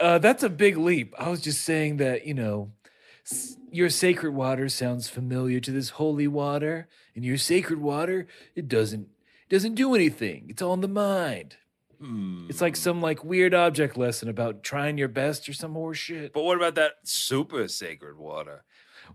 uh, 0.00 0.18
that's 0.18 0.42
a 0.42 0.48
big 0.50 0.76
leap. 0.76 1.14
I 1.18 1.28
was 1.30 1.40
just 1.40 1.60
saying 1.70 1.96
that 2.04 2.26
you 2.26 2.34
know, 2.34 2.56
your 3.70 3.90
sacred 3.90 4.32
water 4.34 4.68
sounds 4.68 5.08
familiar 5.08 5.58
to 5.60 5.70
this 5.78 5.90
holy 6.00 6.28
water, 6.28 6.88
and 7.14 7.24
your 7.24 7.38
sacred 7.38 7.80
water 7.80 8.26
it 8.54 8.66
doesn't 8.68 9.08
it 9.44 9.50
doesn't 9.54 9.74
do 9.74 9.94
anything. 9.94 10.46
It's 10.50 10.62
all 10.62 10.74
in 10.74 10.80
the 10.82 10.88
mind. 10.88 11.56
It's 12.48 12.60
like 12.60 12.76
some 12.76 13.00
like 13.00 13.24
weird 13.24 13.54
object 13.54 13.96
lesson 13.96 14.28
about 14.28 14.62
trying 14.62 14.98
your 14.98 15.08
best 15.08 15.48
or 15.48 15.52
some 15.52 15.70
more 15.70 15.94
shit. 15.94 16.32
But 16.32 16.42
what 16.44 16.56
about 16.56 16.74
that 16.76 16.94
super 17.04 17.66
sacred 17.68 18.18
water? 18.18 18.64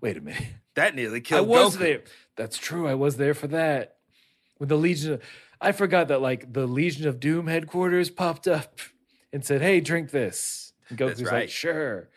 Wait 0.02 0.18
a 0.18 0.22
minute. 0.22 0.44
That 0.76 0.96
nearly 0.96 1.20
killed. 1.20 1.40
I 1.40 1.50
was 1.50 1.76
Goku. 1.76 1.80
there. 1.80 2.04
That's 2.38 2.58
true. 2.58 2.88
I 2.88 2.94
was 2.94 3.18
there 3.18 3.34
for 3.34 3.48
that. 3.48 3.98
When 4.58 4.70
the 4.70 4.78
Legion 4.78 5.16
of 5.16 5.22
I 5.60 5.74
forgot 5.74 6.08
that 6.08 6.22
like 6.22 6.54
the 6.54 6.66
Legion 6.66 7.10
of 7.10 7.20
Doom 7.20 7.48
headquarters 7.48 8.10
popped 8.10 8.48
up 8.48 8.80
and 9.34 9.44
said, 9.46 9.62
"Hey, 9.62 9.82
drink 9.82 10.10
this." 10.12 10.72
And 10.88 10.98
Goku's 10.98 11.18
That's 11.18 11.22
like, 11.24 11.32
right. 11.34 11.50
"Sure." 11.50 12.10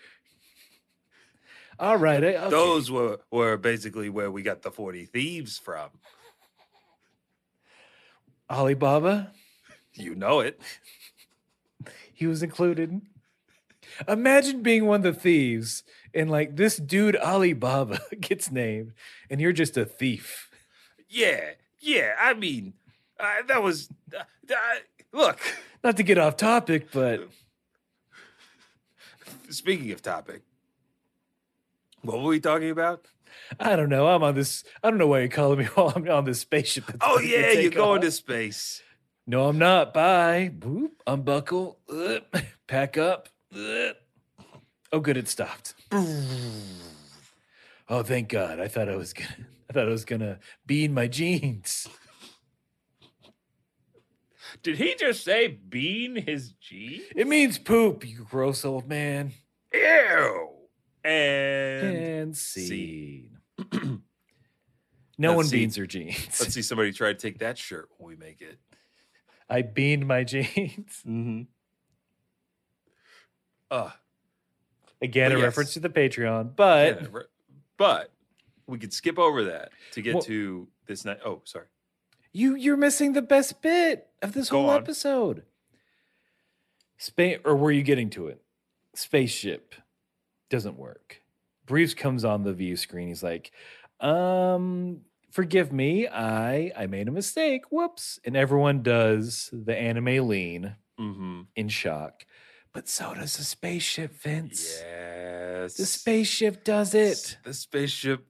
All 1.81 1.97
right. 1.97 2.23
okay. 2.23 2.49
Those 2.49 2.93
were 2.93 3.19
were 3.33 3.57
basically 3.57 4.09
where 4.09 4.31
we 4.31 4.43
got 4.43 4.62
the 4.62 4.71
forty 4.71 5.05
thieves 5.05 5.59
from. 5.59 5.91
Alibaba, 8.49 9.33
You 9.95 10.15
know 10.15 10.41
it. 10.41 10.61
he 12.13 12.27
was 12.27 12.43
included. 12.43 13.01
Imagine 14.09 14.63
being 14.63 14.87
one 14.87 15.05
of 15.07 15.15
the 15.15 15.21
thieves 15.21 15.85
and 16.13 16.31
like 16.31 16.57
this 16.57 16.77
dude 16.77 17.17
Alibaba 17.17 18.01
gets 18.21 18.51
named 18.51 18.93
and 19.31 19.41
you're 19.41 19.53
just 19.53 19.77
a 19.77 19.85
thief. 19.85 20.51
Yeah, 21.09 21.51
yeah. 21.81 22.15
I 22.21 22.35
mean, 22.35 22.75
uh, 23.21 23.43
that 23.49 23.63
was. 23.63 23.89
Uh, 24.13 24.23
uh, 24.51 24.55
look, 25.13 25.39
Not 25.83 25.97
to 25.97 26.03
get 26.03 26.19
off 26.19 26.37
topic, 26.37 26.91
but 26.93 27.29
speaking 29.51 29.93
of 29.93 30.03
topic, 30.03 30.43
what 32.03 32.21
were 32.21 32.29
we 32.29 32.41
talking 32.41 32.71
about? 32.71 33.07
I 33.59 33.77
don't 33.77 33.89
know. 33.89 34.09
I'm 34.09 34.23
on 34.23 34.35
this. 34.35 34.65
I 34.83 34.91
don't 34.91 34.99
know 34.99 35.07
why 35.07 35.21
you're 35.21 35.29
calling 35.29 35.59
me 35.59 35.65
while 35.75 35.93
I'm 35.95 36.09
on 36.09 36.25
this 36.25 36.41
spaceship. 36.41 36.85
Oh 37.01 37.21
yeah, 37.21 37.53
you're 37.53 37.71
take 37.71 37.75
going 37.75 38.01
to 38.03 38.11
space. 38.11 38.83
No, 39.27 39.49
I'm 39.49 39.59
not. 39.59 39.95
Bye. 39.95 40.51
Boop. 40.57 40.91
Unbuckle. 41.07 41.79
Ugh. 41.91 42.22
Pack 42.66 42.99
up. 42.99 43.29
Ugh. 43.55 43.95
Oh, 44.93 45.01
good. 45.01 45.16
It 45.16 45.29
stopped. 45.29 45.75
Oh, 47.89 48.03
thank 48.03 48.29
God. 48.29 48.61
I 48.61 48.68
thought 48.68 48.89
I 48.89 48.97
was 48.97 49.12
gonna. 49.12 49.31
I 49.68 49.72
thought 49.72 49.87
I 49.89 49.91
was 49.91 50.05
gonna 50.05 50.39
be 50.66 50.85
in 50.85 50.93
my 50.95 51.07
jeans. 51.09 51.89
Did 54.62 54.77
he 54.77 54.95
just 54.95 55.25
say 55.25 55.49
bean 55.49 56.16
his 56.16 56.53
jeans? 56.53 57.03
It 57.16 57.27
means 57.27 57.59
poop. 57.59 58.07
You 58.07 58.25
gross 58.31 58.64
old 58.64 58.87
man. 58.89 59.33
Ew. 59.72 60.51
And 61.03 61.97
And 61.97 62.37
scene. 62.37 63.39
no 63.72 64.01
Let's 65.18 65.37
one 65.37 65.45
see. 65.47 65.57
beans 65.59 65.77
her 65.77 65.87
jeans. 65.87 66.41
let's 66.41 66.55
see 66.55 66.62
somebody 66.62 66.93
try 66.93 67.09
to 67.12 67.18
take 67.18 67.39
that 67.41 67.59
shirt 67.59 67.89
when 67.99 68.09
we 68.09 68.16
make 68.16 68.41
it. 68.41 68.59
I 69.49 69.63
beaned 69.63 70.07
my 70.07 70.25
jeans. 70.25 71.03
Mm-hmm. 71.07 71.43
Uh, 73.71 73.91
Again, 75.03 75.33
a 75.33 75.37
yes. 75.37 75.43
reference 75.45 75.75
to 75.75 75.81
the 75.81 75.89
Patreon, 75.91 76.57
but 76.57 77.03
yeah, 77.03 77.21
but 77.77 78.11
we 78.67 78.79
could 78.79 78.93
skip 78.93 79.19
over 79.19 79.45
that 79.45 79.71
to 79.93 80.01
get 80.03 80.15
Well- 80.15 80.23
to 80.25 80.69
this 80.87 81.05
night. 81.05 81.19
Oh, 81.25 81.43
sorry. 81.45 81.67
You 82.33 82.55
you're 82.57 82.77
missing 82.77 83.13
the 83.13 83.23
best 83.23 83.61
bit 83.63 84.09
of 84.23 84.33
this 84.33 84.49
Go 84.49 84.63
whole 84.63 84.71
on. 84.71 84.77
episode. 84.83 85.45
Space 86.99 87.39
or 87.45 87.55
were 87.55 87.71
you 87.71 87.83
getting 87.83 88.11
to 88.11 88.29
it? 88.29 88.41
Spaceship 88.95 89.75
doesn't 90.51 90.79
work. 90.79 91.23
Briefs 91.67 91.95
comes 91.95 92.25
on 92.25 92.43
the 92.43 92.53
view 92.53 92.77
screen. 92.77 93.09
He's 93.09 93.23
like, 93.23 93.53
um, 94.01 95.01
forgive 95.35 95.72
me, 95.72 96.07
I 96.09 96.72
I 96.76 96.87
made 96.87 97.09
a 97.09 97.12
mistake. 97.12 97.64
Whoops. 97.70 98.18
And 98.24 98.37
everyone 98.37 98.82
does 98.82 99.51
the 99.53 99.76
anime 99.76 100.28
lean 100.28 100.76
Mm-hmm. 100.99 101.41
in 101.57 101.68
shock. 101.68 102.24
But 102.72 102.89
so 102.89 103.14
does 103.14 103.37
the 103.37 103.43
spaceship, 103.45 104.12
Vince. 104.22 104.80
Yes. 104.80 105.74
The 105.74 105.87
spaceship 105.87 106.62
does 106.64 106.95
it. 106.95 107.37
The 107.45 107.53
spaceship. 107.53 108.24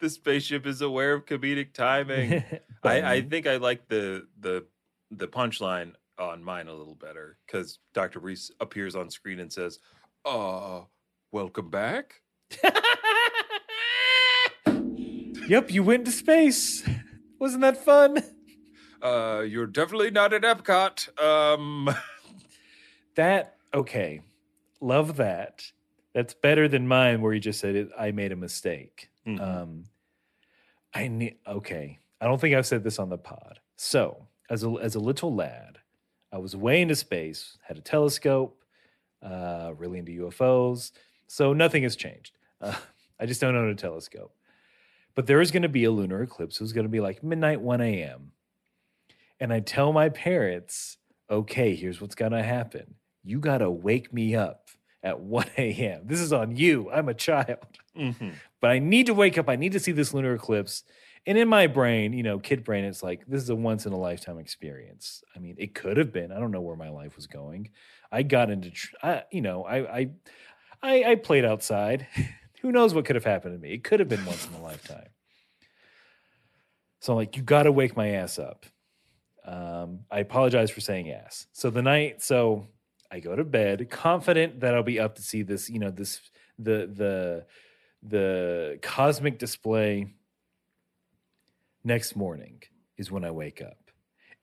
The 0.00 0.08
spaceship 0.10 0.66
is 0.66 0.80
aware 0.80 1.12
of 1.12 1.26
comedic 1.26 1.72
timing. 1.74 2.42
I, 2.82 3.02
I 3.16 3.20
think 3.22 3.46
I 3.46 3.56
like 3.58 3.88
the 3.88 4.26
the 4.40 4.64
the 5.10 5.28
punchline 5.28 5.92
on 6.18 6.42
mine 6.42 6.68
a 6.68 6.74
little 6.74 6.94
better 6.94 7.36
because 7.46 7.78
Dr. 7.92 8.18
Reese 8.20 8.50
appears 8.60 8.96
on 8.96 9.10
screen 9.10 9.40
and 9.40 9.52
says, 9.52 9.78
"Uh, 10.24 10.80
welcome 11.32 11.68
back." 11.70 12.20
Yep, 15.48 15.70
you 15.70 15.82
went 15.82 16.04
to 16.06 16.12
space. 16.12 16.88
Wasn't 17.38 17.60
that 17.62 17.76
fun? 17.84 18.22
Uh, 19.02 19.44
you're 19.46 19.66
definitely 19.66 20.10
not 20.10 20.32
at 20.32 20.42
Epcot. 20.42 21.20
Um, 21.22 21.90
That 23.14 23.56
okay. 23.72 24.20
Love 24.82 25.16
that. 25.16 25.62
That's 26.12 26.34
better 26.34 26.68
than 26.68 26.86
mine 26.86 27.22
where 27.22 27.32
you 27.32 27.40
just 27.40 27.60
said 27.60 27.74
it, 27.74 27.88
I 27.98 28.10
made 28.10 28.30
a 28.30 28.36
mistake. 28.36 29.08
mhm. 29.26 29.40
Um 29.40 29.84
I 30.92 31.08
need 31.08 31.36
okay. 31.46 31.98
I 32.20 32.26
don't 32.26 32.38
think 32.38 32.54
I've 32.54 32.66
said 32.66 32.84
this 32.84 32.98
on 32.98 33.08
the 33.08 33.16
pod. 33.16 33.58
So, 33.76 34.26
as 34.50 34.64
a 34.64 34.70
as 34.82 34.96
a 34.96 35.00
little 35.00 35.34
lad, 35.34 35.78
I 36.30 36.36
was 36.36 36.54
way 36.54 36.82
into 36.82 36.94
space, 36.94 37.56
had 37.62 37.78
a 37.78 37.80
telescope, 37.80 38.62
uh 39.22 39.72
really 39.78 39.98
into 39.98 40.12
UFOs. 40.26 40.92
So 41.26 41.54
nothing 41.54 41.84
has 41.84 41.96
changed. 41.96 42.36
Uh, 42.60 42.74
I 43.18 43.24
just 43.24 43.40
don't 43.40 43.56
own 43.56 43.70
a 43.70 43.74
telescope. 43.74 44.34
But 45.16 45.26
there 45.26 45.40
is 45.40 45.50
going 45.50 45.62
to 45.62 45.68
be 45.68 45.82
a 45.84 45.90
lunar 45.90 46.22
eclipse. 46.22 46.56
It 46.56 46.62
was 46.62 46.72
going 46.72 46.84
to 46.84 46.90
be 46.90 47.00
like 47.00 47.24
midnight 47.24 47.60
1 47.60 47.80
a.m. 47.80 48.32
And 49.40 49.52
I 49.52 49.60
tell 49.60 49.92
my 49.92 50.08
parents, 50.08 50.98
okay, 51.30 51.74
here's 51.74 52.00
what's 52.00 52.14
gonna 52.14 52.42
happen. 52.42 52.94
You 53.24 53.40
gotta 53.40 53.70
wake 53.70 54.12
me 54.12 54.34
up 54.34 54.68
at 55.02 55.20
1 55.20 55.46
a.m. 55.58 56.02
This 56.04 56.20
is 56.20 56.32
on 56.32 56.56
you. 56.56 56.90
I'm 56.90 57.08
a 57.08 57.14
child. 57.14 57.58
Mm-hmm. 57.96 58.30
But 58.60 58.70
I 58.70 58.78
need 58.78 59.06
to 59.06 59.14
wake 59.14 59.38
up. 59.38 59.48
I 59.48 59.56
need 59.56 59.72
to 59.72 59.80
see 59.80 59.92
this 59.92 60.14
lunar 60.14 60.34
eclipse. 60.34 60.84
And 61.26 61.36
in 61.36 61.48
my 61.48 61.66
brain, 61.66 62.12
you 62.12 62.22
know, 62.22 62.38
kid 62.38 62.62
brain, 62.62 62.84
it's 62.84 63.02
like, 63.02 63.26
this 63.26 63.42
is 63.42 63.50
a 63.50 63.56
once 63.56 63.84
in 63.84 63.92
a 63.92 63.98
lifetime 63.98 64.38
experience. 64.38 65.24
I 65.34 65.40
mean, 65.40 65.56
it 65.58 65.74
could 65.74 65.96
have 65.96 66.12
been. 66.12 66.30
I 66.30 66.38
don't 66.38 66.52
know 66.52 66.60
where 66.60 66.76
my 66.76 66.88
life 66.88 67.16
was 67.16 67.26
going. 67.26 67.70
I 68.12 68.22
got 68.22 68.48
into, 68.48 68.70
I, 69.02 69.24
you 69.32 69.40
know, 69.40 69.64
I, 69.64 69.98
I, 69.98 70.10
I, 70.82 71.04
I 71.04 71.14
played 71.16 71.44
outside. 71.44 72.06
Who 72.66 72.72
knows 72.72 72.94
what 72.94 73.04
could 73.04 73.14
have 73.14 73.24
happened 73.24 73.54
to 73.54 73.60
me? 73.60 73.74
It 73.74 73.84
could 73.84 74.00
have 74.00 74.08
been 74.08 74.26
once 74.26 74.44
in 74.44 74.52
a 74.54 74.60
lifetime. 74.60 75.06
So 76.98 77.12
I'm 77.12 77.16
like, 77.16 77.36
you 77.36 77.44
got 77.44 77.62
to 77.62 77.70
wake 77.70 77.96
my 77.96 78.08
ass 78.08 78.40
up. 78.40 78.66
Um, 79.44 80.00
I 80.10 80.18
apologize 80.18 80.72
for 80.72 80.80
saying 80.80 81.12
ass. 81.12 81.46
So 81.52 81.70
the 81.70 81.80
night, 81.80 82.24
so 82.24 82.66
I 83.08 83.20
go 83.20 83.36
to 83.36 83.44
bed, 83.44 83.88
confident 83.88 84.58
that 84.62 84.74
I'll 84.74 84.82
be 84.82 84.98
up 84.98 85.14
to 85.14 85.22
see 85.22 85.42
this, 85.42 85.70
you 85.70 85.78
know, 85.78 85.92
this 85.92 86.20
the 86.58 86.90
the 86.92 87.46
the 88.02 88.80
cosmic 88.82 89.38
display 89.38 90.16
next 91.84 92.16
morning 92.16 92.64
is 92.96 93.12
when 93.12 93.24
I 93.24 93.30
wake 93.30 93.62
up. 93.62 93.78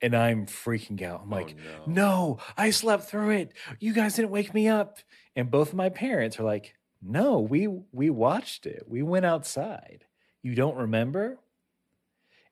And 0.00 0.16
I'm 0.16 0.46
freaking 0.46 1.02
out. 1.02 1.20
I'm 1.24 1.30
like, 1.30 1.56
oh, 1.58 1.90
no. 1.90 1.92
no, 1.92 2.38
I 2.56 2.70
slept 2.70 3.04
through 3.04 3.32
it. 3.32 3.52
You 3.80 3.92
guys 3.92 4.16
didn't 4.16 4.30
wake 4.30 4.54
me 4.54 4.66
up. 4.66 4.96
And 5.36 5.50
both 5.50 5.68
of 5.68 5.74
my 5.74 5.90
parents 5.90 6.40
are 6.40 6.44
like, 6.44 6.74
no, 7.06 7.40
we 7.40 7.68
we 7.92 8.10
watched 8.10 8.66
it. 8.66 8.84
We 8.88 9.02
went 9.02 9.26
outside. 9.26 10.04
You 10.42 10.54
don't 10.54 10.76
remember? 10.76 11.38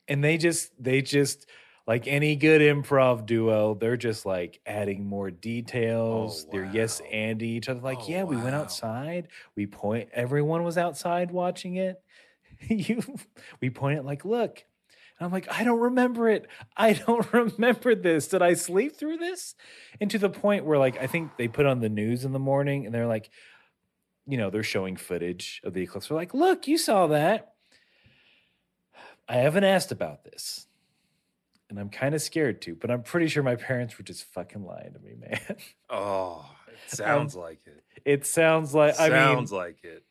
And 0.09 0.23
they 0.23 0.37
just 0.37 0.73
they 0.83 1.01
just 1.01 1.47
like 1.87 2.07
any 2.07 2.37
good 2.37 2.61
improv 2.61 3.27
duo, 3.27 3.75
they're 3.75 3.97
just 3.97 4.25
like 4.25 4.61
adding 4.67 5.07
more 5.07 5.29
oh, 5.29 5.31
details. 5.31 6.47
They're 6.51 6.71
yes 6.73 7.01
wow. 7.01 7.09
Andy 7.09 7.49
each 7.49 7.69
other 7.69 7.81
like, 7.81 8.01
Oh, 8.03 8.07
yeah, 8.09 8.25
we 8.25 8.37
went 8.37 8.55
outside. 8.55 9.29
We 9.57 9.67
point 9.67 10.11
everyone 10.13 10.63
was 10.65 10.79
outside 10.79 11.31
watching 11.31 11.77
it. 11.77 12.01
you 12.69 13.03
we 13.61 13.71
point 13.71 13.99
it 13.99 14.05
like, 14.05 14.25
look. 14.25 14.65
And 15.19 15.27
I'm 15.27 15.33
like, 15.33 15.51
I 15.51 15.65
don't 15.65 15.81
remember 15.81 16.29
it. 16.29 16.47
I 16.77 16.93
don't 16.93 17.31
remember 17.59 17.95
this. 17.95 18.29
Did 18.29 18.43
I 18.43 18.55
sleep 18.55 18.97
through 18.97 19.17
this? 19.17 19.55
And 20.01 20.11
to 20.11 20.19
the 20.19 20.31
point 20.31 20.65
where 20.65 20.79
like 20.79 21.01
I 21.01 21.07
think 21.07 21.37
they 21.37 21.49
put 21.49 21.67
on 21.67 21.81
the 21.81 21.89
news 21.89 22.25
in 22.25 22.33
the 22.33 22.39
morning 22.39 22.87
and 22.87 22.95
they're 22.95 23.07
like, 23.07 23.31
you 24.27 24.37
know, 24.37 24.51
they're 24.51 24.63
showing 24.63 24.97
footage 24.97 25.61
of 25.65 25.75
the 25.75 25.83
eclipse. 25.83 26.09
They're 26.09 26.17
like, 26.17 26.35
look, 26.35 26.69
you 26.69 26.79
saw 26.79 27.09
that. 27.09 27.55
I 29.29 29.37
haven't 29.37 29.65
asked 29.65 29.93
about 29.93 30.25
this. 30.25 30.67
And 31.71 31.79
I'm 31.79 31.89
kind 31.89 32.15
of 32.15 32.21
scared 32.21 32.61
to, 32.63 32.75
but 32.75 32.91
I'm 32.91 33.03
pretty 33.03 33.29
sure 33.29 33.43
my 33.43 33.57
parents 33.57 33.97
were 33.97 34.05
just 34.05 34.25
fucking 34.35 34.65
lying 34.65 34.93
to 34.93 34.99
me, 34.99 35.15
man. 35.19 35.57
Oh, 35.89 36.45
it 36.69 37.01
um, 37.01 37.07
sounds 37.07 37.35
like 37.35 37.61
it. 37.67 37.83
It 38.05 38.27
sounds 38.27 38.75
like 38.75 39.01
I 39.01 39.05
mean 39.05 39.13
sounds 39.13 39.53
like 39.53 39.79
it. 39.83 40.03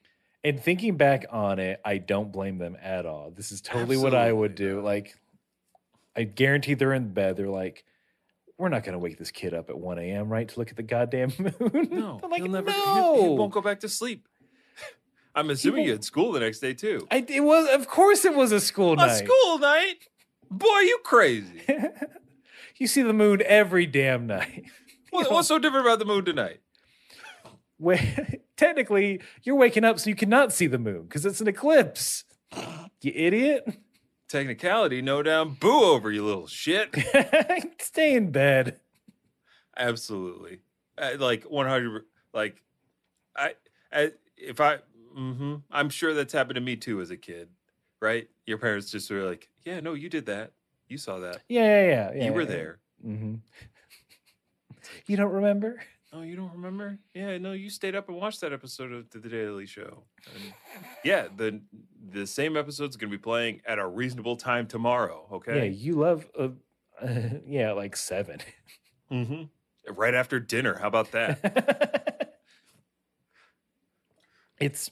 and 0.44 0.60
thinking 0.60 0.98
back 0.98 1.26
on 1.30 1.60
it, 1.60 1.80
I 1.86 2.00
don't 2.00 2.32
blame 2.32 2.58
them 2.58 2.78
at 2.82 3.06
all. 3.06 3.32
This 3.32 3.52
is 3.52 3.62
totally 3.62 3.98
what 3.98 4.16
I 4.16 4.32
would 4.32 4.56
do. 4.56 4.82
Like, 4.82 5.16
I 6.16 6.24
guarantee 6.24 6.74
they're 6.74 6.94
in 6.94 7.14
bed. 7.14 7.38
They're 7.38 7.48
like, 7.48 7.86
we're 8.62 8.70
not 8.70 8.84
going 8.84 8.94
to 8.94 9.00
wake 9.00 9.18
this 9.18 9.32
kid 9.32 9.56
up 9.56 9.70
at 9.72 9.78
1 9.78 9.98
a.m., 9.98 10.30
right? 10.30 10.48
To 10.48 10.60
look 10.60 10.70
at 10.70 10.76
the 10.76 10.84
goddamn 10.84 11.32
moon. 11.40 11.88
No, 11.92 12.20
I'm 12.24 12.30
like, 12.30 12.42
he'll 12.42 12.52
never. 12.52 12.70
no. 12.70 13.16
He, 13.16 13.22
he 13.24 13.30
won't 13.30 13.52
go 13.52 13.60
back 13.62 13.80
to 13.80 13.90
sleep. 13.90 14.28
I'm 15.34 15.50
assuming 15.50 15.86
you 15.86 15.92
had 15.92 16.04
school 16.04 16.32
the 16.32 16.42
next 16.42 16.60
day 16.60 16.74
too. 16.74 17.08
I, 17.10 17.26
it 17.28 17.40
was, 17.44 17.68
of 17.74 17.88
course, 17.88 18.24
it 18.26 18.36
was 18.36 18.52
a 18.52 18.60
school 18.60 18.94
A 18.94 18.96
night. 18.98 19.12
A 19.12 19.26
school 19.26 19.60
night, 19.60 19.96
boy, 20.50 20.80
you 20.80 21.00
crazy. 21.04 21.62
you 22.78 22.86
see 22.86 23.02
the 23.02 23.14
moon 23.14 23.42
every 23.46 23.86
damn 23.86 24.28
night. 24.28 24.66
What, 25.10 25.30
what's 25.30 25.50
so 25.50 25.60
different 25.60 25.86
about 25.86 26.00
the 26.00 26.06
moon 26.06 26.24
tonight? 26.24 26.62
Where, 27.76 28.00
technically, 28.56 29.20
you're 29.44 29.58
waking 29.58 29.84
up 29.84 30.00
so 30.00 30.10
you 30.10 30.16
cannot 30.16 30.54
see 30.54 30.68
the 30.68 30.80
moon 30.80 31.02
because 31.02 31.26
it's 31.26 31.42
an 31.42 31.50
eclipse. 31.50 32.24
You 33.02 33.12
idiot. 33.14 33.78
Technicality, 34.32 35.02
no 35.02 35.22
down. 35.22 35.58
Boo 35.60 35.84
over 35.84 36.10
you, 36.10 36.24
little 36.24 36.48
shit. 36.48 36.96
Stay 37.82 38.16
in 38.16 38.32
bed. 38.32 38.80
Absolutely, 39.76 40.60
like 41.20 41.44
100. 41.44 42.04
Like, 42.34 42.64
I, 43.36 43.56
I 43.92 44.12
if 44.38 44.62
I, 44.62 44.78
hmm 45.14 45.56
I'm 45.70 45.90
sure 45.90 46.14
that's 46.14 46.32
happened 46.32 46.56
to 46.56 46.62
me 46.62 46.78
too 46.78 47.02
as 47.02 47.12
a 47.12 47.18
kid. 47.18 47.50
Right? 48.00 48.30
Your 48.46 48.58
parents 48.58 48.90
just 48.90 49.12
were 49.12 49.24
like, 49.24 49.50
"Yeah, 49.66 49.82
no, 49.82 49.96
you 49.96 50.08
did 50.08 50.28
that. 50.28 50.54
You 50.88 50.98
saw 50.98 51.20
that. 51.20 51.42
Yeah, 51.50 51.64
yeah, 51.66 51.90
yeah. 51.90 52.12
yeah 52.16 52.26
you 52.26 52.32
were 52.32 52.44
yeah. 52.44 52.48
there." 52.48 52.80
hmm 53.04 53.36
You 55.08 55.18
don't 55.18 55.34
remember? 55.34 55.84
Oh, 56.14 56.24
you 56.24 56.36
don't 56.36 56.52
remember? 56.52 57.00
Yeah, 57.14 57.38
no, 57.38 57.54
you 57.54 57.70
stayed 57.70 57.96
up 57.96 58.10
and 58.10 58.18
watched 58.18 58.42
that 58.42 58.52
episode 58.52 58.92
of 58.92 59.10
the, 59.12 59.30
Daily 59.30 59.66
Show. 59.66 60.04
And 60.34 60.54
yeah, 61.06 61.28
the 61.36 61.62
the 62.10 62.28
same 62.28 62.58
episode's 62.58 62.98
going 62.98 63.10
to 63.10 63.18
be 63.18 63.22
playing 63.22 63.62
at 63.66 63.80
a 63.80 63.88
reasonable 63.88 64.36
time 64.36 64.68
tomorrow. 64.68 65.26
Okay. 65.32 65.58
Yeah, 65.58 65.64
you 65.64 65.94
love. 65.94 66.28
Uh, 66.38 66.50
yeah, 67.48 67.72
like 67.72 67.96
seven. 67.96 68.40
Mm-hmm. 69.10 69.94
Right 69.94 70.14
after 70.14 70.40
dinner. 70.40 70.78
How 70.78 70.88
about 70.88 71.12
that? 71.14 72.38
it's 74.60 74.92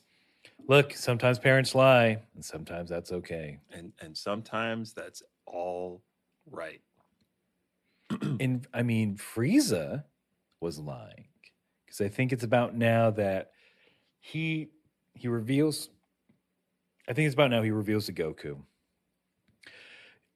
look. 0.69 0.93
Sometimes 0.93 1.37
parents 1.37 1.75
lie, 1.75 2.19
and 2.33 2.45
sometimes 2.45 2.89
that's 2.89 3.11
okay. 3.11 3.59
and 3.73 3.91
and 3.99 4.15
sometimes 4.17 4.93
that's 4.93 5.21
all 5.45 6.01
right. 6.49 6.81
and 8.21 8.65
I 8.73 8.83
mean, 8.83 9.17
Frieza 9.17 10.05
was 10.61 10.79
lying 10.79 11.25
because 11.85 12.01
I 12.01 12.09
think 12.09 12.31
it's 12.31 12.43
about 12.43 12.75
now 12.75 13.11
that 13.11 13.51
he 14.19 14.69
he 15.13 15.27
reveals. 15.27 15.89
I 17.07 17.13
think 17.13 17.25
it's 17.25 17.33
about 17.33 17.51
now 17.51 17.61
he 17.61 17.71
reveals 17.71 18.05
to 18.05 18.13
Goku. 18.13 18.57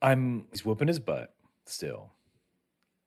I'm 0.02 0.48
he's 0.52 0.66
whooping 0.66 0.88
his 0.88 1.00
butt 1.00 1.34
still, 1.66 2.12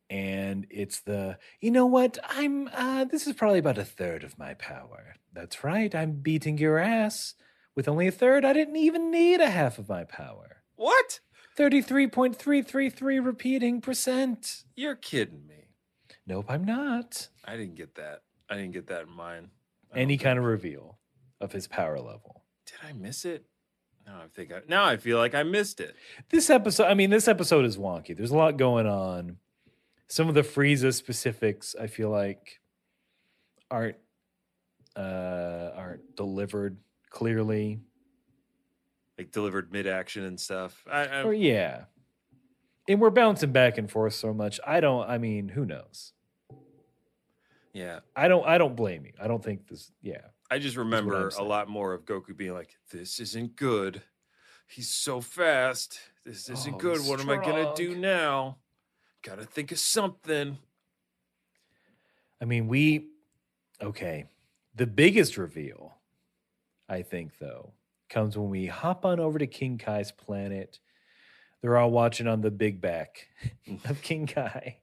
and 0.08 0.66
it's 0.70 1.00
the 1.00 1.38
you 1.60 1.70
know 1.70 1.86
what 1.86 2.18
I'm. 2.28 2.68
uh 2.68 3.04
This 3.04 3.26
is 3.26 3.34
probably 3.34 3.58
about 3.58 3.78
a 3.78 3.84
third 3.84 4.24
of 4.24 4.38
my 4.38 4.54
power. 4.54 5.16
That's 5.32 5.64
right. 5.64 5.94
I'm 5.94 6.12
beating 6.12 6.58
your 6.58 6.78
ass 6.78 7.34
with 7.74 7.88
only 7.88 8.06
a 8.06 8.12
third. 8.12 8.44
I 8.44 8.52
didn't 8.52 8.76
even 8.76 9.10
need 9.10 9.40
a 9.40 9.50
half 9.50 9.78
of 9.78 9.88
my 9.88 10.04
power. 10.04 10.62
What? 10.76 11.20
Thirty-three 11.56 12.06
point 12.08 12.36
three 12.36 12.62
three 12.62 12.90
three 12.90 13.18
repeating 13.18 13.80
percent. 13.80 14.64
You're 14.74 14.94
kidding 14.94 15.46
me. 15.46 15.65
Nope, 16.26 16.46
I'm 16.48 16.64
not. 16.64 17.28
I 17.44 17.56
didn't 17.56 17.76
get 17.76 17.94
that. 17.94 18.22
I 18.50 18.56
didn't 18.56 18.72
get 18.72 18.88
that 18.88 19.02
in 19.02 19.10
mine. 19.10 19.50
I 19.92 20.00
Any 20.00 20.16
kind 20.16 20.38
of 20.38 20.44
reveal 20.44 20.98
of 21.40 21.52
his 21.52 21.66
power 21.66 21.98
level. 21.98 22.44
Did 22.66 22.88
I 22.88 22.92
miss 22.92 23.24
it? 23.24 23.44
Now 24.06 24.20
I 24.24 24.28
think 24.28 24.52
I 24.52 24.60
now 24.68 24.84
I 24.84 24.96
feel 24.96 25.18
like 25.18 25.34
I 25.34 25.42
missed 25.42 25.80
it. 25.80 25.96
This 26.30 26.48
episode, 26.48 26.86
I 26.86 26.94
mean, 26.94 27.10
this 27.10 27.26
episode 27.26 27.64
is 27.64 27.76
wonky. 27.76 28.16
There's 28.16 28.30
a 28.30 28.36
lot 28.36 28.56
going 28.56 28.86
on. 28.86 29.38
Some 30.08 30.28
of 30.28 30.34
the 30.34 30.42
Frieza 30.42 30.94
specifics, 30.94 31.74
I 31.80 31.88
feel 31.88 32.10
like, 32.10 32.60
aren't 33.70 33.96
uh 34.94 35.70
aren't 35.74 36.14
delivered 36.16 36.78
clearly. 37.10 37.80
Like 39.18 39.32
delivered 39.32 39.72
mid 39.72 39.88
action 39.88 40.24
and 40.24 40.38
stuff. 40.38 40.84
I, 40.90 41.06
I 41.06 41.22
Or 41.22 41.34
yeah. 41.34 41.84
And 42.88 43.00
we're 43.00 43.10
bouncing 43.10 43.50
back 43.50 43.76
and 43.76 43.90
forth 43.90 44.14
so 44.14 44.32
much. 44.32 44.60
I 44.64 44.78
don't 44.78 45.08
I 45.08 45.18
mean, 45.18 45.48
who 45.48 45.64
knows? 45.64 46.12
Yeah. 47.76 48.00
I 48.16 48.26
don't 48.28 48.46
I 48.46 48.56
don't 48.58 48.74
blame 48.74 49.04
you. 49.04 49.12
I 49.20 49.28
don't 49.28 49.44
think 49.44 49.68
this 49.68 49.92
yeah. 50.02 50.22
I 50.50 50.58
just 50.58 50.76
remember 50.76 51.28
a 51.36 51.42
lot 51.42 51.68
more 51.68 51.92
of 51.92 52.04
Goku 52.04 52.34
being 52.36 52.54
like, 52.54 52.76
"This 52.90 53.20
isn't 53.20 53.56
good. 53.56 54.02
He's 54.66 54.88
so 54.94 55.20
fast. 55.20 55.98
This 56.24 56.48
isn't 56.48 56.74
Oh, 56.76 56.78
good. 56.78 57.00
What 57.00 57.20
am 57.20 57.28
I 57.28 57.36
gonna 57.36 57.74
do 57.74 57.94
now? 57.94 58.56
Gotta 59.22 59.44
think 59.44 59.72
of 59.72 59.78
something." 59.78 60.56
I 62.40 62.44
mean, 62.44 62.66
we 62.68 63.08
okay. 63.82 64.24
The 64.74 64.86
biggest 64.86 65.36
reveal, 65.36 65.96
I 66.88 67.02
think, 67.02 67.38
though, 67.38 67.72
comes 68.08 68.36
when 68.38 68.50
we 68.50 68.66
hop 68.66 69.04
on 69.04 69.20
over 69.20 69.38
to 69.38 69.46
King 69.46 69.78
Kai's 69.78 70.12
planet. 70.12 70.78
They're 71.60 71.76
all 71.76 71.90
watching 71.90 72.26
on 72.28 72.40
the 72.42 72.50
big 72.50 72.80
back 72.80 73.26
of 73.88 74.00
King 74.02 74.26
Kai. 74.26 74.78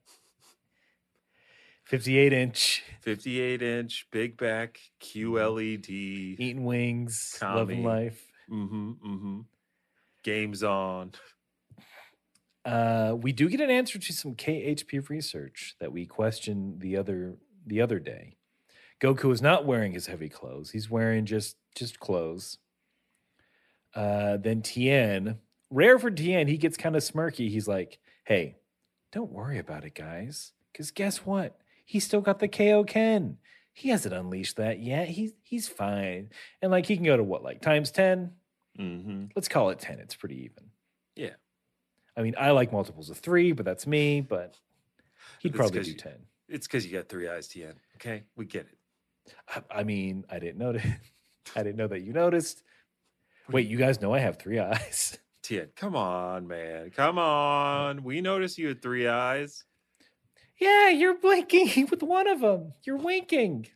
58 1.85 2.33
inch, 2.33 2.83
58 3.01 3.61
inch, 3.61 4.07
big 4.11 4.37
back, 4.37 4.79
QLED. 5.01 5.89
eating 5.89 6.63
wings, 6.63 7.37
loving 7.41 7.83
life. 7.83 8.25
Mm-hmm. 8.49 8.91
Mm-hmm. 9.05 9.39
Games 10.23 10.63
on. 10.63 11.11
Uh, 12.65 13.15
we 13.17 13.33
do 13.33 13.49
get 13.49 13.59
an 13.59 13.69
answer 13.69 13.99
to 13.99 14.13
some 14.13 14.35
KHP 14.35 15.09
research 15.09 15.75
that 15.79 15.91
we 15.91 16.05
questioned 16.05 16.79
the 16.79 16.95
other 16.95 17.35
the 17.65 17.81
other 17.81 17.99
day. 17.99 18.37
Goku 19.01 19.33
is 19.33 19.41
not 19.41 19.65
wearing 19.65 19.91
his 19.91 20.07
heavy 20.07 20.29
clothes; 20.29 20.71
he's 20.71 20.89
wearing 20.89 21.25
just 21.25 21.57
just 21.75 21.99
clothes. 21.99 22.59
Uh, 23.93 24.37
then 24.37 24.61
Tien, 24.61 25.37
rare 25.69 25.99
for 25.99 26.09
Tien, 26.09 26.47
he 26.47 26.57
gets 26.57 26.77
kind 26.77 26.95
of 26.95 27.03
smirky. 27.03 27.49
He's 27.49 27.67
like, 27.67 27.99
"Hey, 28.23 28.55
don't 29.11 29.31
worry 29.31 29.59
about 29.59 29.83
it, 29.83 29.93
guys. 29.93 30.53
Because 30.71 30.89
guess 30.89 31.17
what? 31.17 31.59
He's 31.85 32.03
still 32.05 32.21
got 32.21 32.39
the 32.39 32.47
Kaioken. 32.47 33.35
He 33.73 33.89
hasn't 33.89 34.13
unleashed 34.13 34.57
that 34.57 34.79
yet. 34.79 35.07
He's 35.09 35.33
he's 35.41 35.67
fine. 35.67 36.29
And 36.61 36.71
like 36.71 36.85
he 36.85 36.95
can 36.95 37.05
go 37.05 37.17
to 37.17 37.23
what, 37.23 37.43
like 37.43 37.61
times 37.61 37.91
10? 37.91 38.31
Mm-hmm. 38.79 39.25
Let's 39.35 39.47
call 39.47 39.69
it 39.69 39.79
10. 39.79 39.99
It's 39.99 40.15
pretty 40.15 40.43
even. 40.45 40.69
Yeah. 41.15 41.33
I 42.15 42.21
mean, 42.21 42.35
I 42.37 42.51
like 42.51 42.71
multiples 42.71 43.09
of 43.09 43.17
three, 43.17 43.51
but 43.51 43.65
that's 43.65 43.87
me, 43.87 44.21
but 44.21 44.55
he'd 45.39 45.49
It's 45.49 45.57
probably 45.57 45.81
do 45.81 45.91
you- 45.91 45.97
10. 45.97 46.13
It's 46.49 46.67
because 46.67 46.85
you 46.85 46.91
got 46.91 47.09
three 47.09 47.27
eyes, 47.27 47.47
Tien. 47.47 47.73
Okay, 47.95 48.23
we 48.35 48.45
get 48.45 48.67
it. 48.67 49.33
I, 49.47 49.79
I 49.79 49.83
mean, 49.83 50.25
I 50.29 50.37
didn't 50.37 50.57
notice. 50.59 50.85
I 51.55 51.63
didn't 51.63 51.77
know 51.77 51.87
that 51.87 52.01
you 52.01 52.13
noticed. 52.13 52.61
Wait, 53.49 53.67
you 53.67 53.77
guys 53.77 54.01
know 54.01 54.13
I 54.13 54.19
have 54.19 54.37
three 54.37 54.59
eyes. 54.59 55.17
Tien, 55.41 55.69
come 55.75 55.95
on, 55.95 56.47
man. 56.47 56.91
Come 56.91 57.17
on. 57.17 58.03
We 58.03 58.21
noticed 58.21 58.57
you 58.59 58.67
had 58.67 58.81
three 58.83 59.07
eyes. 59.07 59.63
Yeah, 60.63 60.87
you're 60.87 61.17
blinking 61.17 61.87
with 61.91 62.01
one 62.01 62.25
of 62.25 62.39
them. 62.39 62.71
You're 62.83 62.95
winking 62.95 63.67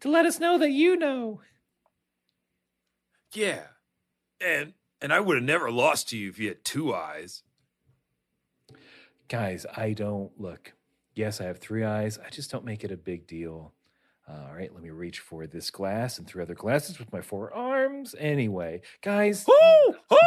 to 0.00 0.10
let 0.10 0.26
us 0.26 0.40
know 0.40 0.58
that 0.58 0.72
you 0.72 0.96
know. 0.96 1.40
Yeah. 3.32 3.66
And 4.44 4.72
and 5.00 5.12
I 5.12 5.20
would 5.20 5.36
have 5.36 5.44
never 5.44 5.70
lost 5.70 6.08
to 6.08 6.18
you 6.18 6.30
if 6.30 6.40
you 6.40 6.48
had 6.48 6.64
two 6.64 6.92
eyes. 6.92 7.44
Guys, 9.28 9.66
I 9.76 9.92
don't 9.92 10.32
look. 10.36 10.72
Yes, 11.14 11.40
I 11.40 11.44
have 11.44 11.58
three 11.58 11.84
eyes. 11.84 12.18
I 12.18 12.30
just 12.30 12.50
don't 12.50 12.64
make 12.64 12.82
it 12.82 12.90
a 12.90 12.96
big 12.96 13.28
deal. 13.28 13.72
Uh, 14.28 14.48
all 14.48 14.54
right, 14.56 14.74
let 14.74 14.82
me 14.82 14.90
reach 14.90 15.20
for 15.20 15.46
this 15.46 15.70
glass 15.70 16.18
and 16.18 16.26
three 16.26 16.42
other 16.42 16.56
glasses 16.56 16.98
with 16.98 17.12
my 17.12 17.20
four 17.20 17.54
arms. 17.54 18.16
Anyway, 18.18 18.80
guys, 19.00 19.44
Woo! 19.46 19.94
Woo! 20.10 20.18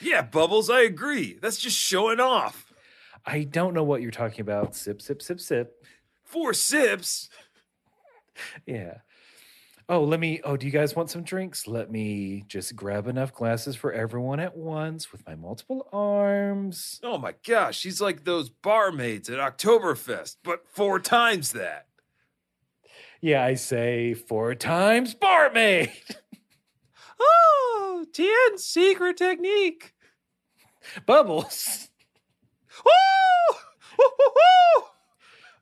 Yeah, 0.00 0.22
Bubbles, 0.22 0.70
I 0.70 0.82
agree. 0.82 1.38
That's 1.40 1.58
just 1.58 1.76
showing 1.76 2.20
off. 2.20 2.72
I 3.26 3.44
don't 3.44 3.74
know 3.74 3.84
what 3.84 4.02
you're 4.02 4.10
talking 4.10 4.40
about. 4.40 4.74
Sip, 4.74 5.00
sip, 5.00 5.22
sip, 5.22 5.40
sip. 5.40 5.84
Four 6.24 6.52
sips. 6.52 7.28
Yeah. 8.66 8.98
Oh, 9.88 10.02
let 10.02 10.18
me. 10.18 10.40
Oh, 10.44 10.56
do 10.56 10.64
you 10.66 10.72
guys 10.72 10.96
want 10.96 11.10
some 11.10 11.22
drinks? 11.22 11.66
Let 11.66 11.90
me 11.90 12.44
just 12.48 12.74
grab 12.74 13.06
enough 13.06 13.34
glasses 13.34 13.76
for 13.76 13.92
everyone 13.92 14.40
at 14.40 14.56
once 14.56 15.12
with 15.12 15.26
my 15.26 15.34
multiple 15.34 15.88
arms. 15.92 17.00
Oh 17.02 17.18
my 17.18 17.34
gosh, 17.46 17.78
she's 17.78 18.00
like 18.00 18.24
those 18.24 18.48
barmaids 18.48 19.28
at 19.28 19.38
Oktoberfest, 19.38 20.36
but 20.42 20.64
four 20.70 20.98
times 20.98 21.52
that. 21.52 21.86
Yeah, 23.20 23.44
I 23.44 23.54
say 23.54 24.14
four 24.14 24.54
times 24.54 25.14
barmaid. 25.14 25.92
Oh, 27.20 28.04
Tien's 28.12 28.64
secret 28.64 29.16
technique. 29.16 29.94
Bubbles. 31.06 31.88
Woo! 32.84 34.04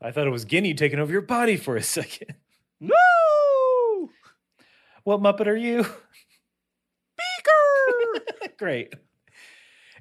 I 0.01 0.11
thought 0.11 0.27
it 0.27 0.31
was 0.31 0.45
Ginyu 0.45 0.77
taking 0.77 0.99
over 0.99 1.13
your 1.13 1.23
body 1.23 1.57
for 1.57 1.77
a 1.77 1.83
second. 1.83 2.35
No! 2.81 4.11
What 5.05 5.21
Muppet 5.21 5.47
are 5.47 5.55
you? 5.55 5.85
Beaker! 7.17 8.25
Great. 8.59 8.93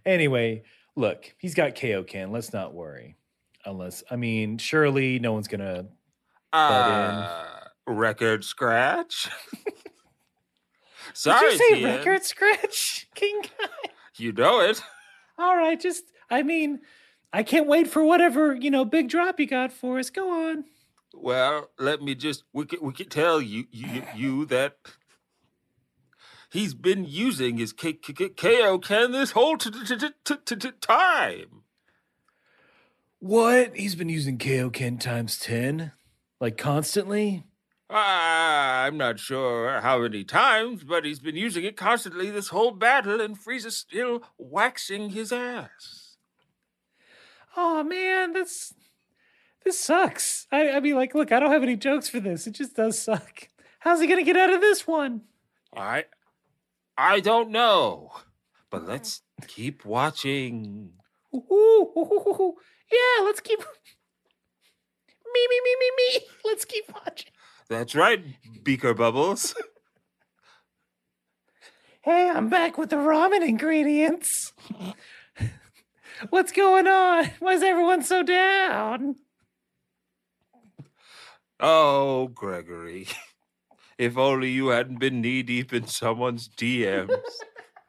Anyway, 0.04 0.64
look, 0.96 1.32
he's 1.38 1.54
got 1.54 1.76
Kaioken. 1.76 2.32
Let's 2.32 2.54
not 2.54 2.74
worry. 2.74 3.18
Unless, 3.66 4.04
I 4.10 4.16
mean, 4.16 4.58
surely 4.58 5.20
no 5.20 5.34
one's 5.34 5.48
gonna. 5.48 5.90
Uh, 6.52 7.44
record 7.86 8.44
scratch. 8.44 9.30
Sorry, 11.14 11.52
Did 11.52 11.60
you 11.60 11.68
say 11.70 11.76
Tien. 11.76 11.84
record 11.86 12.24
scratch, 12.24 13.08
King 13.16 13.42
Kai? 13.44 13.90
You 14.18 14.32
know 14.32 14.60
it. 14.62 14.82
All 15.38 15.56
right, 15.58 15.80
just 15.80 16.04
I 16.30 16.44
mean, 16.44 16.80
I 17.34 17.44
can't 17.44 17.68
wait 17.68 17.88
for 17.88 18.04
whatever 18.04 18.56
you 18.56 18.70
know 18.72 18.86
big 18.86 19.10
drop 19.10 19.40
you 19.40 19.48
got 19.48 19.72
for 19.72 20.00
us. 20.00 20.10
Go 20.10 20.50
on. 20.50 20.66
Well, 21.14 21.70
let 21.78 22.02
me 22.02 22.16
just 22.16 22.44
we 22.54 22.66
can, 22.66 22.80
we 22.82 22.94
can 22.94 23.10
tell 23.10 23.42
you 23.42 23.66
you 23.72 24.04
you 24.16 24.46
that 24.46 24.78
he's 26.52 26.74
been 26.74 27.06
using 27.06 27.58
his 27.58 27.74
K- 27.74 27.94
K- 27.94 28.14
K- 28.14 28.30
Kaioken 28.30 29.12
this 29.12 29.32
whole 29.32 29.58
t- 29.58 29.72
t- 29.72 29.98
t- 29.98 30.36
t- 30.46 30.56
t- 30.56 30.72
time. 30.82 31.64
What? 33.20 33.76
He's 33.76 33.96
been 33.96 34.10
using 34.10 34.38
Kaioken 34.38 35.00
times 35.00 35.38
ten, 35.38 35.92
like 36.40 36.58
constantly. 36.58 37.44
Ah, 37.94 38.84
I'm 38.84 38.96
not 38.96 39.20
sure 39.20 39.82
how 39.82 40.00
many 40.00 40.24
times, 40.24 40.86
but 40.86 41.04
he's 41.04 41.20
been 41.20 41.36
using 41.36 41.66
it 41.66 41.76
constantly 41.76 42.30
this 42.30 42.48
whole 42.48 42.72
battle, 42.72 43.20
and 43.20 43.38
Frieza's 43.38 43.76
still 43.76 44.24
waxing 44.38 45.10
his 45.10 45.34
ass. 45.34 46.16
Oh 47.58 47.84
man, 47.84 48.32
this 48.32 48.74
this 49.66 49.78
sucks. 49.78 50.48
I, 50.54 50.70
I 50.72 50.80
mean, 50.80 50.96
like, 50.96 51.14
look, 51.14 51.34
I 51.34 51.40
don't 51.42 51.52
have 51.52 51.64
any 51.64 51.76
jokes 51.76 52.08
for 52.08 52.22
this. 52.22 52.48
It 52.48 52.52
just 52.52 52.78
does 52.78 52.98
suck. 52.98 53.50
How's 53.80 54.00
he 54.00 54.08
gonna 54.08 54.24
get 54.24 54.38
out 54.38 54.54
of 54.54 54.62
this 54.62 54.88
one? 54.88 55.24
I, 55.76 56.06
I 56.98 57.20
don't 57.20 57.52
know, 57.52 58.12
but 58.70 58.88
let's 58.88 59.22
keep 59.48 59.84
watching. 59.84 60.94
Ooh, 61.36 61.44
ooh, 61.52 61.92
ooh, 61.98 62.24
ooh, 62.26 62.42
ooh. 62.42 62.54
Yeah, 62.90 63.26
let's 63.26 63.42
keep. 63.42 63.60
Me, 65.34 65.48
me, 65.50 65.62
me, 65.64 65.76
me, 65.80 65.92
me. 65.98 66.28
Let's 66.44 66.66
keep 66.66 66.92
watching. 66.94 67.32
That's 67.72 67.96
right, 67.96 68.22
Beaker 68.64 68.94
Bubbles. 68.94 69.56
Hey, 72.04 72.32
I'm 72.32 72.50
back 72.50 72.80
with 72.80 72.90
the 72.90 72.96
ramen 72.96 73.48
ingredients. 73.48 74.54
What's 76.32 76.52
going 76.52 76.88
on? 76.88 77.30
Why 77.38 77.54
is 77.54 77.62
everyone 77.62 78.02
so 78.02 78.24
down? 78.24 79.18
Oh, 81.60 82.28
Gregory. 82.34 83.08
If 84.00 84.18
only 84.18 84.50
you 84.50 84.70
hadn't 84.70 85.00
been 85.00 85.22
knee 85.22 85.44
deep 85.44 85.72
in 85.74 85.86
someone's 85.86 86.50
DMs. 86.50 87.16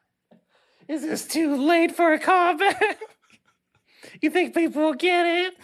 Is 0.87 1.01
this 1.01 1.25
too 1.27 1.55
late 1.55 1.95
for 1.95 2.13
a 2.13 2.19
callback? 2.19 2.97
You 4.21 4.29
think 4.29 4.53
people 4.53 4.83
will 4.83 4.93
get 4.93 5.25
it? 5.25 5.55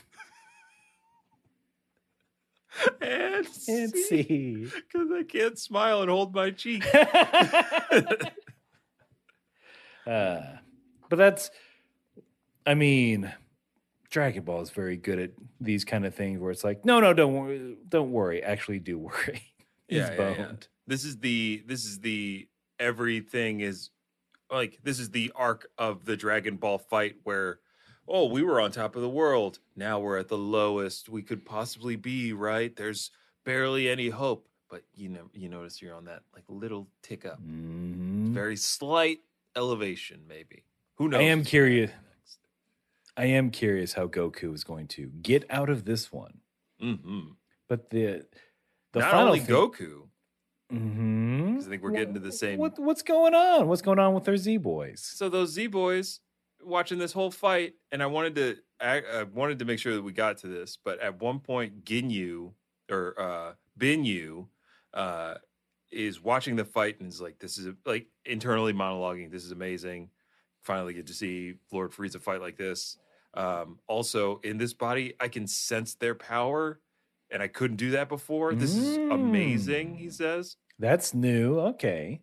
and 3.02 3.48
And 3.68 3.92
see. 3.92 4.66
Because 4.66 5.10
I 5.14 5.24
can't 5.24 5.58
smile 5.58 6.02
and 6.02 6.10
hold 6.10 6.34
my 6.34 6.52
cheek. 6.52 6.86
uh, 10.08 10.42
but 11.10 11.18
that's, 11.18 11.52
I 12.66 12.74
mean, 12.74 13.32
Dragon 14.10 14.44
Ball 14.44 14.62
is 14.62 14.70
very 14.72 14.98
good 14.98 15.20
at 15.20 15.32
these 15.62 15.86
kind 15.86 16.06
of 16.06 16.16
things 16.16 16.40
where 16.40 16.52
it's 16.52 16.64
like, 16.64 16.84
no, 16.86 17.00
no, 17.00 17.14
don't 17.14 17.34
worry, 17.34 17.78
don't 17.88 18.12
worry. 18.12 18.42
Actually, 18.44 18.80
do 18.80 18.98
worry. 18.98 19.44
Yeah, 19.92 20.14
yeah, 20.14 20.36
yeah. 20.38 20.52
This 20.86 21.04
is 21.04 21.18
the 21.18 21.64
this 21.66 21.84
is 21.84 22.00
the 22.00 22.48
everything 22.80 23.62
is 23.62 23.90
like 24.52 24.78
this 24.84 25.00
is 25.00 25.10
the 25.10 25.32
arc 25.36 25.68
of 25.80 26.06
the 26.06 26.16
Dragon 26.16 26.58
Ball 26.58 26.78
fight 26.78 27.16
where 27.24 27.58
oh 28.10 28.26
we 28.26 28.42
were 28.44 28.60
on 28.60 28.72
top 28.72 28.96
of 28.96 29.02
the 29.02 29.10
world 29.10 29.60
now 29.76 30.00
we're 30.00 30.18
at 30.18 30.28
the 30.28 30.38
lowest 30.38 31.08
we 31.10 31.22
could 31.22 31.46
possibly 31.46 31.96
be 31.96 32.34
right 32.34 32.76
there's 32.76 33.12
barely 33.46 33.88
any 33.88 34.10
hope 34.10 34.48
but 34.70 34.84
you 34.96 35.10
know 35.10 35.30
you 35.34 35.48
notice 35.50 35.82
you're 35.82 35.96
on 35.96 36.06
that 36.06 36.22
like 36.34 36.44
little 36.48 36.88
tick 37.02 37.26
up 37.26 37.40
Mhm. 37.42 38.34
very 38.34 38.56
slight 38.56 39.20
elevation 39.56 40.22
maybe 40.28 40.64
who 40.96 41.08
knows 41.08 41.20
I 41.20 41.24
am 41.24 41.44
curious. 41.44 41.92
I 43.16 43.26
am 43.26 43.52
curious 43.52 43.94
how 43.94 44.08
Goku 44.08 44.54
is 44.54 44.64
going 44.64 44.88
to 44.90 45.08
get 45.22 45.46
out 45.50 45.70
of 45.70 45.84
this 45.86 46.12
one. 46.12 46.40
Mhm. 46.82 47.36
But 47.68 47.90
the 47.90 48.26
the 48.94 49.00
not 49.00 49.12
final 49.12 49.28
only 49.28 49.40
thing- 49.40 49.56
Goku 49.56 50.08
Mhm. 50.72 51.56
'cause 51.56 51.68
I 51.68 51.70
think 51.70 51.84
we're 51.84 51.92
getting 51.92 52.14
to 52.14 52.20
the 52.20 52.32
same 52.32 52.60
What 52.60 52.78
what's 52.80 53.02
going 53.02 53.34
on? 53.34 53.68
What's 53.68 53.82
going 53.82 54.00
on 54.00 54.14
with 54.14 54.24
their 54.26 54.38
Z 54.38 54.58
boys? 54.58 55.02
so 55.02 55.28
those 55.30 55.52
Z 55.54 55.68
boys 55.68 56.20
watching 56.64 56.98
this 57.00 57.12
whole 57.14 57.32
fight, 57.32 57.74
and 57.92 58.02
I 58.04 58.06
wanted 58.08 58.36
to 58.36 58.58
I, 58.82 59.02
I 59.02 59.24
wanted 59.24 59.60
to 59.60 59.66
make 59.66 59.80
sure 59.80 59.94
that 59.94 60.02
we 60.02 60.12
got 60.14 60.38
to 60.40 60.48
this, 60.48 60.78
but 60.84 61.00
at 61.00 61.20
one 61.22 61.40
point, 61.40 61.84
Ginyu 61.84 62.54
or 62.90 63.16
uh, 63.20 63.54
Binyu 63.78 64.48
uh, 64.94 65.36
is 65.92 66.22
watching 66.22 66.56
the 66.56 66.66
fight 66.66 67.00
and 67.00 67.10
is 67.10 67.20
like, 67.22 67.40
"This 67.40 67.58
is 67.58 67.68
like 67.86 68.08
internally 68.26 68.74
monologuing. 68.74 69.32
This 69.32 69.44
is 69.46 69.52
amazing. 69.52 70.10
Finally, 70.64 70.94
get 70.94 71.08
to 71.08 71.14
see 71.14 71.56
Lord 71.72 71.92
Frieza 71.92 72.22
fight 72.22 72.42
like 72.42 72.58
this." 72.58 72.98
Um, 73.34 73.80
also, 73.88 74.40
in 74.44 74.58
this 74.58 74.74
body, 74.74 75.14
I 75.20 75.28
can 75.28 75.46
sense 75.46 75.94
their 75.96 76.16
power, 76.16 76.80
and 77.30 77.44
I 77.44 77.48
couldn't 77.48 77.78
do 77.78 77.92
that 77.92 78.10
before. 78.10 78.56
This 78.56 78.76
is 78.76 78.98
amazing, 79.12 79.96
he 79.96 80.08
Mm. 80.08 80.14
says. 80.14 80.56
That's 80.80 81.14
new. 81.14 81.60
Okay. 81.60 82.22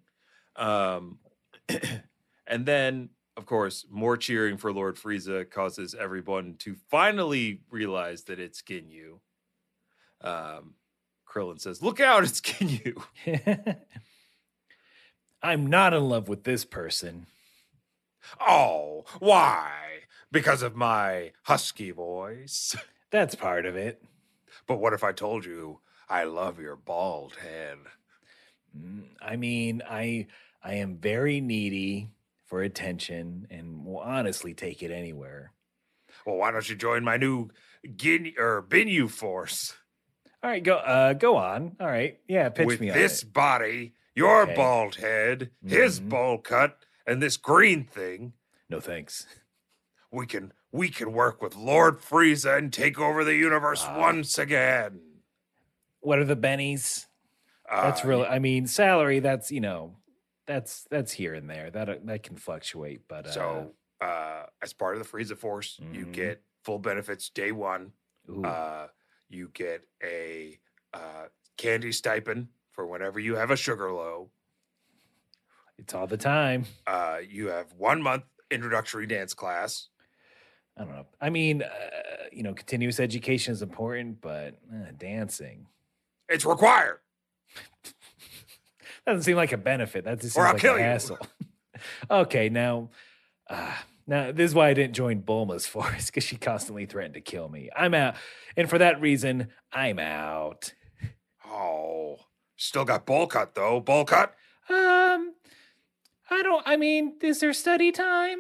Um, 0.57 1.19
and 2.47 2.67
then, 2.67 3.11
of 3.37 3.47
course, 3.47 3.87
more 3.91 4.17
cheering 4.17 4.57
for 4.57 4.73
Lord 4.73 4.97
Frieza 4.97 5.49
causes 5.51 5.95
everyone 5.95 6.55
to 6.61 6.77
finally 6.91 7.61
realize 7.71 8.25
that 8.25 8.41
it's 8.41 8.63
Ginyu. 8.63 9.19
Um, 10.23 10.75
Krillin 11.29 11.61
says, 11.61 11.83
"Look 11.83 12.01
out, 12.01 12.25
it's 12.25 12.41
Ginyu." 12.43 13.03
I'm 15.43 15.67
not 15.67 15.95
in 15.95 16.09
love 16.09 16.29
with 16.29 16.45
this 16.45 16.65
person. 16.65 17.27
Oh, 18.41 19.05
why? 19.21 19.87
because 20.33 20.63
of 20.63 20.77
my 20.77 21.33
husky 21.45 21.91
voice. 21.91 22.77
That's 23.11 23.35
part 23.35 23.67
of 23.67 23.77
it. 23.77 24.03
But 24.67 24.81
what 24.81 24.93
if 24.93 25.05
I 25.05 25.13
told 25.13 25.45
you 25.45 25.81
I 26.09 26.25
love 26.25 26.61
your 26.61 26.77
bald 26.77 27.37
head? 27.37 27.79
Mm, 28.77 29.05
I 29.23 29.37
mean, 29.37 29.83
I 29.89 30.27
I 30.63 30.75
am 30.75 30.97
very 30.97 31.41
needy 31.41 32.11
for 32.47 32.63
attention 32.63 33.47
and 33.51 33.85
will 33.85 33.99
honestly 33.99 34.55
take 34.55 34.83
it 34.83 34.91
anywhere. 34.91 35.53
Well, 36.25 36.37
why 36.37 36.51
don't 36.53 36.69
you 36.69 36.77
join 36.77 37.05
my 37.05 37.17
new 37.17 37.51
Gin 37.97 38.33
or 38.39 38.63
Binu 38.63 39.11
force? 39.11 39.75
All 40.43 40.51
right, 40.51 40.63
go 40.63 40.77
uh 40.77 41.13
go 41.13 41.37
on. 41.37 41.77
All 41.81 41.87
right. 41.89 42.21
Yeah, 42.29 42.49
pitch 42.51 42.67
With 42.67 42.81
me 42.81 42.91
on 42.91 42.97
this 42.97 43.23
it. 43.23 43.33
body, 43.33 43.95
your 44.15 44.43
Okay. 44.43 44.55
bald 44.55 44.97
head, 44.97 45.51
his 45.65 46.01
Mhm. 46.01 46.09
bowl 46.09 46.39
cut, 46.39 46.79
and 47.07 47.23
this 47.23 47.37
green 47.37 47.85
thing, 47.85 48.33
No 48.69 48.81
thanks. 48.81 49.27
we 50.13 50.27
can 50.27 50.53
we 50.73 50.89
can 50.91 51.13
work 51.13 51.41
with 51.43 51.57
Lord 51.57 51.99
Frieza 52.01 52.59
and 52.59 52.73
take 52.73 52.99
over 52.99 53.25
the 53.25 53.35
universe 53.35 53.85
Ah. 53.87 53.99
once 53.99 54.37
again. 54.39 55.01
What 56.01 56.19
are 56.19 56.25
the 56.25 56.37
bennies? 56.37 57.07
That's 57.71 58.05
Uh, 58.05 58.09
really 58.09 58.27
I 58.27 58.39
mean, 58.39 58.67
salary 58.67 59.19
that's, 59.21 59.51
you 59.51 59.61
know, 59.61 59.97
that's 60.47 60.85
that's 60.91 61.13
here 61.13 61.35
and 61.35 61.49
there. 61.49 61.71
That 61.71 61.89
uh, 61.89 61.95
that 62.05 62.23
can 62.23 62.37
fluctuate, 62.37 63.03
but 63.09 63.27
uh 63.27 63.31
So, 63.33 63.75
uh, 64.01 64.45
as 64.63 64.73
part 64.73 64.97
of 64.97 65.03
the 65.03 65.09
Frieza 65.09 65.37
Force, 65.37 65.79
you 65.93 66.07
Mhm. 66.07 66.13
get 66.13 66.43
full 66.65 66.79
benefits 66.79 67.29
day 67.31 67.53
one. 67.53 67.93
Uh, 68.45 68.89
you 69.29 69.49
get 69.55 69.83
a 70.03 70.59
uh, 70.93 71.27
candy 71.57 71.93
stipend 71.93 72.49
for 72.73 72.87
whenever 72.87 73.19
you 73.21 73.37
have 73.37 73.51
a 73.51 73.57
sugar 73.57 73.93
low. 73.93 74.31
it's 75.79 75.95
all 75.95 76.07
the 76.07 76.17
time. 76.17 76.65
Uh, 76.87 77.19
you 77.29 77.49
have 77.49 77.73
one 77.75 78.01
month 78.03 78.25
introductory 78.51 79.07
dance 79.07 79.35
class. 79.35 79.89
I 80.77 80.85
don't 80.85 80.93
know. 80.93 81.07
I 81.21 81.31
mean, 81.31 81.63
uh, 81.63 81.69
you 82.33 82.43
know, 82.43 82.55
continuous 82.55 82.99
education 83.01 83.53
is 83.53 83.63
important, 83.63 84.21
but 84.21 84.59
uh, 84.73 84.91
dancing 84.97 85.67
It's 86.29 86.45
required. 86.45 87.01
doesn't 89.07 89.23
seem 89.23 89.37
like 89.37 89.53
a 89.53 89.57
benefit. 89.57 90.05
That 90.05 90.21
just 90.21 90.37
Or 90.37 90.41
seems 90.43 90.47
I'll 90.47 90.53
like 90.55 90.63
kill 90.63 90.75
an 90.75 90.81
you. 90.81 90.85
hassle. 90.87 91.19
okay, 92.11 92.49
now, 92.49 92.91
uh, 93.49 93.73
now 94.07 94.33
this 94.33 94.51
is 94.51 94.55
why 94.55 94.69
I 94.69 94.75
didn't 94.75 94.95
join 94.95 95.23
Bulma's 95.23 95.67
force 95.67 96.07
because 96.07 96.25
she 96.25 96.37
constantly 96.37 96.87
threatened 96.87 97.15
to 97.15 97.21
kill 97.21 97.49
me. 97.49 97.71
I'm 97.77 97.95
out, 97.95 98.17
and 98.57 98.69
for 98.69 98.79
that 98.79 99.01
reason, 99.01 99.49
I'm 99.73 99.99
out. 99.99 100.73
Oh, 101.49 102.17
still 102.57 102.85
got 102.85 103.07
bowl 103.07 103.27
cut 103.27 103.55
though. 103.55 103.81
Bowl 103.81 104.05
cut. 104.05 104.35
Um, 104.69 105.35
I 106.29 106.43
don't. 106.43 106.63
I 106.67 106.77
mean, 106.77 107.15
is 107.23 107.39
there 107.41 107.53
study 107.53 107.93
time? 107.93 108.39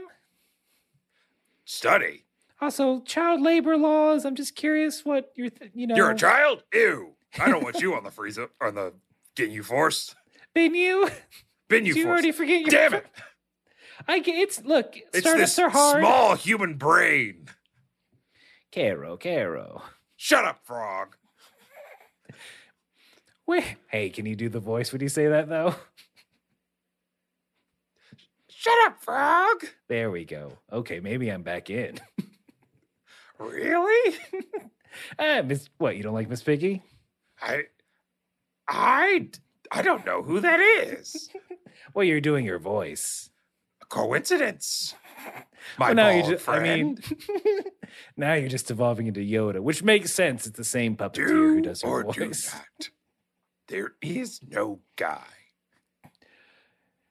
Study. 1.64 2.24
Also, 2.60 3.00
child 3.02 3.42
labor 3.42 3.76
laws. 3.76 4.24
I'm 4.24 4.34
just 4.34 4.56
curious 4.56 5.04
what 5.04 5.30
you're. 5.36 5.50
Th- 5.50 5.70
you 5.74 5.86
know, 5.86 5.94
You're 5.94 6.10
a 6.10 6.16
child. 6.16 6.64
Ew. 6.72 7.12
I 7.38 7.48
don't 7.50 7.62
want 7.62 7.80
you 7.80 7.94
on 7.94 8.02
the 8.02 8.10
Frieza 8.10 8.48
on 8.62 8.74
the 8.74 8.94
getting 9.34 9.52
you 9.52 9.62
Force. 9.62 10.14
Been 10.56 10.74
you? 10.74 11.10
Been 11.68 11.84
Did 11.84 11.96
you 11.96 12.04
you 12.04 12.08
already 12.08 12.32
forget 12.32 12.62
your? 12.62 12.70
Damn 12.70 12.94
it! 12.94 13.06
I 14.08 14.20
get 14.20 14.36
it's 14.36 14.64
look. 14.64 14.96
It's 14.96 15.18
startups 15.18 15.54
this 15.54 15.58
are 15.58 15.68
hard. 15.68 16.00
small 16.00 16.34
human 16.34 16.78
brain. 16.78 17.48
Caro, 18.72 19.18
Caro. 19.18 19.82
Shut 20.16 20.46
up, 20.46 20.64
frog. 20.64 21.16
Wait, 23.46 23.76
hey, 23.88 24.08
can 24.08 24.24
you 24.24 24.34
do 24.34 24.48
the 24.48 24.58
voice 24.58 24.92
when 24.92 25.02
you 25.02 25.10
say 25.10 25.28
that 25.28 25.46
though? 25.50 25.74
Shut 28.48 28.78
up, 28.86 29.04
frog. 29.04 29.62
There 29.88 30.10
we 30.10 30.24
go. 30.24 30.52
Okay, 30.72 31.00
maybe 31.00 31.30
I'm 31.30 31.42
back 31.42 31.68
in. 31.68 32.00
Really? 33.38 34.16
Ah, 35.18 35.42
Miss, 35.44 35.68
what? 35.76 35.98
You 35.98 36.02
don't 36.02 36.14
like 36.14 36.30
Miss 36.30 36.42
Piggy? 36.42 36.82
I, 37.42 37.64
I, 38.66 39.28
I 39.72 39.82
don't 39.82 40.04
know 40.06 40.22
who 40.22 40.40
that 40.40 40.60
is. 40.60 41.28
Well, 41.94 42.04
you're 42.04 42.20
doing 42.20 42.44
your 42.44 42.58
voice. 42.58 43.30
A 43.80 43.86
coincidence. 43.86 44.94
My 45.78 45.86
well, 45.86 45.94
now 45.94 46.08
you 46.10 46.22
just, 46.24 46.44
friend. 46.44 46.62
I 46.62 46.76
mean, 46.76 46.98
now 48.18 48.34
you're 48.34 48.50
just 48.50 48.70
evolving 48.70 49.06
into 49.06 49.20
Yoda, 49.20 49.60
which 49.60 49.82
makes 49.82 50.12
sense. 50.12 50.46
It's 50.46 50.58
the 50.58 50.64
same 50.64 50.94
puppeteer 50.96 51.28
who 51.28 51.60
does 51.62 51.82
or 51.82 52.02
voice. 52.02 52.54
do. 52.80 52.88
There 53.68 53.92
is 54.02 54.40
no 54.46 54.80
guy. 54.96 55.22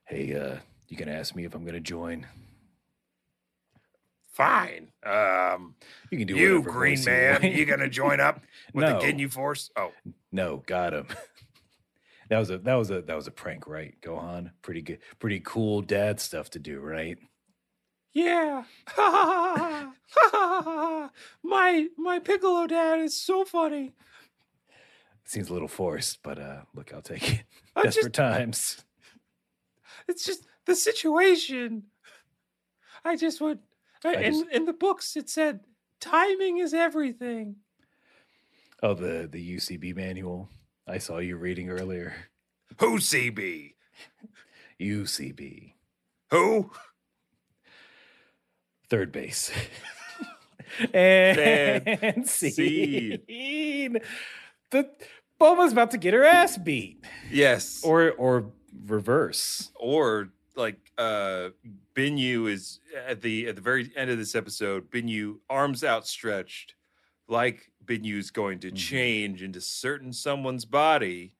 Hey, 0.04 0.34
uh, 0.34 0.56
you 0.88 0.96
can 0.96 1.08
ask 1.08 1.34
me 1.34 1.44
if 1.44 1.54
I'm 1.54 1.62
going 1.62 1.74
to 1.74 1.80
join. 1.80 2.26
Fine. 4.32 4.88
Um, 5.04 5.74
You 6.10 6.18
can 6.18 6.26
do 6.28 6.36
it. 6.36 6.40
you 6.40 6.62
green 6.62 7.02
man, 7.04 7.42
want. 7.42 7.54
you 7.54 7.64
gonna 7.64 7.88
join 7.88 8.20
up 8.20 8.42
with 8.74 8.84
No. 8.84 9.00
the 9.00 9.06
Ginyu 9.06 9.32
Force? 9.32 9.70
Oh, 9.76 9.92
No, 10.30 10.58
got 10.66 10.92
him. 10.92 11.08
That 12.28 12.38
was 12.38 12.50
a 12.50 12.58
that 12.58 12.74
was 12.74 12.90
a 12.90 13.02
that 13.02 13.14
was 13.16 13.26
a 13.26 13.30
prank, 13.30 13.66
right? 13.66 13.94
Gohan, 14.02 14.50
pretty 14.62 14.82
good, 14.82 14.98
pretty 15.18 15.40
cool 15.44 15.80
dad 15.82 16.18
stuff 16.20 16.50
to 16.50 16.58
do, 16.58 16.80
right? 16.80 17.18
yeah. 18.14 18.64
my 21.42 21.86
my 21.96 22.18
Piccolo 22.18 22.66
dad 22.66 23.00
is 23.00 23.14
so 23.20 23.44
funny. 23.44 23.92
Seems 25.24 25.50
a 25.50 25.52
little 25.52 25.68
forced, 25.68 26.22
but 26.22 26.38
uh, 26.38 26.62
look, 26.74 26.92
I'll 26.94 27.02
take 27.02 27.30
it. 27.32 27.44
I 27.74 27.82
Desperate 27.82 28.04
just, 28.04 28.14
times. 28.14 28.84
it's 30.08 30.24
just 30.24 30.46
the 30.66 30.74
situation. 30.74 31.84
I 33.04 33.16
just 33.16 33.40
would. 33.40 33.58
I 34.04 34.14
in 34.14 34.32
just- 34.32 34.50
in 34.52 34.64
the 34.64 34.72
books, 34.72 35.16
it 35.16 35.28
said 35.28 35.60
timing 36.00 36.58
is 36.58 36.72
everything. 36.74 37.56
Oh, 38.82 38.94
the 38.94 39.28
the 39.30 39.56
UCB 39.56 39.94
manual 39.94 40.48
I 40.86 40.98
saw 40.98 41.18
you 41.18 41.36
reading 41.36 41.68
earlier. 41.70 42.14
Who 42.80 42.98
CB? 42.98 43.74
UCB, 44.80 45.72
Who? 46.30 46.70
third 48.88 49.10
base, 49.10 49.50
and 50.94 51.88
And 51.88 52.28
scene. 52.28 53.98
The 54.70 54.90
Bulma's 55.40 55.72
about 55.72 55.90
to 55.92 55.98
get 55.98 56.12
her 56.14 56.24
ass 56.24 56.56
beat, 56.58 57.02
Yes. 57.30 57.82
or 57.84 58.12
or 58.12 58.52
reverse. 58.86 59.70
or 59.76 60.28
like 60.54 60.78
uh 60.98 61.50
Binyu 61.94 62.48
is 62.50 62.78
at 63.06 63.22
the 63.22 63.48
at 63.48 63.56
the 63.56 63.62
very 63.62 63.90
end 63.96 64.10
of 64.10 64.18
this 64.18 64.34
episode, 64.36 64.90
Binyu 64.90 65.38
arms 65.50 65.82
outstretched, 65.82 66.74
like 67.28 67.70
Binyu's 67.84 68.30
going 68.30 68.58
to 68.60 68.70
Mhm. 68.70 68.76
change 68.76 69.42
into 69.42 69.60
certain 69.60 70.12
someone's 70.12 70.64
body. 70.64 71.34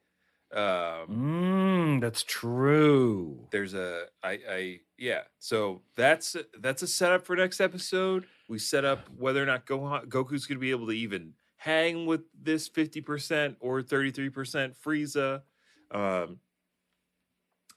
Um 0.53 1.09
Mm, 1.09 2.01
that's 2.01 2.23
true. 2.23 3.49
there's 3.51 3.75
a 3.75 4.07
I 4.23 4.31
I 4.49 4.81
yeah. 4.97 5.23
So 5.39 5.83
that's 5.97 6.37
that's 6.59 6.83
a 6.83 6.87
setup 6.87 7.27
for 7.27 7.35
next 7.37 7.61
episode. 7.61 8.27
We 8.49 8.59
set 8.61 8.85
up 8.85 9.09
whether 9.11 9.43
or 9.43 9.47
not 9.47 9.67
Gohan, 9.67 10.07
Goku's 10.09 10.47
going 10.47 10.57
to 10.57 10.61
be 10.61 10.71
able 10.71 10.87
to 10.87 10.93
even 10.93 11.35
hang 11.57 12.07
with 12.07 12.23
this 12.33 12.69
50% 12.69 13.57
or 13.61 13.83
33% 13.83 14.77
Frieza. 14.77 15.43
Um 15.91 16.41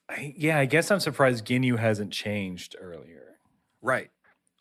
I, 0.08 0.34
yeah, 0.38 0.58
I 0.60 0.66
guess 0.66 0.90
I'm 0.92 1.00
surprised 1.00 1.46
Ginyu 1.46 1.78
hasn't 1.78 2.12
changed 2.12 2.76
earlier. 2.80 3.40
right. 3.82 4.10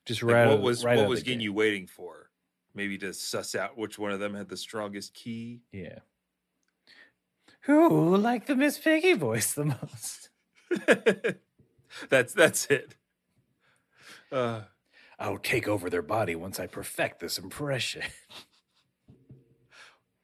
Just 0.07 0.23
Like, 0.23 0.49
what 0.49 0.63
was 0.63 0.85
right 0.85 0.97
what 0.99 1.09
was. 1.09 1.23
Ginyu 1.23 1.51
waiting 1.51 1.87
for? 1.87 2.28
Maybe 2.79 2.97
to 2.99 3.13
suss 3.13 3.57
out 3.57 3.77
which 3.77 3.99
one 3.99 4.13
of 4.13 4.21
them 4.21 4.37
had 4.37 4.49
the 4.49 4.57
strongest 4.57 5.13
ki. 5.13 5.63
Yeah. 5.73 5.99
Who 7.63 8.17
liked 8.17 8.47
the 8.47 8.55
Miss 8.55 8.79
Piggy 8.79 9.15
voice 9.15 9.53
the 9.53 9.65
most? 9.65 10.29
that's 12.09 12.33
that's 12.33 12.67
it. 12.67 12.95
Uh, 14.31 14.61
I'll 15.19 15.39
take 15.39 15.67
over 15.67 15.91
their 15.91 16.03
body 16.03 16.37
once 16.37 16.61
I 16.61 16.69
perfect 16.69 17.19
this 17.19 17.37
impression. 17.37 18.03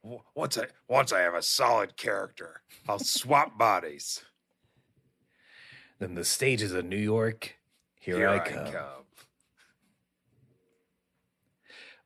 once 0.33 0.57
I 0.57 0.67
once 0.87 1.11
I 1.11 1.19
have 1.19 1.33
a 1.33 1.41
solid 1.41 1.97
character, 1.97 2.61
I'll 2.87 2.99
swap 2.99 3.57
bodies. 3.57 4.23
then 5.99 6.15
the 6.15 6.23
stages 6.23 6.71
of 6.71 6.85
New 6.85 6.95
York, 6.95 7.57
here, 7.99 8.29
I, 8.29 8.39
come. 8.39 9.04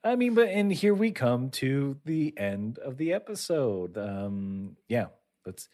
I 0.03 0.15
mean, 0.15 0.33
but 0.33 0.47
and 0.49 0.71
here 0.71 0.93
we 0.93 1.11
come 1.11 1.49
to 1.51 1.97
the 2.05 2.33
end 2.37 2.79
of 2.79 2.97
the 2.97 3.13
episode. 3.13 3.97
Um, 3.97 4.77
yeah, 4.87 5.07
let's. 5.45 5.67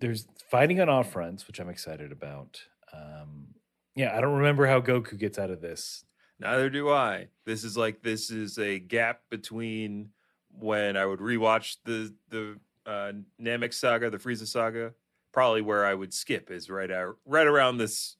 There's 0.00 0.26
fighting 0.50 0.80
on 0.80 0.88
all 0.88 1.02
fronts, 1.02 1.46
which 1.46 1.60
I'm 1.60 1.70
excited 1.70 2.12
about. 2.12 2.60
Um, 2.92 3.54
yeah, 3.94 4.16
I 4.16 4.20
don't 4.20 4.34
remember 4.34 4.66
how 4.66 4.80
Goku 4.80 5.18
gets 5.18 5.38
out 5.38 5.50
of 5.50 5.60
this. 5.60 6.04
Neither 6.38 6.68
do 6.68 6.90
I. 6.90 7.28
This 7.46 7.64
is 7.64 7.76
like 7.76 8.02
this 8.02 8.30
is 8.30 8.58
a 8.58 8.78
gap 8.78 9.20
between 9.30 10.10
when 10.50 10.96
I 10.96 11.06
would 11.06 11.20
rewatch 11.20 11.76
the 11.84 12.12
the 12.28 12.58
uh, 12.84 13.12
Namek 13.40 13.72
saga, 13.72 14.10
the 14.10 14.18
Frieza 14.18 14.46
saga. 14.46 14.92
Probably 15.32 15.62
where 15.62 15.86
I 15.86 15.94
would 15.94 16.12
skip 16.12 16.50
is 16.50 16.68
right 16.68 16.90
out 16.90 17.16
right 17.24 17.46
around 17.46 17.78
this 17.78 18.16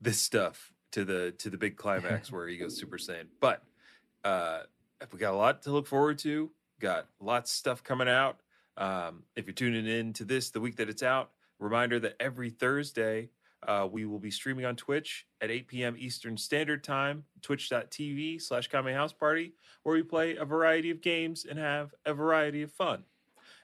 this 0.00 0.20
stuff 0.20 0.72
to 0.92 1.04
the 1.04 1.32
to 1.38 1.48
the 1.48 1.56
big 1.56 1.76
climax 1.78 2.30
where 2.30 2.46
he 2.46 2.58
goes 2.58 2.76
Super 2.76 2.98
Saiyan. 2.98 3.28
But 3.40 3.62
uh, 4.24 4.60
we 5.12 5.18
got 5.18 5.34
a 5.34 5.36
lot 5.36 5.62
to 5.62 5.70
look 5.70 5.86
forward 5.86 6.18
to. 6.20 6.50
Got 6.80 7.06
lots 7.20 7.50
of 7.50 7.56
stuff 7.56 7.82
coming 7.82 8.08
out. 8.08 8.40
Um, 8.76 9.22
if 9.36 9.46
you're 9.46 9.54
tuning 9.54 9.86
in 9.86 10.12
to 10.14 10.24
this 10.24 10.50
the 10.50 10.60
week 10.60 10.76
that 10.76 10.88
it's 10.88 11.02
out, 11.02 11.30
reminder 11.58 12.00
that 12.00 12.16
every 12.20 12.50
Thursday 12.50 13.30
uh, 13.66 13.88
we 13.90 14.04
will 14.04 14.18
be 14.18 14.30
streaming 14.30 14.64
on 14.64 14.76
Twitch 14.76 15.26
at 15.40 15.50
8 15.50 15.68
p.m. 15.68 15.96
Eastern 15.98 16.36
Standard 16.36 16.82
Time, 16.84 17.24
twitch.tv 17.42 18.42
slash 18.42 18.68
Kame 18.68 18.92
House 18.92 19.12
Party, 19.12 19.54
where 19.84 19.94
we 19.94 20.02
play 20.02 20.36
a 20.36 20.44
variety 20.44 20.90
of 20.90 21.00
games 21.00 21.46
and 21.48 21.58
have 21.58 21.94
a 22.04 22.12
variety 22.12 22.62
of 22.62 22.72
fun. 22.72 23.04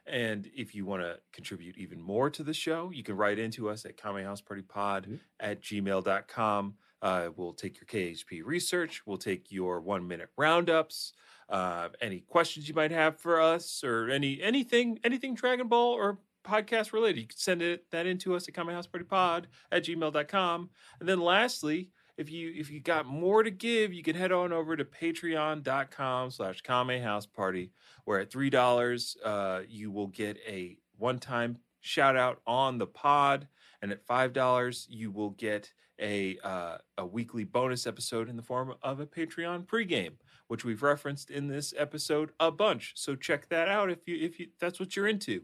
And 0.07 0.51
if 0.55 0.75
you 0.75 0.87
want 0.87 1.03
to 1.03 1.19
contribute 1.33 1.77
even 1.77 2.01
more 2.01 2.31
to 2.31 2.43
the 2.43 2.55
show, 2.55 2.91
you 2.91 3.03
can 3.03 3.17
write 3.17 3.39
into 3.39 3.69
us 3.69 3.85
at 3.85 3.97
kamehousepartypod 3.99 5.07
Mhm. 5.07 5.21
at 5.39 5.61
gmail.com. 5.61 6.75
Uh, 7.03 7.29
we'll 7.37 7.53
take 7.53 7.77
your 7.81 7.87
KHP 7.87 8.43
research. 8.45 9.03
We'll 9.07 9.19
take 9.19 9.51
your 9.51 9.81
one 9.81 10.07
minute 10.07 10.29
roundups. 10.37 11.13
Uh, 11.49 11.89
any 12.01 12.21
questions 12.21 12.69
you 12.69 12.75
might 12.75 12.93
have 12.93 13.19
for 13.19 13.41
us 13.41 13.83
or 13.83 14.09
any 14.09 14.41
anything 14.41 15.01
anything 15.03 15.35
Dragon 15.35 15.67
Ball 15.69 15.93
or 15.93 16.19
podcast 16.45 16.93
related, 16.93 17.21
you 17.21 17.27
can 17.27 17.39
send 17.39 17.63
it 17.63 17.91
that 17.91 18.07
into 18.07 18.35
us 18.35 18.49
at 18.49 18.55
kamehousepartypod 18.55 19.45
at 19.73 19.85
gmail.com. 19.85 20.71
And 21.01 21.09
then 21.09 21.21
lastly, 21.21 21.91
if 22.17 22.31
you 22.31 22.53
if 22.55 22.71
you 22.71 22.81
got 22.81 23.07
more 23.07 23.43
to 23.43 23.51
give, 23.51 23.93
you 23.93 24.03
can 24.03 24.15
head 24.15 24.31
on 24.31 24.53
over 24.53 24.77
to 24.77 24.85
patreon.com 24.85 26.31
slash 26.31 26.63
kamehouseparty 26.63 27.71
where 28.05 28.21
at 28.21 28.31
three 28.31 28.51
dollars 28.51 29.17
uh, 29.25 29.61
you 29.69 29.91
will 29.91 30.09
get 30.09 30.37
a 30.47 30.77
one-time 30.99 31.59
shout 31.81 32.17
out 32.17 32.43
on 32.47 32.77
the 32.77 32.87
pod 32.87 33.49
and 33.81 33.91
at 33.91 34.07
five 34.07 34.33
dollars 34.33 34.87
you 34.91 35.11
will 35.11 35.31
get 35.31 35.73
a 36.01 36.39
uh, 36.43 36.79
a 36.99 37.07
weekly 37.07 37.45
bonus 37.45 37.87
episode 37.87 38.29
in 38.29 38.37
the 38.37 38.43
form 38.43 38.75
of 38.83 39.01
a 39.01 39.07
patreon 39.07 39.67
pregame 39.67 40.15
which 40.51 40.65
we've 40.65 40.83
referenced 40.83 41.31
in 41.31 41.47
this 41.47 41.73
episode 41.79 42.33
a 42.41 42.51
bunch. 42.51 42.93
So 42.97 43.15
check 43.15 43.49
that 43.51 43.69
out 43.69 43.89
if 43.89 44.09
you 44.09 44.17
if 44.21 44.41
you 44.41 44.49
that's 44.59 44.81
what 44.81 44.97
you're 44.97 45.07
into. 45.07 45.43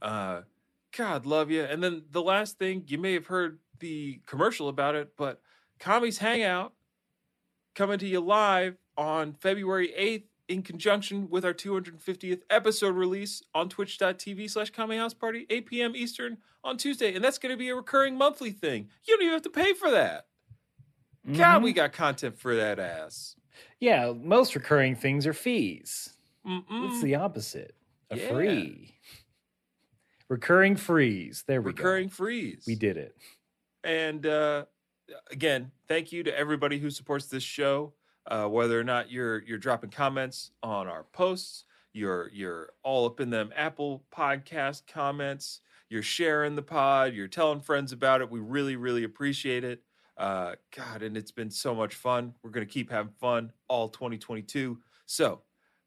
Uh 0.00 0.42
god 0.96 1.26
love 1.26 1.50
you 1.50 1.62
and 1.62 1.82
then 1.82 2.02
the 2.10 2.22
last 2.22 2.58
thing 2.58 2.82
you 2.86 2.98
may 2.98 3.12
have 3.12 3.26
heard 3.26 3.58
the 3.78 4.20
commercial 4.26 4.68
about 4.68 4.94
it 4.96 5.12
but 5.16 5.40
commies 5.78 6.18
hangout 6.18 6.72
coming 7.74 7.98
to 7.98 8.08
you 8.08 8.18
live 8.20 8.76
on 8.96 9.32
february 9.32 9.94
8th 9.96 10.24
in 10.50 10.62
conjunction 10.62 11.30
with 11.30 11.44
our 11.44 11.54
250th 11.54 12.42
episode 12.50 12.96
release 12.96 13.42
on 13.54 13.68
twitch.tv 13.68 14.50
slash 14.50 14.70
Kame 14.70 14.90
House 14.98 15.14
Party, 15.14 15.46
8 15.48 15.66
p.m. 15.66 15.92
Eastern 15.94 16.38
on 16.64 16.76
Tuesday. 16.76 17.14
And 17.14 17.24
that's 17.24 17.38
going 17.38 17.52
to 17.52 17.56
be 17.56 17.68
a 17.68 17.74
recurring 17.76 18.18
monthly 18.18 18.50
thing. 18.50 18.88
You 19.06 19.14
don't 19.16 19.22
even 19.22 19.32
have 19.34 19.42
to 19.42 19.50
pay 19.50 19.72
for 19.74 19.90
that. 19.92 20.26
God, 21.32 21.60
Mhm. 21.60 21.62
we 21.64 21.72
got 21.72 21.92
content 21.92 22.36
for 22.38 22.56
that 22.56 22.78
ass. 22.80 23.36
yeah, 23.78 24.12
most 24.12 24.54
recurring 24.56 24.96
things 24.96 25.26
are 25.26 25.32
fees. 25.32 26.14
Mm-mm. 26.46 26.90
It's 26.90 27.02
the 27.02 27.14
opposite. 27.14 27.74
A 28.10 28.16
Yeah. 28.16 28.28
free. 28.28 28.94
Recurring 30.28 30.76
freeze. 30.76 31.44
There 31.46 31.60
we 31.60 31.66
recurring 31.68 31.76
go. 31.76 31.82
Recurring 31.90 32.08
freeze. 32.08 32.64
We 32.66 32.74
did 32.74 32.96
it. 32.96 33.16
And 33.84 34.26
uh, 34.26 34.64
again, 35.30 35.70
thank 35.88 36.10
you 36.12 36.22
to 36.24 36.36
everybody 36.36 36.78
who 36.78 36.90
supports 36.90 37.26
this 37.26 37.42
show. 37.42 37.92
Uh, 38.26 38.46
whether 38.46 38.78
or 38.78 38.84
not 38.84 39.10
you're 39.10 39.42
you're 39.42 39.58
dropping 39.58 39.90
comments 39.90 40.52
on 40.62 40.86
our 40.86 41.04
posts, 41.12 41.64
you're 41.92 42.30
you're 42.32 42.70
all 42.82 43.06
up 43.06 43.20
in 43.20 43.30
them 43.30 43.50
Apple 43.56 44.04
Podcast 44.14 44.82
comments, 44.86 45.60
you're 45.88 46.02
sharing 46.02 46.54
the 46.54 46.62
pod, 46.62 47.14
you're 47.14 47.28
telling 47.28 47.60
friends 47.60 47.92
about 47.92 48.20
it. 48.20 48.30
We 48.30 48.40
really 48.40 48.76
really 48.76 49.04
appreciate 49.04 49.64
it. 49.64 49.82
Uh, 50.16 50.54
God, 50.76 51.02
and 51.02 51.16
it's 51.16 51.30
been 51.30 51.50
so 51.50 51.74
much 51.74 51.94
fun. 51.94 52.34
We're 52.42 52.50
gonna 52.50 52.66
keep 52.66 52.90
having 52.90 53.12
fun 53.20 53.52
all 53.68 53.88
2022. 53.88 54.78
So, 55.06 55.42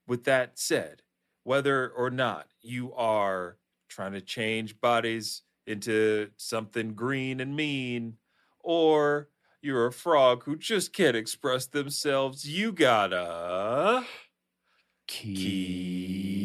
with 0.07 0.23
that 0.25 0.57
said, 0.57 1.03
whether 1.43 1.89
or 1.89 2.09
not 2.09 2.47
you 2.61 2.93
are 2.93 3.57
trying 3.89 4.13
to 4.13 4.21
change 4.21 4.79
bodies 4.81 5.43
into 5.67 6.29
something 6.37 6.93
green 6.93 7.39
and 7.39 7.55
mean, 7.55 8.17
or 8.59 9.29
you're 9.63 9.87
a 9.87 9.91
frog 9.93 10.43
who 10.45 10.55
just 10.57 10.93
can't 10.93 11.15
express 11.15 11.65
themselves, 11.67 12.47
you 12.47 12.71
gotta 12.71 14.05
Keep 15.07 16.39